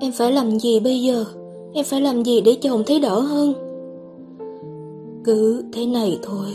[0.00, 1.24] em phải làm gì bây giờ?
[1.72, 3.54] Em phải làm gì để chồng thấy đỡ hơn?
[5.24, 6.48] Cứ thế này thôi.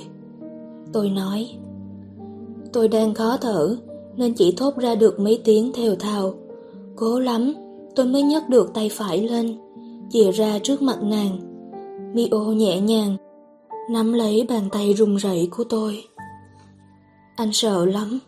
[0.93, 1.47] Tôi nói.
[2.73, 3.75] Tôi đang khó thở,
[4.15, 6.33] nên chỉ thốt ra được mấy tiếng thều thào.
[6.95, 7.53] Cố lắm,
[7.95, 9.57] tôi mới nhấc được tay phải lên,
[10.11, 11.39] chìa ra trước mặt nàng.
[12.13, 13.17] Mio nhẹ nhàng,
[13.89, 16.03] nắm lấy bàn tay run rẩy của tôi.
[17.35, 18.19] Anh sợ lắm.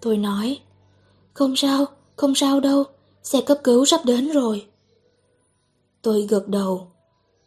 [0.00, 0.58] Tôi nói,
[1.32, 1.84] không sao,
[2.16, 2.84] không sao đâu,
[3.22, 4.66] xe cấp cứu sắp đến rồi.
[6.02, 6.86] Tôi gật đầu,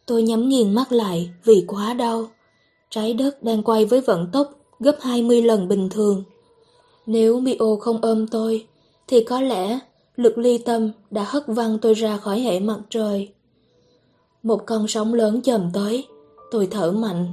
[0.06, 2.26] tôi nhắm nghiền mắt lại vì quá đau.
[2.90, 4.50] Trái đất đang quay với vận tốc
[4.80, 6.24] gấp 20 lần bình thường.
[7.06, 8.66] Nếu Mio không ôm tôi,
[9.06, 9.78] thì có lẽ
[10.16, 13.33] lực ly tâm đã hất văng tôi ra khỏi hệ mặt trời.
[14.44, 16.08] Một con sóng lớn chồm tới,
[16.50, 17.26] tôi thở mạnh.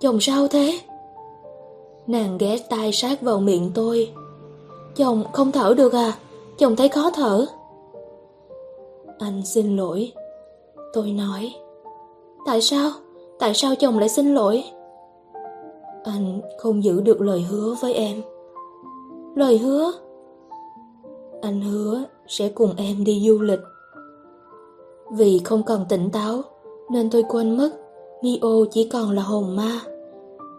[0.00, 0.80] Chồng sao thế?
[2.06, 4.12] Nàng ghé tai sát vào miệng tôi.
[4.96, 6.12] Chồng không thở được à?
[6.58, 7.46] Chồng thấy khó thở.
[9.18, 10.12] Anh xin lỗi.
[10.92, 11.54] Tôi nói.
[12.46, 12.90] Tại sao?
[13.38, 14.64] Tại sao chồng lại xin lỗi?
[16.04, 18.22] Anh không giữ được lời hứa với em.
[19.34, 19.92] Lời hứa?
[21.42, 23.60] Anh hứa sẽ cùng em đi du lịch.
[25.10, 26.42] Vì không còn tỉnh táo,
[26.90, 27.70] nên tôi quên mất
[28.22, 29.80] Mio chỉ còn là hồn ma.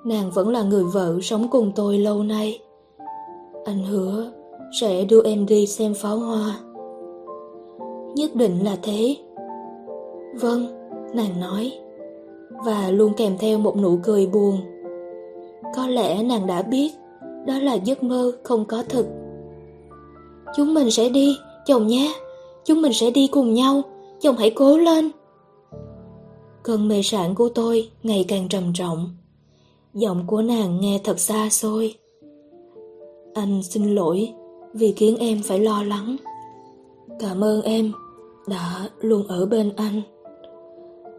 [0.03, 2.59] Nàng vẫn là người vợ sống cùng tôi lâu nay.
[3.65, 4.31] Anh hứa
[4.81, 6.59] sẽ đưa em đi xem pháo hoa.
[8.15, 9.15] Nhất định là thế.
[10.41, 10.67] Vâng,
[11.13, 11.71] nàng nói.
[12.65, 14.57] Và luôn kèm theo một nụ cười buồn.
[15.75, 16.91] Có lẽ nàng đã biết
[17.45, 19.05] đó là giấc mơ không có thực.
[20.55, 22.13] Chúng mình sẽ đi, chồng nhé.
[22.65, 23.81] Chúng mình sẽ đi cùng nhau,
[24.21, 25.11] chồng hãy cố lên.
[26.63, 29.09] Cơn mê sản của tôi ngày càng trầm trọng.
[29.93, 31.95] Giọng của nàng nghe thật xa xôi.
[33.33, 34.33] Anh xin lỗi
[34.73, 36.15] vì khiến em phải lo lắng.
[37.19, 37.91] Cảm ơn em
[38.47, 40.01] đã luôn ở bên anh.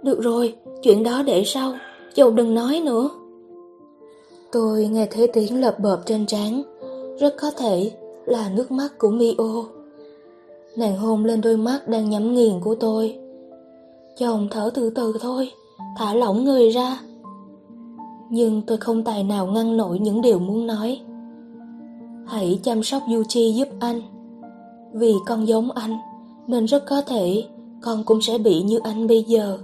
[0.02, 1.74] Được rồi, chuyện đó để sau,
[2.14, 3.10] chồng đừng nói nữa.
[4.52, 6.62] Tôi nghe thấy tiếng lợp bợp trên trán,
[7.20, 7.92] rất có thể
[8.26, 9.64] là nước mắt của Mio.
[10.76, 13.18] Nàng hôn lên đôi mắt đang nhắm nghiền của tôi.
[14.18, 15.50] Chồng thở từ từ thôi,
[15.96, 16.98] thả lỏng người ra.
[18.30, 21.00] Nhưng tôi không tài nào ngăn nổi những điều muốn nói.
[22.26, 24.00] Hãy chăm sóc Yuchi giúp anh.
[24.92, 25.96] Vì con giống anh,
[26.46, 27.44] nên rất có thể
[27.82, 29.58] con cũng sẽ bị như anh bây giờ.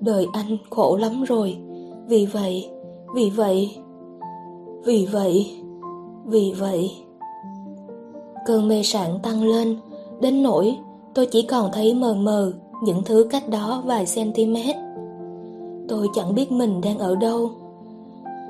[0.00, 1.56] Đời anh khổ lắm rồi,
[2.08, 2.70] vì vậy,
[3.14, 3.76] vì vậy,
[4.84, 5.62] vì vậy,
[6.24, 6.90] vì vậy.
[8.46, 9.76] Cơn mê sảng tăng lên,
[10.22, 10.76] đến nỗi
[11.14, 12.52] tôi chỉ còn thấy mờ mờ
[12.82, 14.56] những thứ cách đó vài cm.
[15.88, 17.50] Tôi chẳng biết mình đang ở đâu.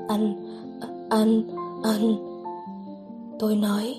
[0.07, 0.35] Anh,
[1.09, 1.43] anh,
[1.83, 2.15] anh,
[3.39, 3.95] Tôi nói,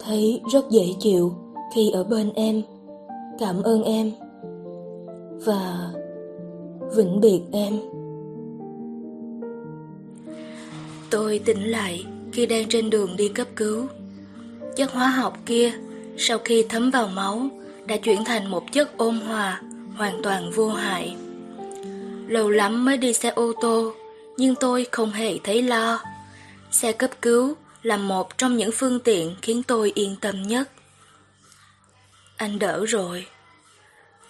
[0.00, 1.32] thấy rất dễ chịu
[1.74, 2.62] khi ở bên em.
[3.38, 4.12] Cảm ơn em.
[5.44, 5.92] Và
[6.96, 7.78] vĩnh biệt em.
[11.10, 13.84] Tôi tỉnh lại khi đang trên đường đi cấp cứu.
[14.76, 15.72] Chất hóa học kia,
[16.18, 17.48] sau khi thấm vào máu,
[17.86, 19.60] đã chuyển thành một chất ôn hòa,
[19.96, 21.16] hoàn toàn vô hại.
[22.28, 23.94] Lâu lắm mới đi xe ô tô,
[24.36, 26.02] nhưng tôi không hề thấy lo.
[26.70, 30.70] Xe cấp cứu là một trong những phương tiện khiến tôi yên tâm nhất.
[32.36, 33.26] Anh đỡ rồi.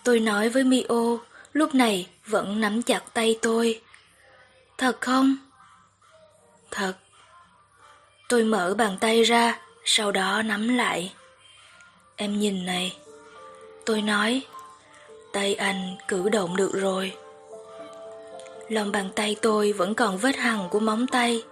[0.05, 1.19] Tôi nói với Mio,
[1.53, 3.81] lúc này vẫn nắm chặt tay tôi.
[4.79, 5.37] Thật không?
[6.71, 6.95] Thật.
[8.29, 11.13] Tôi mở bàn tay ra, sau đó nắm lại.
[12.21, 12.97] Em nhìn này.
[13.87, 14.43] Tôi nói,
[15.33, 17.13] tay anh cử động được rồi.
[18.69, 21.43] Lòng bàn tay tôi vẫn còn vết hằn của móng tay.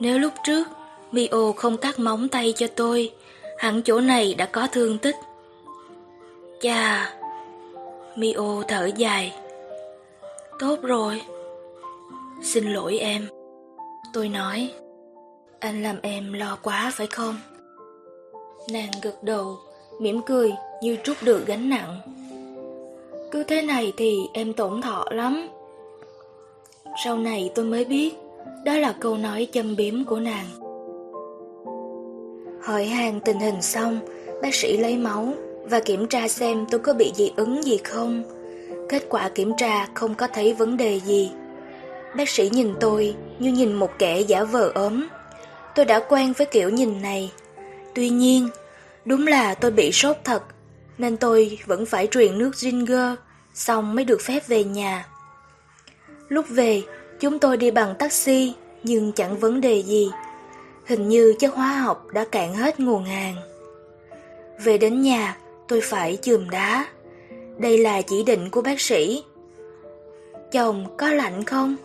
[0.00, 0.68] Nếu lúc trước
[1.12, 3.12] Mio không cắt móng tay cho tôi,
[3.58, 5.16] hẳn chỗ này đã có thương tích.
[6.60, 7.14] Chà,
[8.16, 9.34] Mio thở dài.
[10.58, 11.22] Tốt rồi.
[12.42, 13.28] Xin lỗi em.
[14.12, 14.72] Tôi nói,
[15.60, 17.38] anh làm em lo quá phải không?
[18.72, 19.58] Nàng gật đầu,
[19.98, 22.00] mỉm cười như trút được gánh nặng.
[23.30, 25.48] Cứ thế này thì em tổn thọ lắm.
[27.04, 28.14] Sau này tôi mới biết,
[28.64, 30.46] đó là câu nói châm biếm của nàng.
[32.62, 34.00] Hỏi hàng tình hình xong,
[34.42, 35.34] bác sĩ lấy máu
[35.64, 38.22] và kiểm tra xem tôi có bị dị ứng gì không.
[38.88, 41.30] Kết quả kiểm tra không có thấy vấn đề gì.
[42.16, 45.06] Bác sĩ nhìn tôi như nhìn một kẻ giả vờ ốm.
[45.74, 47.32] Tôi đã quen với kiểu nhìn này.
[47.94, 48.48] Tuy nhiên,
[49.04, 50.42] đúng là tôi bị sốt thật,
[50.98, 53.18] nên tôi vẫn phải truyền nước Ginger,
[53.54, 55.06] xong mới được phép về nhà.
[56.28, 56.82] Lúc về,
[57.20, 60.10] chúng tôi đi bằng taxi, nhưng chẳng vấn đề gì.
[60.86, 63.36] Hình như chất hóa học đã cạn hết nguồn hàng.
[64.64, 65.36] Về đến nhà,
[65.68, 66.86] tôi phải chườm đá.
[67.58, 69.24] Đây là chỉ định của bác sĩ.
[70.52, 71.76] Chồng có lạnh không?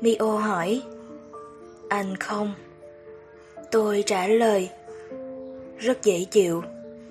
[0.00, 0.82] Mio hỏi.
[1.88, 2.54] Anh không.
[3.70, 4.70] Tôi trả lời.
[5.82, 6.62] Rất dễ chịu,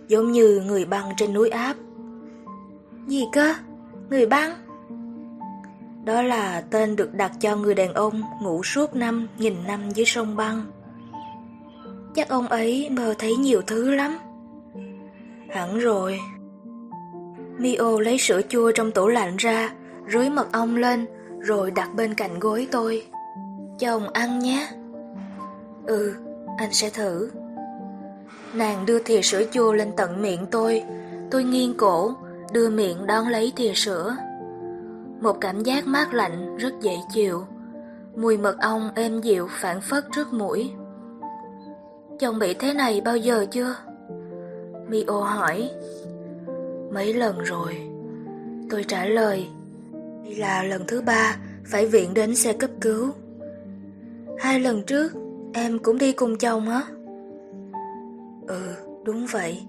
[0.07, 1.75] giống như người băng trên núi áp.
[3.07, 3.53] Gì cơ?
[4.09, 4.51] Người băng?
[6.05, 10.05] Đó là tên được đặt cho người đàn ông ngủ suốt năm nghìn năm dưới
[10.05, 10.65] sông băng.
[12.15, 14.17] Chắc ông ấy mơ thấy nhiều thứ lắm.
[15.49, 16.19] Hẳn rồi.
[17.57, 19.69] Mio lấy sữa chua trong tủ lạnh ra,
[20.13, 21.05] rưới mật ong lên,
[21.39, 23.05] rồi đặt bên cạnh gối tôi.
[23.79, 24.67] Chồng ăn nhé.
[25.85, 26.15] Ừ,
[26.57, 27.29] anh sẽ thử.
[28.53, 30.83] Nàng đưa thìa sữa chua lên tận miệng tôi,
[31.31, 32.13] tôi nghiêng cổ,
[32.53, 34.15] đưa miệng đón lấy thìa sữa.
[35.21, 37.45] Một cảm giác mát lạnh rất dễ chịu,
[38.15, 40.71] mùi mật ong êm dịu phản phất trước mũi.
[42.19, 43.75] Chồng bị thế này bao giờ chưa?
[44.87, 45.69] Mio hỏi.
[46.93, 47.81] Mấy lần rồi.
[48.69, 49.47] Tôi trả lời.
[50.23, 53.09] Đây là lần thứ ba phải viện đến xe cấp cứu.
[54.39, 55.13] Hai lần trước
[55.53, 56.83] em cũng đi cùng chồng á?
[58.47, 59.61] Ừ, đúng vậy.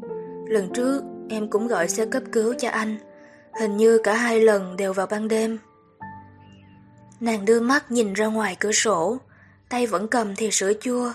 [0.46, 2.96] Lần trước em cũng gọi xe cấp cứu cho anh.
[3.60, 5.58] Hình như cả hai lần đều vào ban đêm.
[7.20, 9.18] Nàng đưa mắt nhìn ra ngoài cửa sổ,
[9.68, 11.12] tay vẫn cầm thì sữa chua.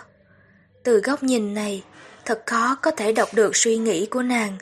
[0.83, 1.83] Từ góc nhìn này,
[2.25, 4.57] thật khó có thể đọc được suy nghĩ của nàng.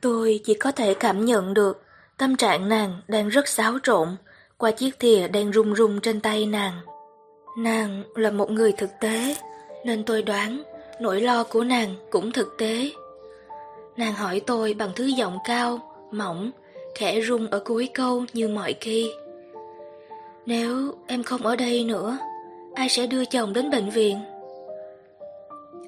[0.00, 1.82] Tôi chỉ có thể cảm nhận được
[2.18, 4.08] tâm trạng nàng đang rất xáo trộn
[4.56, 6.80] qua chiếc thìa đang rung rung trên tay nàng.
[7.58, 9.36] Nàng là một người thực tế,
[9.84, 10.62] nên tôi đoán
[11.00, 12.90] nỗi lo của nàng cũng thực tế.
[13.96, 15.80] Nàng hỏi tôi bằng thứ giọng cao,
[16.10, 16.50] mỏng,
[16.94, 19.12] khẽ rung ở cuối câu như mọi khi.
[20.46, 22.18] Nếu em không ở đây nữa,
[22.74, 24.18] ai sẽ đưa chồng đến bệnh viện?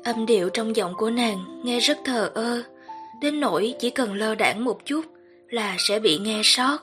[0.04, 2.62] Âm điệu trong giọng của nàng nghe rất thờ ơ,
[3.20, 5.04] đến nỗi chỉ cần lơ đãng một chút
[5.48, 6.78] là sẽ bị nghe sót.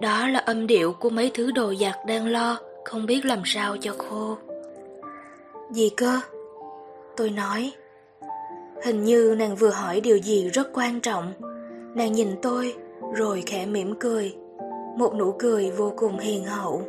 [0.00, 3.76] Đó là âm điệu của mấy thứ đồ giặt đang lo, không biết làm sao
[3.76, 4.36] cho khô.
[5.70, 6.20] Gì cơ?
[7.20, 7.72] Tôi nói.
[8.84, 11.32] Hình như nàng vừa hỏi điều gì rất quan trọng.
[11.94, 12.74] Nàng nhìn tôi,
[13.14, 14.34] rồi khẽ mỉm cười.
[14.96, 16.82] Một nụ cười vô cùng hiền hậu.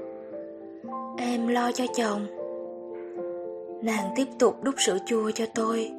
[1.17, 2.27] Em lo cho chồng.
[3.83, 5.91] Nàng tiếp tục đút sữa chua cho tôi.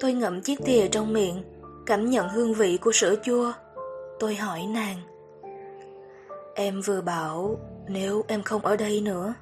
[0.00, 1.42] Tôi ngậm chiếc thìa trong miệng,
[1.86, 3.52] cảm nhận hương vị của sữa chua.
[4.20, 4.96] Tôi hỏi nàng.
[6.54, 7.56] Em vừa bảo
[7.88, 9.34] nếu em không ở đây nữa.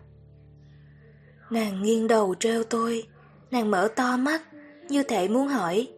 [1.51, 3.05] Nàng nghiêng đầu treo tôi,
[3.51, 4.43] nàng mở to mắt,
[4.89, 5.89] như thể muốn hỏi,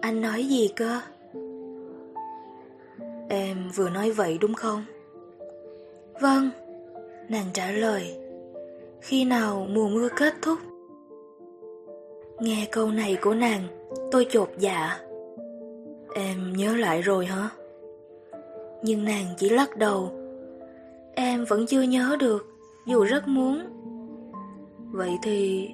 [0.00, 1.00] anh nói gì cơ?
[3.28, 4.84] Em vừa nói vậy đúng không?
[6.20, 6.50] Vâng,
[7.28, 8.16] nàng trả lời.
[9.00, 10.58] Khi nào mùa mưa kết thúc?
[12.38, 13.62] Nghe câu này của nàng,
[14.10, 15.00] tôi chột dạ.
[16.14, 17.50] Em nhớ lại rồi hả?
[18.82, 20.12] Nhưng nàng chỉ lắc đầu.
[21.14, 22.46] Em vẫn chưa nhớ được,
[22.86, 23.58] dù rất muốn.
[24.92, 25.68] Vậy thì...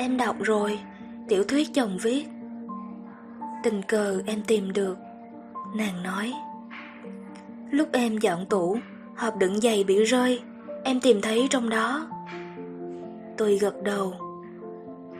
[0.00, 0.78] Em đọc rồi,
[1.28, 2.26] tiểu thuyết chồng viết.
[3.62, 4.96] Tình cờ em tìm được.
[5.76, 6.32] Nàng nói.
[7.70, 8.76] Lúc em dọn tủ,
[9.16, 10.40] hộp đựng giày bị rơi,
[10.84, 12.06] em tìm thấy trong đó.
[13.36, 14.14] Tôi gật đầu.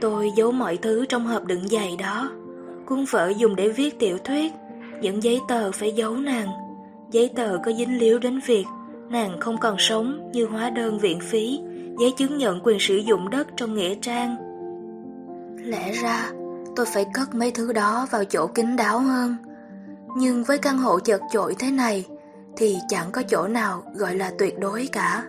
[0.00, 2.30] Tôi giấu mọi thứ trong hộp đựng giày đó.
[2.86, 4.52] Cuốn vở dùng để viết tiểu thuyết,
[5.00, 6.48] những giấy tờ phải giấu nàng.
[7.10, 8.64] Giấy tờ có dính líu đến việc
[9.10, 11.60] nàng không còn sống như hóa đơn viện phí,
[11.98, 14.49] giấy chứng nhận quyền sử dụng đất trong nghĩa trang.
[15.70, 16.30] Lẽ ra,
[16.76, 19.36] tôi phải cất mấy thứ đó vào chỗ kín đáo hơn.
[20.16, 22.06] Nhưng với căn hộ chật chội thế này,
[22.56, 25.24] thì chẳng có chỗ nào gọi là tuyệt đối cả.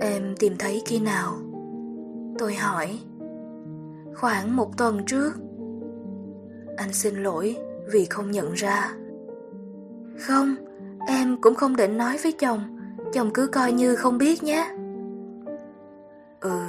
[0.00, 1.32] Em tìm thấy khi nào?
[2.38, 2.98] Tôi hỏi.
[4.14, 5.32] Khoảng một tuần trước.
[6.76, 7.56] Anh xin lỗi
[7.92, 8.92] vì không nhận ra.
[10.18, 10.54] Không,
[11.06, 12.78] em cũng không định nói với chồng,
[13.12, 14.70] chồng cứ coi như không biết nhé.
[16.40, 16.60] Ừ.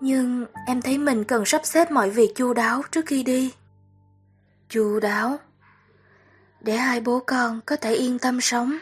[0.00, 3.54] Nhưng em thấy mình cần sắp xếp mọi việc chu đáo trước khi đi.
[4.68, 5.38] Chu đáo?
[6.60, 8.78] Để hai bố con có thể yên tâm sống,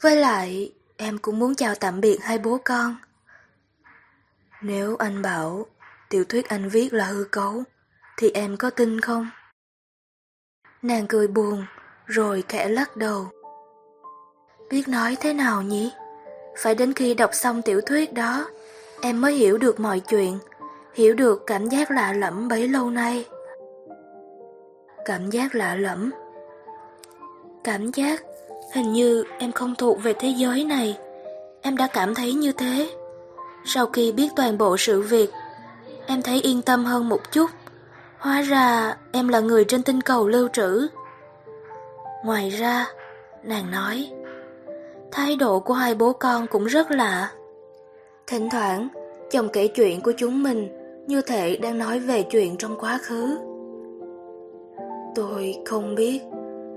[0.00, 2.96] với lại em cũng muốn chào tạm biệt hai bố con.
[4.62, 5.66] Nếu anh bảo
[6.08, 7.62] tiểu thuyết anh viết là hư cấu,
[8.16, 9.30] thì em có tin không?
[10.82, 11.66] Nàng cười buồn,
[12.06, 13.30] rồi khẽ lắc đầu.
[14.70, 15.92] Biết nói thế nào nhỉ?
[16.58, 18.48] Phải đến khi đọc xong tiểu thuyết đó,
[19.02, 20.38] em mới hiểu được mọi chuyện,
[20.94, 23.24] hiểu được cảm giác lạ lẫm bấy lâu nay.
[25.04, 26.10] Cảm giác lạ lẫm.
[27.64, 28.22] Cảm giác
[28.74, 30.98] hình như em không thuộc về thế giới này.
[31.62, 32.90] Em đã cảm thấy như thế.
[33.64, 35.30] Sau khi biết toàn bộ sự việc,
[36.06, 37.50] em thấy yên tâm hơn một chút.
[38.18, 40.88] Hóa ra em là người trên tinh cầu lưu trữ.
[42.24, 42.86] Ngoài ra,
[43.42, 44.10] nàng nói,
[45.12, 47.30] thái độ của hai bố con cũng rất lạ.
[48.26, 48.88] Thỉnh thoảng,
[49.30, 53.38] chồng kể chuyện của chúng mình như thể đang nói về chuyện trong quá khứ.
[55.14, 56.22] Tôi không biết,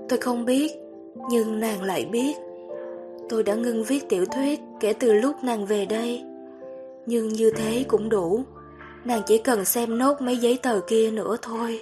[0.08, 0.72] tôi không biết,
[1.30, 2.36] nhưng nàng lại biết.
[3.28, 6.24] Tôi đã ngưng viết tiểu thuyết kể từ lúc nàng về đây.
[7.06, 8.44] Nhưng như thế cũng đủ,
[9.04, 11.80] nàng chỉ cần xem nốt mấy giấy tờ kia nữa thôi.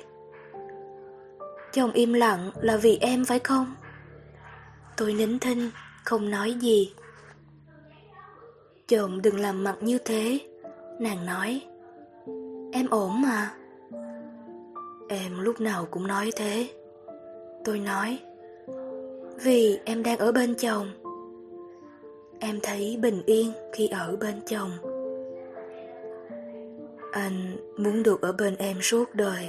[1.73, 3.75] Chồng im lặng là vì em phải không?
[4.97, 5.71] Tôi nín thinh,
[6.05, 6.95] không nói gì.
[8.89, 10.39] Chồng đừng làm mặt như thế,
[10.99, 11.63] nàng nói.
[12.77, 13.51] Em ổn mà.
[15.09, 16.69] Em lúc nào cũng nói thế.
[17.65, 18.19] Tôi nói.
[19.43, 20.87] Vì em đang ở bên chồng.
[22.39, 24.71] Em thấy bình yên khi ở bên chồng.
[27.13, 29.49] Anh muốn được ở bên em suốt đời.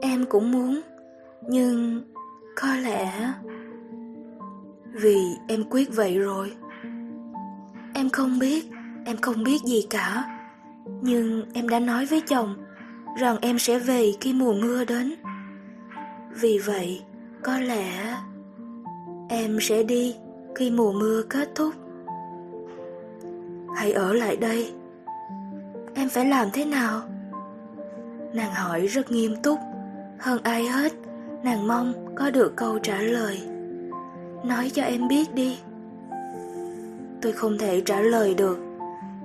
[0.00, 0.80] Em cũng muốn,
[1.48, 2.02] nhưng
[2.56, 3.32] có lẽ
[4.92, 5.16] vì
[5.48, 6.52] em quyết vậy rồi.
[7.94, 8.64] Em không biết,
[9.04, 10.37] em không biết gì cả.
[11.00, 12.56] Nhưng em đã nói với chồng
[13.18, 15.14] rằng em sẽ về khi mùa mưa đến.
[16.40, 17.02] Vì vậy,
[17.42, 18.16] có lẽ
[19.28, 20.16] em sẽ đi
[20.54, 21.74] khi mùa mưa kết thúc.
[23.76, 24.72] Hãy ở lại đây.
[25.94, 27.02] Em phải làm thế nào?
[28.32, 29.58] Nàng hỏi rất nghiêm túc,
[30.18, 30.92] hơn ai hết,
[31.42, 33.40] nàng mong có được câu trả lời.
[34.44, 35.58] Nói cho em biết đi.
[37.22, 38.58] Tôi không thể trả lời được,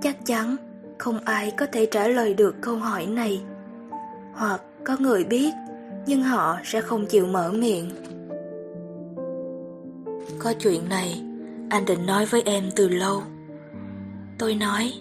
[0.00, 0.56] chắc chắn
[0.98, 3.42] không ai có thể trả lời được câu hỏi này.
[4.34, 5.50] Hoặc có người biết,
[6.06, 7.90] nhưng họ sẽ không chịu mở miệng.
[10.38, 11.22] Có chuyện này,
[11.70, 13.22] anh định nói với em từ lâu.
[14.38, 14.92] Tôi nói,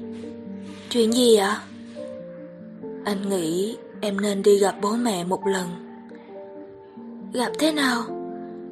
[0.90, 1.62] chuyện gì ạ?
[3.06, 5.68] Anh nghĩ em nên đi gặp bố mẹ một lần.
[7.34, 8.04] Gặp thế nào?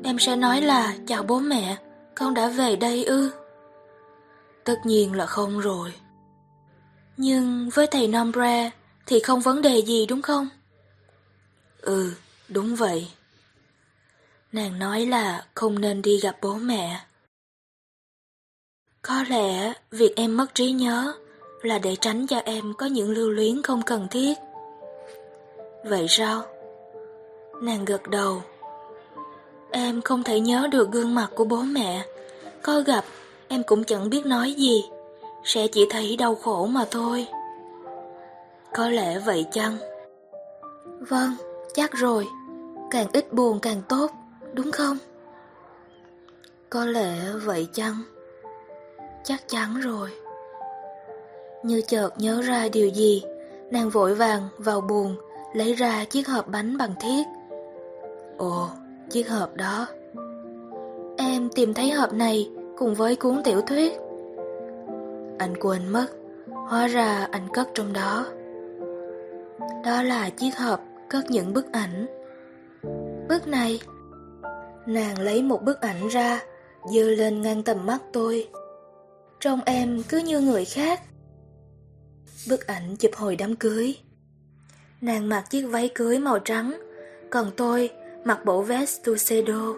[0.04, 1.78] Em sẽ nói là chào bố mẹ,
[2.16, 3.32] con đã về đây ư?
[4.64, 5.94] Tất nhiên là không rồi.
[7.18, 8.72] Nhưng với thầy Nombre
[9.05, 10.49] thì không vấn đề gì đúng không?
[11.82, 12.12] Ừ,
[12.47, 13.07] đúng vậy.
[14.51, 17.01] Nàng nói là không nên đi gặp bố mẹ.
[19.01, 21.14] Có lẽ việc em mất trí nhớ
[21.62, 24.34] là để tránh cho em có những lưu luyến không cần thiết.
[25.86, 26.43] Vậy sao?
[27.62, 28.43] Nàng gật đầu.
[29.72, 32.05] Em không thể nhớ được gương mặt của bố mẹ.
[32.62, 33.05] Có gặp,
[33.47, 34.84] em cũng chẳng biết nói gì.
[35.44, 37.28] Sẽ chỉ thấy đau khổ mà thôi.
[38.74, 39.78] Có lẽ vậy chăng?
[41.00, 41.32] Vâng,
[41.74, 42.28] chắc rồi.
[42.92, 44.12] Càng ít buồn càng tốt,
[44.54, 44.98] đúng không?
[46.70, 47.96] Có lẽ vậy chăng?
[49.24, 50.10] Chắc chắn rồi.
[51.64, 53.24] Như chợt nhớ ra điều gì,
[53.72, 55.16] Nàng vội vàng vào buồng,
[55.54, 57.24] lấy ra chiếc hộp bánh bằng thiết.
[58.38, 58.70] Ồ,
[59.10, 59.88] chiếc hộp đó.
[61.18, 63.94] Em tìm thấy hộp này cùng với cuốn tiểu thuyết.
[65.42, 66.08] Anh quên mất,
[66.70, 68.26] hóa ra anh cất trong đó.
[69.86, 72.06] Đó là chiếc hộp cất những bức ảnh.
[73.30, 73.80] Bức này,
[74.86, 76.39] nàng lấy một bức ảnh ra,
[76.94, 78.50] dơ lên ngang tầm mắt tôi.
[79.39, 81.02] Trông em cứ như người khác.
[82.50, 83.96] Bức ảnh chụp hồi đám cưới.
[85.02, 86.82] Nàng mặc chiếc váy cưới màu trắng,
[87.30, 87.89] còn tôi
[88.24, 89.74] mặc bộ vest tuxedo.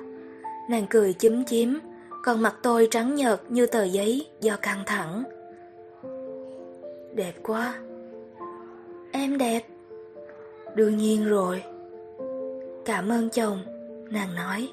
[0.70, 1.80] Nàng cười chúm chím,
[2.24, 5.24] còn mặt tôi trắng nhợt như tờ giấy do căng thẳng.
[7.16, 7.76] Đẹp quá.
[9.12, 9.62] Em đẹp.
[10.76, 11.64] Đương nhiên rồi.
[12.86, 13.60] Cảm ơn chồng,
[14.10, 14.70] nàng nói.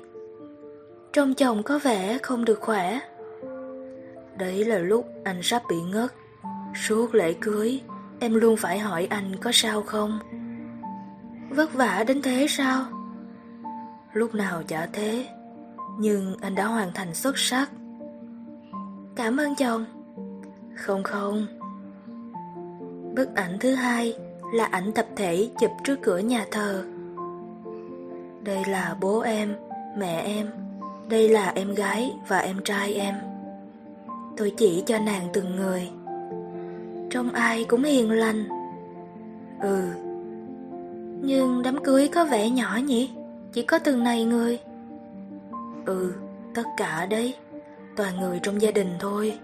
[1.13, 3.01] Trong chồng có vẻ không được khỏe.
[4.39, 6.13] Đấy là lúc anh sắp bị ngất.
[6.75, 7.81] Suốt lễ cưới,
[8.21, 10.19] em luôn phải hỏi anh có sao không.
[11.51, 12.85] Vất vả đến thế sao?
[14.13, 15.27] Lúc nào chả thế,
[15.99, 17.71] nhưng anh đã hoàn thành xuất sắc.
[19.17, 19.85] Cảm ơn chồng.
[20.77, 21.47] Không không.
[23.15, 24.17] Bức ảnh thứ hai
[24.53, 26.85] là ảnh tập thể chụp trước cửa nhà thờ.
[28.45, 29.55] Đây là bố em,
[29.97, 30.51] mẹ em,
[31.09, 33.15] đây là em gái và em trai em.
[34.37, 35.89] Tôi chỉ cho nàng từng người.
[37.11, 38.45] Trong ai cũng hiền lành.
[39.61, 39.83] Ừ.
[41.23, 43.11] Nhưng đám cưới có vẻ nhỏ nhỉ?
[43.53, 44.59] Chỉ có từng này người.
[45.87, 46.13] Ừ,
[46.55, 47.35] tất cả đấy.
[47.97, 49.39] Toàn người trong gia đình thôi.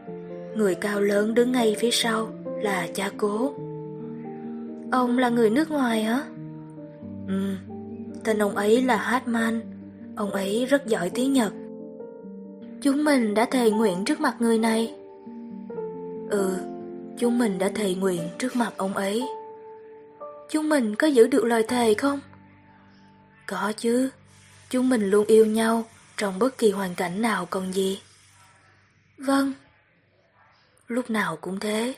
[0.54, 2.28] Người cao lớn đứng ngay phía sau
[2.66, 3.54] là cha cố.
[4.92, 6.22] Ông là người nước ngoài hả?
[7.28, 7.54] Ừ,
[8.24, 9.60] tên ông ấy là Hartman.
[10.16, 11.52] Ông ấy rất giỏi tiếng Nhật.
[12.82, 14.94] Chúng mình đã thề nguyện trước mặt người này.
[16.30, 16.56] Ừ,
[17.18, 19.24] chúng mình đã thề nguyện trước mặt ông ấy.
[20.50, 22.20] Chúng mình có giữ được lời thề không?
[23.46, 24.10] Có chứ,
[24.70, 25.84] chúng mình luôn yêu nhau
[26.16, 28.00] trong bất kỳ hoàn cảnh nào còn gì.
[29.18, 29.52] Vâng.
[30.88, 31.94] Lúc nào cũng thế.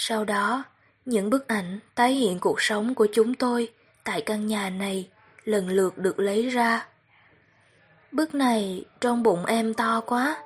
[0.00, 0.64] Sau đó,
[1.04, 3.68] những bức ảnh tái hiện cuộc sống của chúng tôi
[4.04, 5.08] tại căn nhà này
[5.44, 6.86] lần lượt được lấy ra.
[8.12, 10.42] Bức này trong bụng em to quá.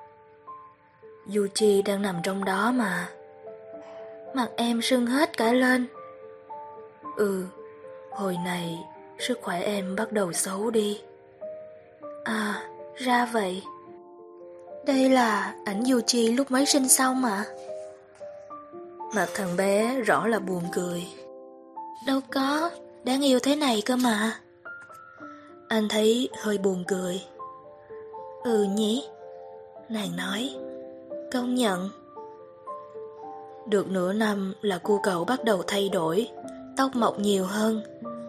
[1.37, 3.09] Yuchi đang nằm trong đó mà.
[4.35, 5.87] Mặt em sưng hết cả lên.
[7.17, 7.45] Ừ,
[8.11, 8.79] hồi này
[9.19, 11.01] sức khỏe em bắt đầu xấu đi.
[12.25, 13.63] À, ra vậy.
[14.87, 17.45] Đây là ảnh Yuchi lúc mới sinh xong mà.
[19.15, 21.07] Mặt thằng bé rõ là buồn cười.
[22.07, 22.71] Đâu có,
[23.05, 24.41] đáng yêu thế này cơ mà.
[25.69, 27.23] Anh thấy hơi buồn cười.
[28.45, 29.05] Ừ nhỉ?
[29.89, 30.55] Nàng nói.
[31.33, 31.91] Công nhận.
[33.67, 36.29] Được nửa năm là cô cậu bắt đầu thay đổi,
[36.77, 37.83] tóc mọc nhiều hơn,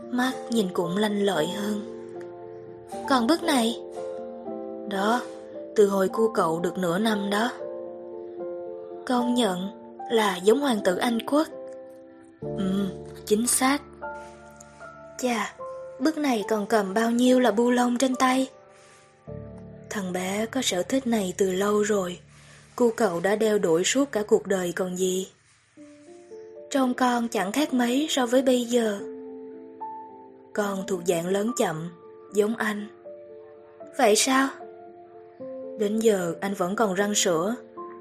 [0.09, 1.81] mắt nhìn cũng lanh lợi hơn.
[3.09, 3.81] Còn bức này?
[4.89, 5.21] Đó,
[5.75, 7.49] từ hồi cô cậu được nửa năm đó.
[9.05, 11.47] Công nhận là giống hoàng tử Anh quốc.
[12.41, 12.87] Ừ,
[13.25, 13.81] chính xác.
[15.17, 15.55] Chà,
[15.99, 18.49] bức này còn cầm bao nhiêu là bu lông trên tay?
[19.89, 22.19] Thằng bé có sở thích này từ lâu rồi,
[22.75, 25.27] cu cậu đã đeo đuổi suốt cả cuộc đời còn gì.
[26.69, 28.99] Trông con chẳng khác mấy so với bây giờ.
[30.53, 31.89] Con thuộc dạng lớn chậm,
[32.33, 32.87] giống anh.
[33.97, 34.49] Vậy sao?
[35.79, 37.55] Đến giờ anh vẫn còn răng sữa,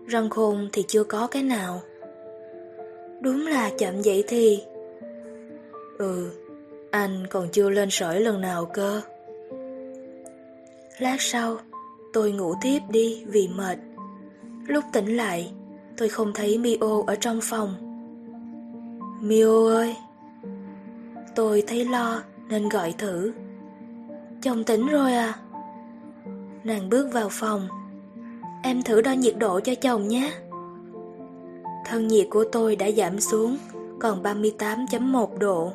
[0.06, 1.82] răng khôn thì chưa có cái nào.
[3.22, 4.62] Đúng là chậm vậy thì...
[5.98, 6.30] Ừ,
[6.90, 9.00] anh còn chưa lên sỏi lần nào cơ.
[10.98, 11.56] Lát sau,
[12.12, 13.78] tôi ngủ tiếp đi vì mệt.
[14.66, 15.52] Lúc tỉnh lại,
[15.96, 17.74] tôi không thấy Mio ở trong phòng.
[19.20, 19.96] Mio ơi!
[21.34, 23.32] Tôi thấy lo nên gọi thử.
[24.42, 25.34] Chồng tỉnh rồi à?
[26.64, 27.68] Nàng bước vào phòng.
[28.62, 30.32] Em thử đo nhiệt độ cho chồng nhé.
[31.84, 33.58] Thân nhiệt của tôi đã giảm xuống,
[34.00, 35.72] còn 38.1 độ.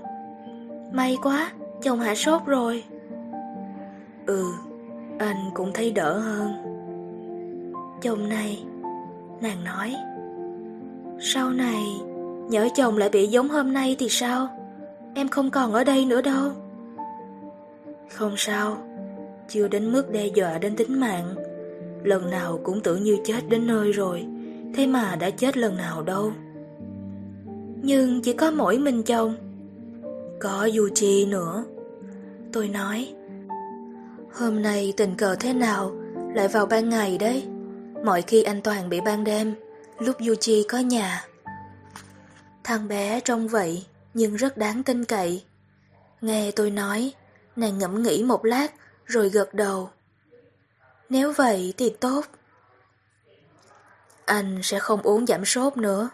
[0.92, 1.52] May quá,
[1.84, 2.84] chồng hạ sốt rồi.
[4.26, 4.46] Ừ,
[5.20, 6.52] anh cũng thấy đỡ hơn.
[8.02, 8.64] Chồng này,
[9.42, 9.96] nàng nói.
[11.20, 11.84] Sau này,
[12.50, 14.48] nhỡ chồng lại bị giống hôm nay thì sao?
[15.16, 16.52] Em không còn ở đây nữa đâu.
[18.10, 18.78] Không sao,
[19.50, 21.36] chưa đến mức đe dọa đến tính mạng.
[22.04, 24.26] Lần nào cũng tưởng như chết đến nơi rồi,
[24.76, 26.32] thế mà đã chết lần nào đâu.
[27.82, 29.36] Nhưng chỉ có mỗi mình chồng.
[30.40, 31.66] Có Yuchi nữa.
[32.54, 33.14] Tôi nói,
[34.34, 35.92] hôm nay tình cờ thế nào,
[36.34, 37.44] lại vào ban ngày đấy.
[38.04, 39.56] Mọi khi anh Toàn bị ban đêm,
[40.00, 41.26] lúc Yuchi có nhà.
[42.64, 45.44] Thằng bé trông vậy, nhưng rất đáng tin cậy.
[46.22, 47.14] Nghe tôi nói,
[47.56, 48.74] nàng ngẫm nghĩ một lát
[49.06, 49.90] rồi gật đầu.
[51.10, 52.26] Nếu vậy thì tốt.
[54.28, 56.10] Anh sẽ không uống giảm sốt nữa.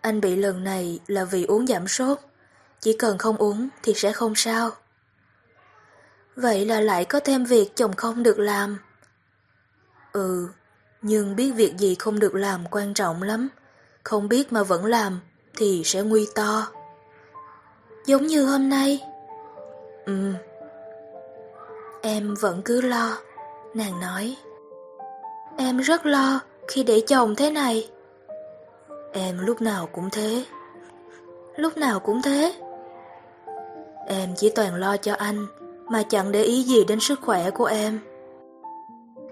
[0.00, 2.18] Anh bị lần này là vì uống giảm sốt.
[2.80, 4.70] Chỉ cần không uống thì sẽ không sao.
[6.36, 8.78] Vậy là lại có thêm việc chồng không được làm.
[10.12, 10.48] Ừ,
[11.02, 13.48] nhưng biết việc gì không được làm quan trọng lắm.
[14.04, 15.20] Không biết mà vẫn làm
[15.56, 16.68] thì sẽ nguy to.
[18.06, 19.00] Giống như hôm nay.
[20.06, 20.32] Ừ.
[22.02, 23.18] Em vẫn cứ lo,
[23.74, 24.36] nàng nói.
[25.58, 27.88] Em rất lo khi để chồng thế này.
[29.12, 30.44] Em lúc nào cũng thế.
[31.56, 32.54] Lúc nào cũng thế.
[34.06, 35.46] Em chỉ toàn lo cho anh
[35.88, 38.00] mà chẳng để ý gì đến sức khỏe của em.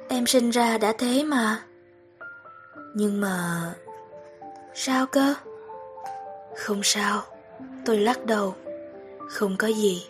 [0.08, 1.62] Em sinh ra đã thế mà.
[2.94, 3.60] Nhưng mà...
[4.74, 5.34] Sao cơ?
[6.56, 7.22] Không sao.
[7.84, 8.54] Tôi lắc đầu.
[9.28, 10.06] Không có gì.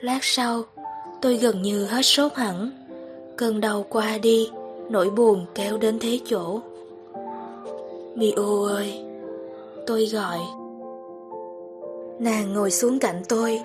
[0.00, 0.62] Lát sau,
[1.20, 2.70] tôi gần như hết sốt hẳn.
[3.36, 4.50] Cơn đau qua đi,
[4.92, 6.60] nỗi buồn kéo đến thế chỗ.
[8.14, 9.04] Mio ơi,
[9.86, 10.38] tôi gọi.
[12.20, 13.60] Nàng ngồi xuống cạnh tôi,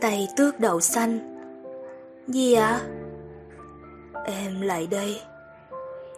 [0.00, 1.18] tay tước đậu xanh.
[2.28, 2.80] Gì ạ?
[4.26, 5.20] Em lại đây.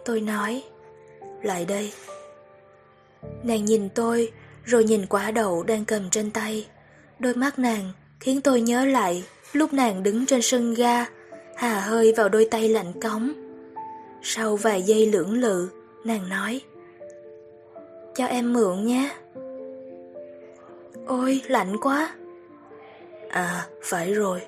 [0.05, 0.63] Tôi nói,
[1.41, 1.91] lại đây.
[3.43, 4.31] Nàng nhìn tôi,
[4.63, 6.67] rồi nhìn quả đậu đang cầm trên tay.
[7.19, 9.23] Đôi mắt nàng khiến tôi nhớ lại
[9.53, 11.05] lúc nàng đứng trên sân ga,
[11.55, 13.44] hà hơi vào đôi tay lạnh cống.
[14.27, 15.69] Sau vài giây lưỡng lự,
[16.03, 16.61] nàng nói,
[18.15, 19.09] Cho em mượn nhé.
[21.07, 22.15] Ôi, lạnh quá.
[23.29, 24.41] À, phải rồi.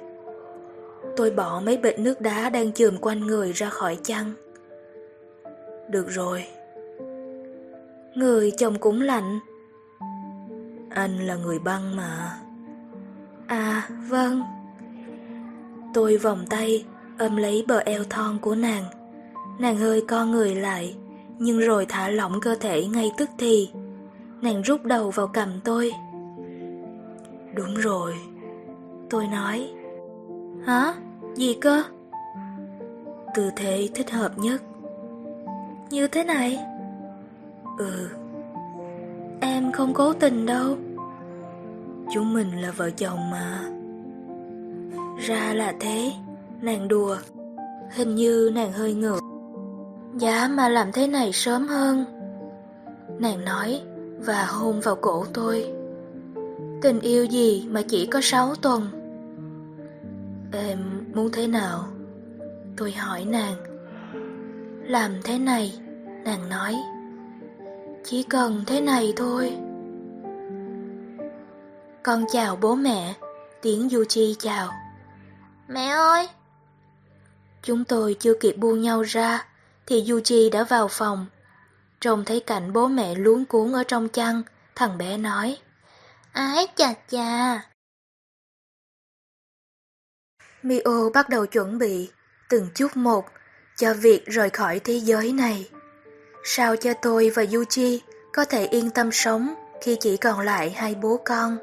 [1.17, 4.33] Tôi bỏ mấy bịch nước đá đang chườm quanh người ra khỏi chăn.
[5.89, 6.45] Được rồi.
[8.15, 9.39] Người chồng cũng lạnh.
[10.89, 12.39] Anh là người băng mà.
[13.47, 14.41] À, vâng.
[15.93, 16.85] Tôi vòng tay,
[17.19, 18.83] ôm lấy bờ eo thon của nàng.
[19.59, 20.95] Nàng hơi co người lại,
[21.39, 23.69] nhưng rồi thả lỏng cơ thể ngay tức thì.
[24.41, 25.91] Nàng rút đầu vào cầm tôi.
[27.55, 28.15] Đúng rồi.
[29.09, 29.69] Tôi nói.
[30.65, 30.93] Hả?
[31.35, 31.83] Gì cơ?
[33.35, 34.61] Tư thế thích hợp nhất.
[35.89, 36.59] Như thế này?
[37.77, 38.09] Ừ.
[39.41, 40.77] Em không cố tình đâu.
[42.13, 43.69] Chúng mình là vợ chồng mà.
[45.19, 46.11] Ra là thế,
[46.61, 47.17] nàng đùa.
[47.91, 49.19] Hình như nàng hơi ngược.
[50.19, 52.05] Giá mà làm thế này sớm hơn.
[53.19, 53.81] Nàng nói
[54.19, 55.73] và hôn vào cổ tôi.
[56.81, 58.87] Tình yêu gì mà chỉ có 6 tuần?
[60.51, 60.79] Em
[61.15, 61.87] muốn thế nào?
[62.77, 63.55] Tôi hỏi nàng.
[64.83, 65.79] Làm thế này,
[66.25, 66.75] nàng nói.
[68.03, 69.57] Chỉ cần thế này thôi.
[72.03, 73.13] Con chào bố mẹ,
[73.61, 74.71] tiếng Yuchi chào.
[75.67, 76.27] Mẹ ơi!
[77.61, 79.45] Chúng tôi chưa kịp buông nhau ra,
[79.87, 81.25] thì Yuchi đã vào phòng.
[82.01, 84.41] Trông thấy cảnh bố mẹ luống cuốn ở trong chăn,
[84.75, 85.57] thằng bé nói.
[86.31, 87.61] Ái chà chà!
[90.63, 92.09] Mio bắt đầu chuẩn bị,
[92.49, 93.25] từng chút một,
[93.77, 95.69] cho việc rời khỏi thế giới này.
[96.43, 98.01] Sao cho tôi và Yuchi
[98.33, 101.57] có thể yên tâm sống khi chỉ còn lại hai bố con?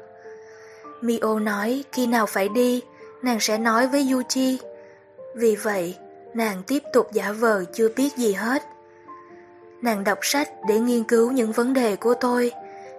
[1.01, 2.81] Mio nói khi nào phải đi,
[3.21, 4.59] nàng sẽ nói với Yuchi.
[5.35, 5.95] Vì vậy,
[6.35, 8.63] nàng tiếp tục giả vờ chưa biết gì hết.
[9.81, 12.51] Nàng đọc sách để nghiên cứu những vấn đề của tôi.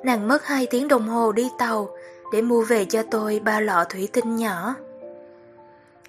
[0.03, 1.89] Nàng mất hai tiếng đồng hồ đi tàu
[2.33, 4.75] để mua về cho tôi ba lọ thủy tinh nhỏ.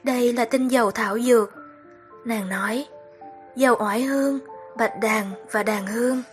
[0.03, 1.53] Đây là tinh dầu thảo dược.
[2.25, 2.85] Nàng nói,
[3.55, 4.39] dầu oải hương,
[4.77, 6.23] bạch đàn và đàn hương.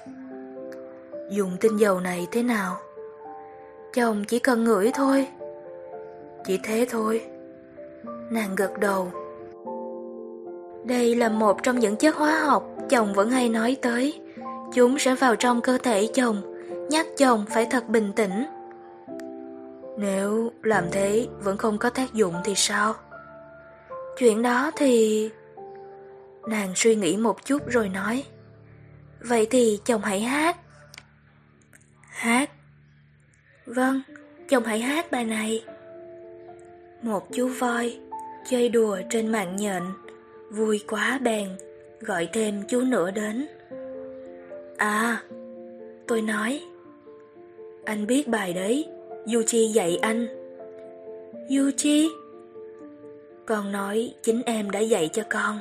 [1.31, 2.77] Dùng tinh dầu này thế nào?
[3.95, 5.29] Chồng chỉ cần ngửi thôi.
[6.45, 7.25] Chỉ thế thôi.
[8.31, 9.24] Nàng gật đầu.
[10.85, 14.21] Đây là một trong những chất hóa học chồng vẫn hay nói tới.
[14.75, 16.43] Chúng sẽ vào trong cơ thể chồng,
[16.91, 18.45] nhắc chồng phải thật bình tĩnh.
[19.99, 22.95] Nếu làm thế vẫn không có tác dụng thì sao?
[24.19, 25.31] Chuyện đó thì...
[26.49, 28.25] Nàng suy nghĩ một chút rồi nói.
[29.21, 30.57] Vậy thì chồng hãy hát.
[32.09, 32.51] Hát?
[33.67, 34.03] Vâng,
[34.49, 35.65] chồng hãy hát bài này.
[37.03, 37.99] Một chú voi
[38.51, 39.83] chơi đùa trên mạng nhện,
[40.57, 41.49] vui quá bèn,
[42.01, 43.47] gọi thêm chú nữa đến.
[44.77, 45.23] À,
[46.07, 46.61] tôi nói,
[47.85, 48.89] anh biết bài đấy,
[49.35, 50.27] Yuchi dạy anh.
[51.49, 52.11] Yuchi?
[53.47, 55.59] Con nói chính em đã dạy cho con.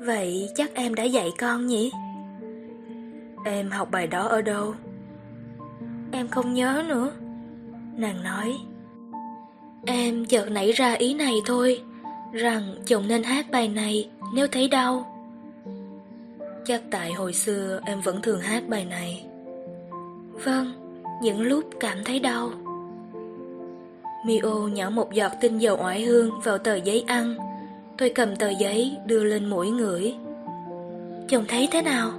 [0.00, 1.92] Vậy chắc em đã dạy con nhỉ?
[3.44, 4.74] Em học bài đó ở đâu?
[6.12, 7.12] em không nhớ nữa.
[7.96, 8.54] Nàng nói,
[9.86, 11.82] em chợt nảy ra ý này thôi,
[12.32, 15.06] rằng chồng nên hát bài này nếu thấy đau.
[16.64, 19.24] Chắc tại hồi xưa em vẫn thường hát bài này.
[20.44, 20.72] Vâng,
[21.22, 22.50] những lúc cảm thấy đau.
[24.26, 27.36] Mio nhỏ một giọt tinh dầu oải hương vào tờ giấy ăn.
[27.98, 30.14] Tôi cầm tờ giấy đưa lên mũi ngửi.
[31.28, 32.10] Chồng thấy thế nào?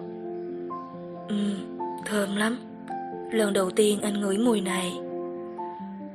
[1.27, 1.35] Ừ,
[2.05, 2.57] thơm lắm.
[3.31, 4.93] Lần đầu tiên anh ngửi mùi này.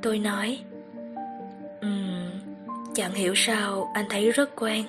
[0.01, 0.59] Tôi nói.
[1.81, 2.08] Ừm,
[2.99, 4.85] chẳng hiểu sao anh thấy rất quen.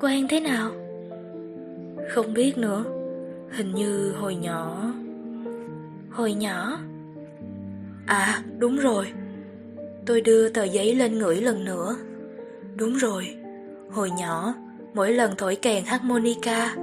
[0.00, 0.70] Quen thế nào?
[2.10, 2.84] Không biết nữa.
[3.50, 4.92] Hình như hồi nhỏ.
[6.10, 6.78] Hồi nhỏ?
[8.06, 9.12] À, đúng rồi.
[10.06, 11.96] Tôi đưa tờ giấy lên ngửi lần nữa.
[12.76, 13.36] Đúng rồi,
[13.90, 14.54] hồi nhỏ,
[14.94, 16.74] mỗi lần thổi kèn harmonica,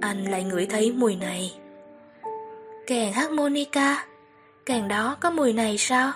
[0.00, 1.54] anh lại ngửi thấy mùi này.
[2.86, 4.06] Kèn harmonica?
[4.66, 6.12] Kèn đó có mùi này sao?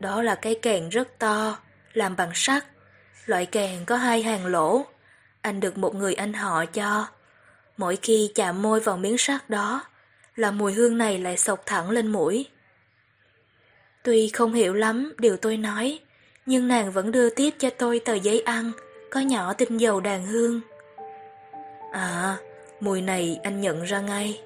[0.00, 1.58] Đó là cái kèn rất to,
[1.98, 2.64] làm bằng sắt.
[3.26, 4.86] Loại kèn có hai hàng lỗ.
[5.40, 7.06] Anh được một người anh họ cho.
[7.76, 9.84] Mỗi khi chạm môi vào miếng sắt đó,
[10.36, 12.46] là mùi hương này lại sộc thẳng lên mũi.
[14.02, 16.00] Tuy không hiểu lắm điều tôi nói,
[16.46, 18.72] nhưng nàng vẫn đưa tiếp cho tôi tờ giấy ăn,
[19.10, 20.60] có nhỏ tinh dầu đàn hương.
[21.92, 22.36] À,
[22.80, 24.40] mùi này anh nhận ra ngay.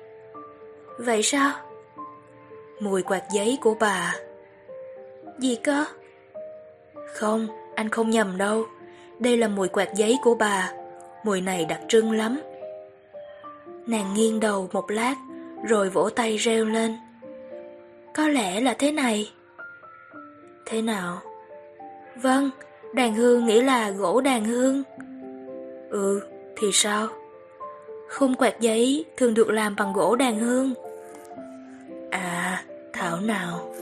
[0.99, 1.53] Vậy sao?
[2.81, 4.15] Mùi quạt giấy của bà.
[5.39, 5.85] Gì cơ?
[7.15, 8.65] Không, anh không nhầm đâu.
[9.19, 10.73] Đây là mùi quạt giấy của bà.
[11.25, 12.41] Mùi này đặc trưng lắm.
[13.87, 15.15] Nàng nghiêng đầu một lát,
[15.69, 16.97] rồi vỗ tay reo lên.
[18.15, 19.33] Có lẽ là thế này.
[20.67, 21.19] Thế nào?
[22.17, 22.51] Vâng,
[22.93, 24.83] đàn hương nghĩa là gỗ đàn hương.
[25.91, 26.21] Ừ,
[26.57, 27.09] thì sao?
[28.11, 30.75] Khung quạt giấy thường được làm bằng gỗ đàn hương.
[32.11, 33.75] À, thảo nào.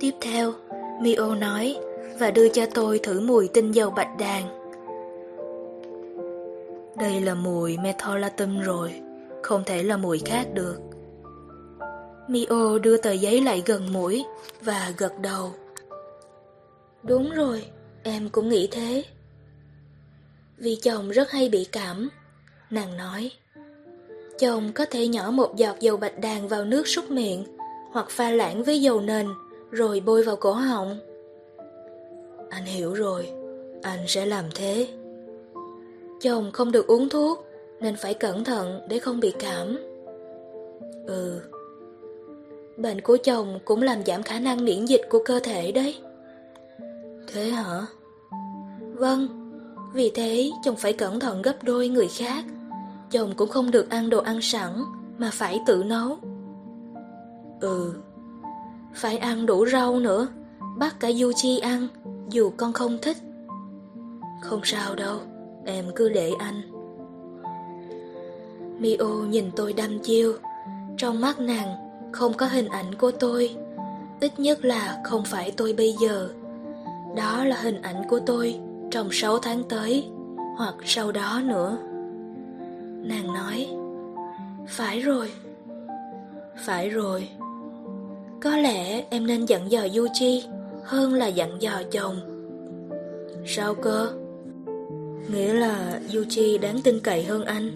[0.00, 0.52] Tiếp theo,
[1.00, 1.78] Mio nói
[2.18, 4.58] và đưa cho tôi thử mùi tinh dầu bạch đàn.
[6.96, 8.94] Đây là mùi metholatum rồi,
[9.42, 10.78] không thể là mùi khác được.
[12.28, 14.24] Mio đưa tờ giấy lại gần mũi
[14.60, 15.52] và gật đầu.
[17.02, 17.64] Đúng rồi,
[18.02, 19.04] em cũng nghĩ thế.
[20.56, 22.08] Vì chồng rất hay bị cảm,
[22.70, 23.30] nàng nói.
[24.38, 27.44] Chồng có thể nhỏ một giọt dầu bạch đàn vào nước súc miệng
[27.92, 29.26] hoặc pha loãng với dầu nền
[29.70, 30.98] rồi bôi vào cổ họng.
[32.50, 33.32] Anh hiểu rồi,
[33.82, 34.88] anh sẽ làm thế.
[36.20, 37.44] Chồng không được uống thuốc
[37.80, 39.78] nên phải cẩn thận để không bị cảm.
[41.06, 41.40] Ừ.
[42.76, 45.96] Bệnh của chồng cũng làm giảm khả năng miễn dịch của cơ thể đấy.
[47.32, 47.86] Thế hả?
[48.94, 49.28] Vâng,
[49.94, 52.44] vì thế chồng phải cẩn thận gấp đôi người khác.
[53.10, 54.84] Chồng cũng không được ăn đồ ăn sẵn
[55.18, 56.18] mà phải tự nấu.
[57.60, 57.92] Ừ,
[58.98, 60.28] phải ăn đủ rau nữa,
[60.76, 61.88] bắt cả Du Chi ăn,
[62.28, 63.16] dù con không thích.
[64.42, 65.18] Không sao đâu,
[65.64, 66.62] em cứ để anh.
[68.78, 70.32] Mio nhìn tôi đăm chiêu,
[70.96, 71.76] trong mắt nàng
[72.12, 73.56] không có hình ảnh của tôi,
[74.20, 76.28] ít nhất là không phải tôi bây giờ.
[77.16, 78.60] Đó là hình ảnh của tôi
[78.90, 80.08] trong 6 tháng tới,
[80.56, 81.78] hoặc sau đó nữa.
[83.02, 83.68] Nàng nói,
[84.68, 85.30] phải rồi,
[86.56, 87.28] phải rồi.
[88.42, 90.44] Có lẽ em nên dặn dò Yuchi
[90.84, 92.16] hơn là dặn dò chồng.
[93.46, 94.10] Sao cơ?
[95.32, 97.70] Nghĩa là Yuchi đáng tin cậy hơn anh.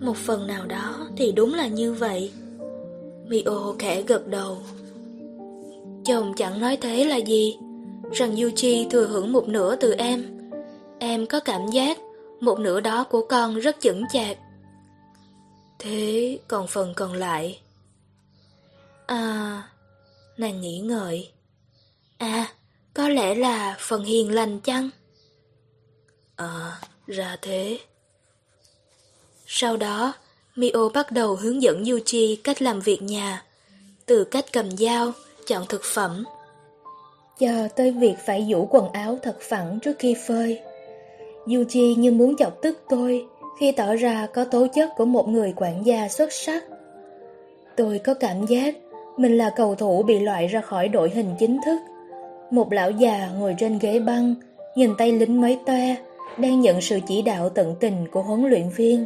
[0.00, 2.32] Một phần nào đó thì đúng là như vậy.
[3.26, 4.58] Mio khẽ gật đầu.
[6.04, 7.56] Chồng chẳng nói thế là gì,
[8.12, 10.24] rằng Yuchi thừa hưởng một nửa từ em.
[10.98, 11.98] Em có cảm giác
[12.40, 14.38] một nửa đó của con rất chững chạc.
[15.78, 17.58] Thế còn phần còn lại?
[19.10, 19.62] À,
[20.36, 21.30] nàng nghĩ ngợi.
[22.18, 22.46] À,
[22.94, 24.90] có lẽ là phần hiền lành chăng?
[26.36, 27.78] À, ra thế.
[29.46, 30.12] Sau đó,
[30.56, 33.44] Mio bắt đầu hướng dẫn Yuchi cách làm việc nhà,
[34.06, 35.12] từ cách cầm dao,
[35.46, 36.24] chọn thực phẩm,
[37.38, 40.60] cho tới việc phải vũ quần áo thật phẳng trước khi phơi.
[41.46, 43.26] Yuchi như muốn chọc tức tôi
[43.60, 46.64] khi tỏ ra có tố chất của một người quản gia xuất sắc.
[47.76, 48.74] Tôi có cảm giác
[49.16, 51.80] mình là cầu thủ bị loại ra khỏi đội hình chính thức.
[52.50, 54.34] Một lão già ngồi trên ghế băng,
[54.74, 55.96] nhìn tay lính mấy toe,
[56.38, 59.04] đang nhận sự chỉ đạo tận tình của huấn luyện viên.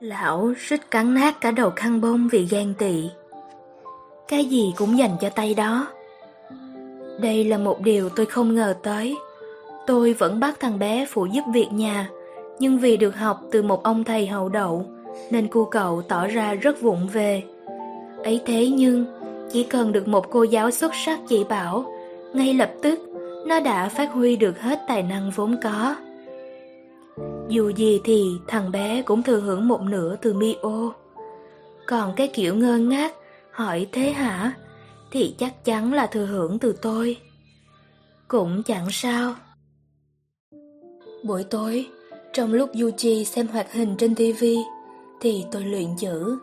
[0.00, 3.10] Lão rít cắn nát cả đầu khăn bông vì ghen tị.
[4.28, 5.86] Cái gì cũng dành cho tay đó.
[7.20, 9.16] Đây là một điều tôi không ngờ tới.
[9.86, 12.10] Tôi vẫn bắt thằng bé phụ giúp việc nhà,
[12.58, 14.86] nhưng vì được học từ một ông thầy hậu đậu,
[15.30, 17.42] nên cô cậu tỏ ra rất vụng về.
[18.24, 19.04] Ấy thế nhưng,
[19.52, 21.94] chỉ cần được một cô giáo xuất sắc chỉ bảo,
[22.34, 23.00] ngay lập tức
[23.46, 25.96] nó đã phát huy được hết tài năng vốn có.
[27.48, 30.92] Dù gì thì thằng bé cũng thừa hưởng một nửa từ Mio.
[31.86, 33.14] Còn cái kiểu ngơ ngác,
[33.50, 34.52] hỏi thế hả,
[35.10, 37.16] thì chắc chắn là thừa hưởng từ tôi.
[38.28, 39.34] Cũng chẳng sao.
[41.24, 41.86] Buổi tối,
[42.32, 44.44] trong lúc Yuji xem hoạt hình trên TV,
[45.20, 46.38] thì tôi luyện chữ.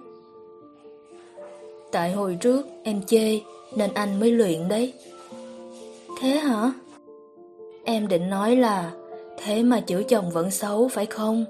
[1.91, 3.40] Tại hồi trước em chê
[3.76, 4.94] nên anh mới luyện đấy.
[6.20, 6.72] Thế hả?
[7.84, 8.91] Em định nói là
[9.38, 11.45] thế mà chữ chồng vẫn xấu phải không?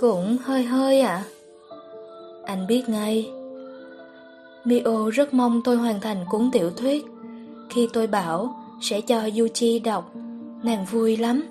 [0.00, 1.24] Cũng hơi hơi ạ.
[1.24, 1.24] À?
[2.44, 3.30] Anh biết ngay.
[4.64, 7.04] Mio rất mong tôi hoàn thành cuốn tiểu thuyết.
[7.70, 10.12] Khi tôi bảo sẽ cho Yuchi đọc,
[10.62, 11.42] nàng vui lắm.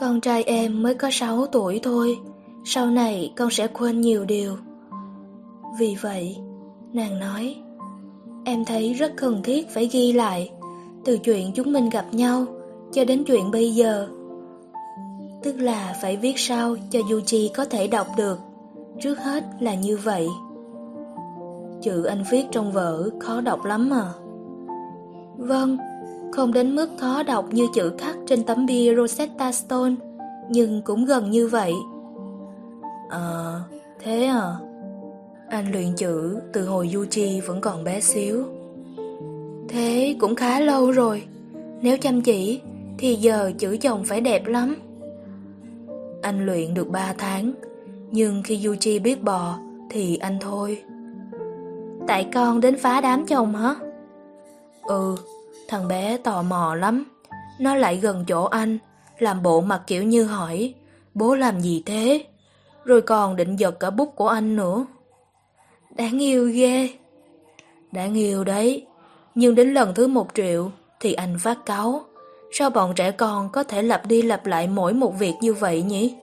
[0.00, 2.18] Con trai em mới có 6 tuổi thôi,
[2.64, 4.56] sau này con sẽ quên nhiều điều.
[5.78, 6.36] Vì vậy,
[6.92, 7.56] nàng nói,
[8.44, 10.50] em thấy rất cần thiết phải ghi lại,
[11.04, 12.44] từ chuyện chúng mình gặp nhau
[12.92, 14.08] cho đến chuyện bây giờ.
[15.42, 18.38] Tức là phải viết sao cho Yuji có thể đọc được,
[19.00, 20.28] trước hết là như vậy.
[21.82, 24.12] Chữ anh viết trong vở khó đọc lắm mà.
[25.36, 25.78] Vâng,
[26.32, 29.94] không đến mức khó đọc như chữ khắc trên tấm bia Rosetta Stone,
[30.50, 31.72] nhưng cũng gần như vậy.
[33.10, 33.60] À,
[33.98, 34.56] thế à?
[35.52, 38.44] Anh luyện chữ từ hồi Yuji vẫn còn bé xíu.
[39.68, 41.22] Thế cũng khá lâu rồi.
[41.80, 42.60] Nếu chăm chỉ
[42.98, 44.76] thì giờ chữ chồng phải đẹp lắm.
[46.22, 47.52] Anh luyện được 3 tháng,
[48.10, 49.58] nhưng khi Yuji biết bò
[49.90, 50.82] thì anh thôi.
[52.06, 53.74] Tại con đến phá đám chồng hả?
[54.82, 55.16] Ừ,
[55.68, 57.04] thằng bé tò mò lắm.
[57.60, 58.78] Nó lại gần chỗ anh,
[59.18, 60.74] làm bộ mặt kiểu như hỏi,
[61.14, 62.24] bố làm gì thế?
[62.84, 64.86] Rồi còn định giật cả bút của anh nữa.
[65.96, 66.88] Đáng yêu ghê.
[67.92, 68.86] Đáng yêu đấy.
[69.34, 70.70] Nhưng đến lần thứ một triệu
[71.00, 72.00] thì anh phát cáu.
[72.52, 75.82] Sao bọn trẻ con có thể lặp đi lặp lại mỗi một việc như vậy
[75.82, 76.14] nhỉ?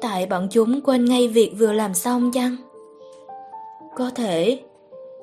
[0.00, 2.56] Tại bọn chúng quên ngay việc vừa làm xong chăng?
[3.96, 4.60] Có thể.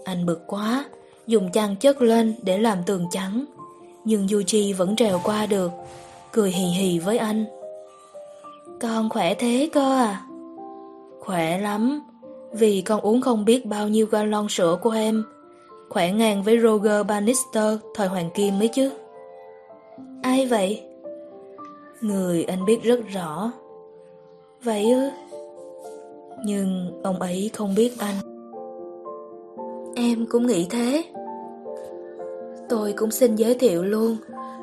[0.04, 0.86] Anh bực quá,
[1.28, 3.46] dùng chăn chất lên để làm tường trắng.
[4.06, 5.72] Nhưng Yuji vẫn trèo qua được,
[6.32, 7.46] cười hì hì với anh.
[8.82, 10.22] Con khỏe thế cơ à?
[11.20, 12.02] Khỏe lắm,
[12.54, 15.24] vì con uống không biết bao nhiêu gallon sữa của em.
[15.90, 18.92] Khỏe ngang với Roger Bannister, thời Hoàng Kim mới chứ.
[20.22, 20.84] Ai vậy?
[22.02, 23.52] Người anh biết rất rõ.
[24.64, 25.10] Vậy ư?
[26.46, 28.16] Nhưng ông ấy không biết anh.
[29.96, 31.04] Em cũng nghĩ thế.
[32.70, 34.18] Tôi cũng xin giới thiệu luôn.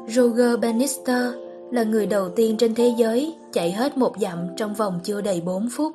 [0.08, 1.22] Roger Bannister
[1.70, 5.40] là người đầu tiên trên thế giới chạy hết một dặm trong vòng chưa đầy
[5.40, 5.92] 4 phút.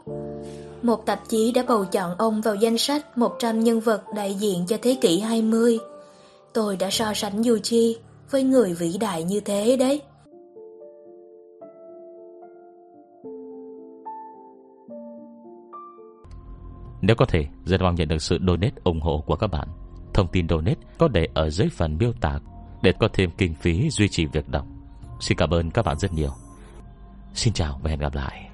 [0.82, 4.66] Một tạp chí đã bầu chọn ông vào danh sách 100 nhân vật đại diện
[4.68, 5.78] cho thế kỷ 20.
[6.54, 7.94] Tôi đã so sánh Yuji
[8.32, 10.02] với người vĩ đại như thế đấy.
[17.02, 19.68] Nếu có thể, rất mong nhận được sự donate ủng hộ của các bạn.
[20.14, 22.40] Thông tin donate có để ở dưới phần miêu tả
[22.84, 24.66] để có thêm kinh phí duy trì việc đọc.
[25.20, 26.32] Xin cảm ơn các bạn rất nhiều.
[27.34, 28.51] Xin chào và hẹn gặp lại.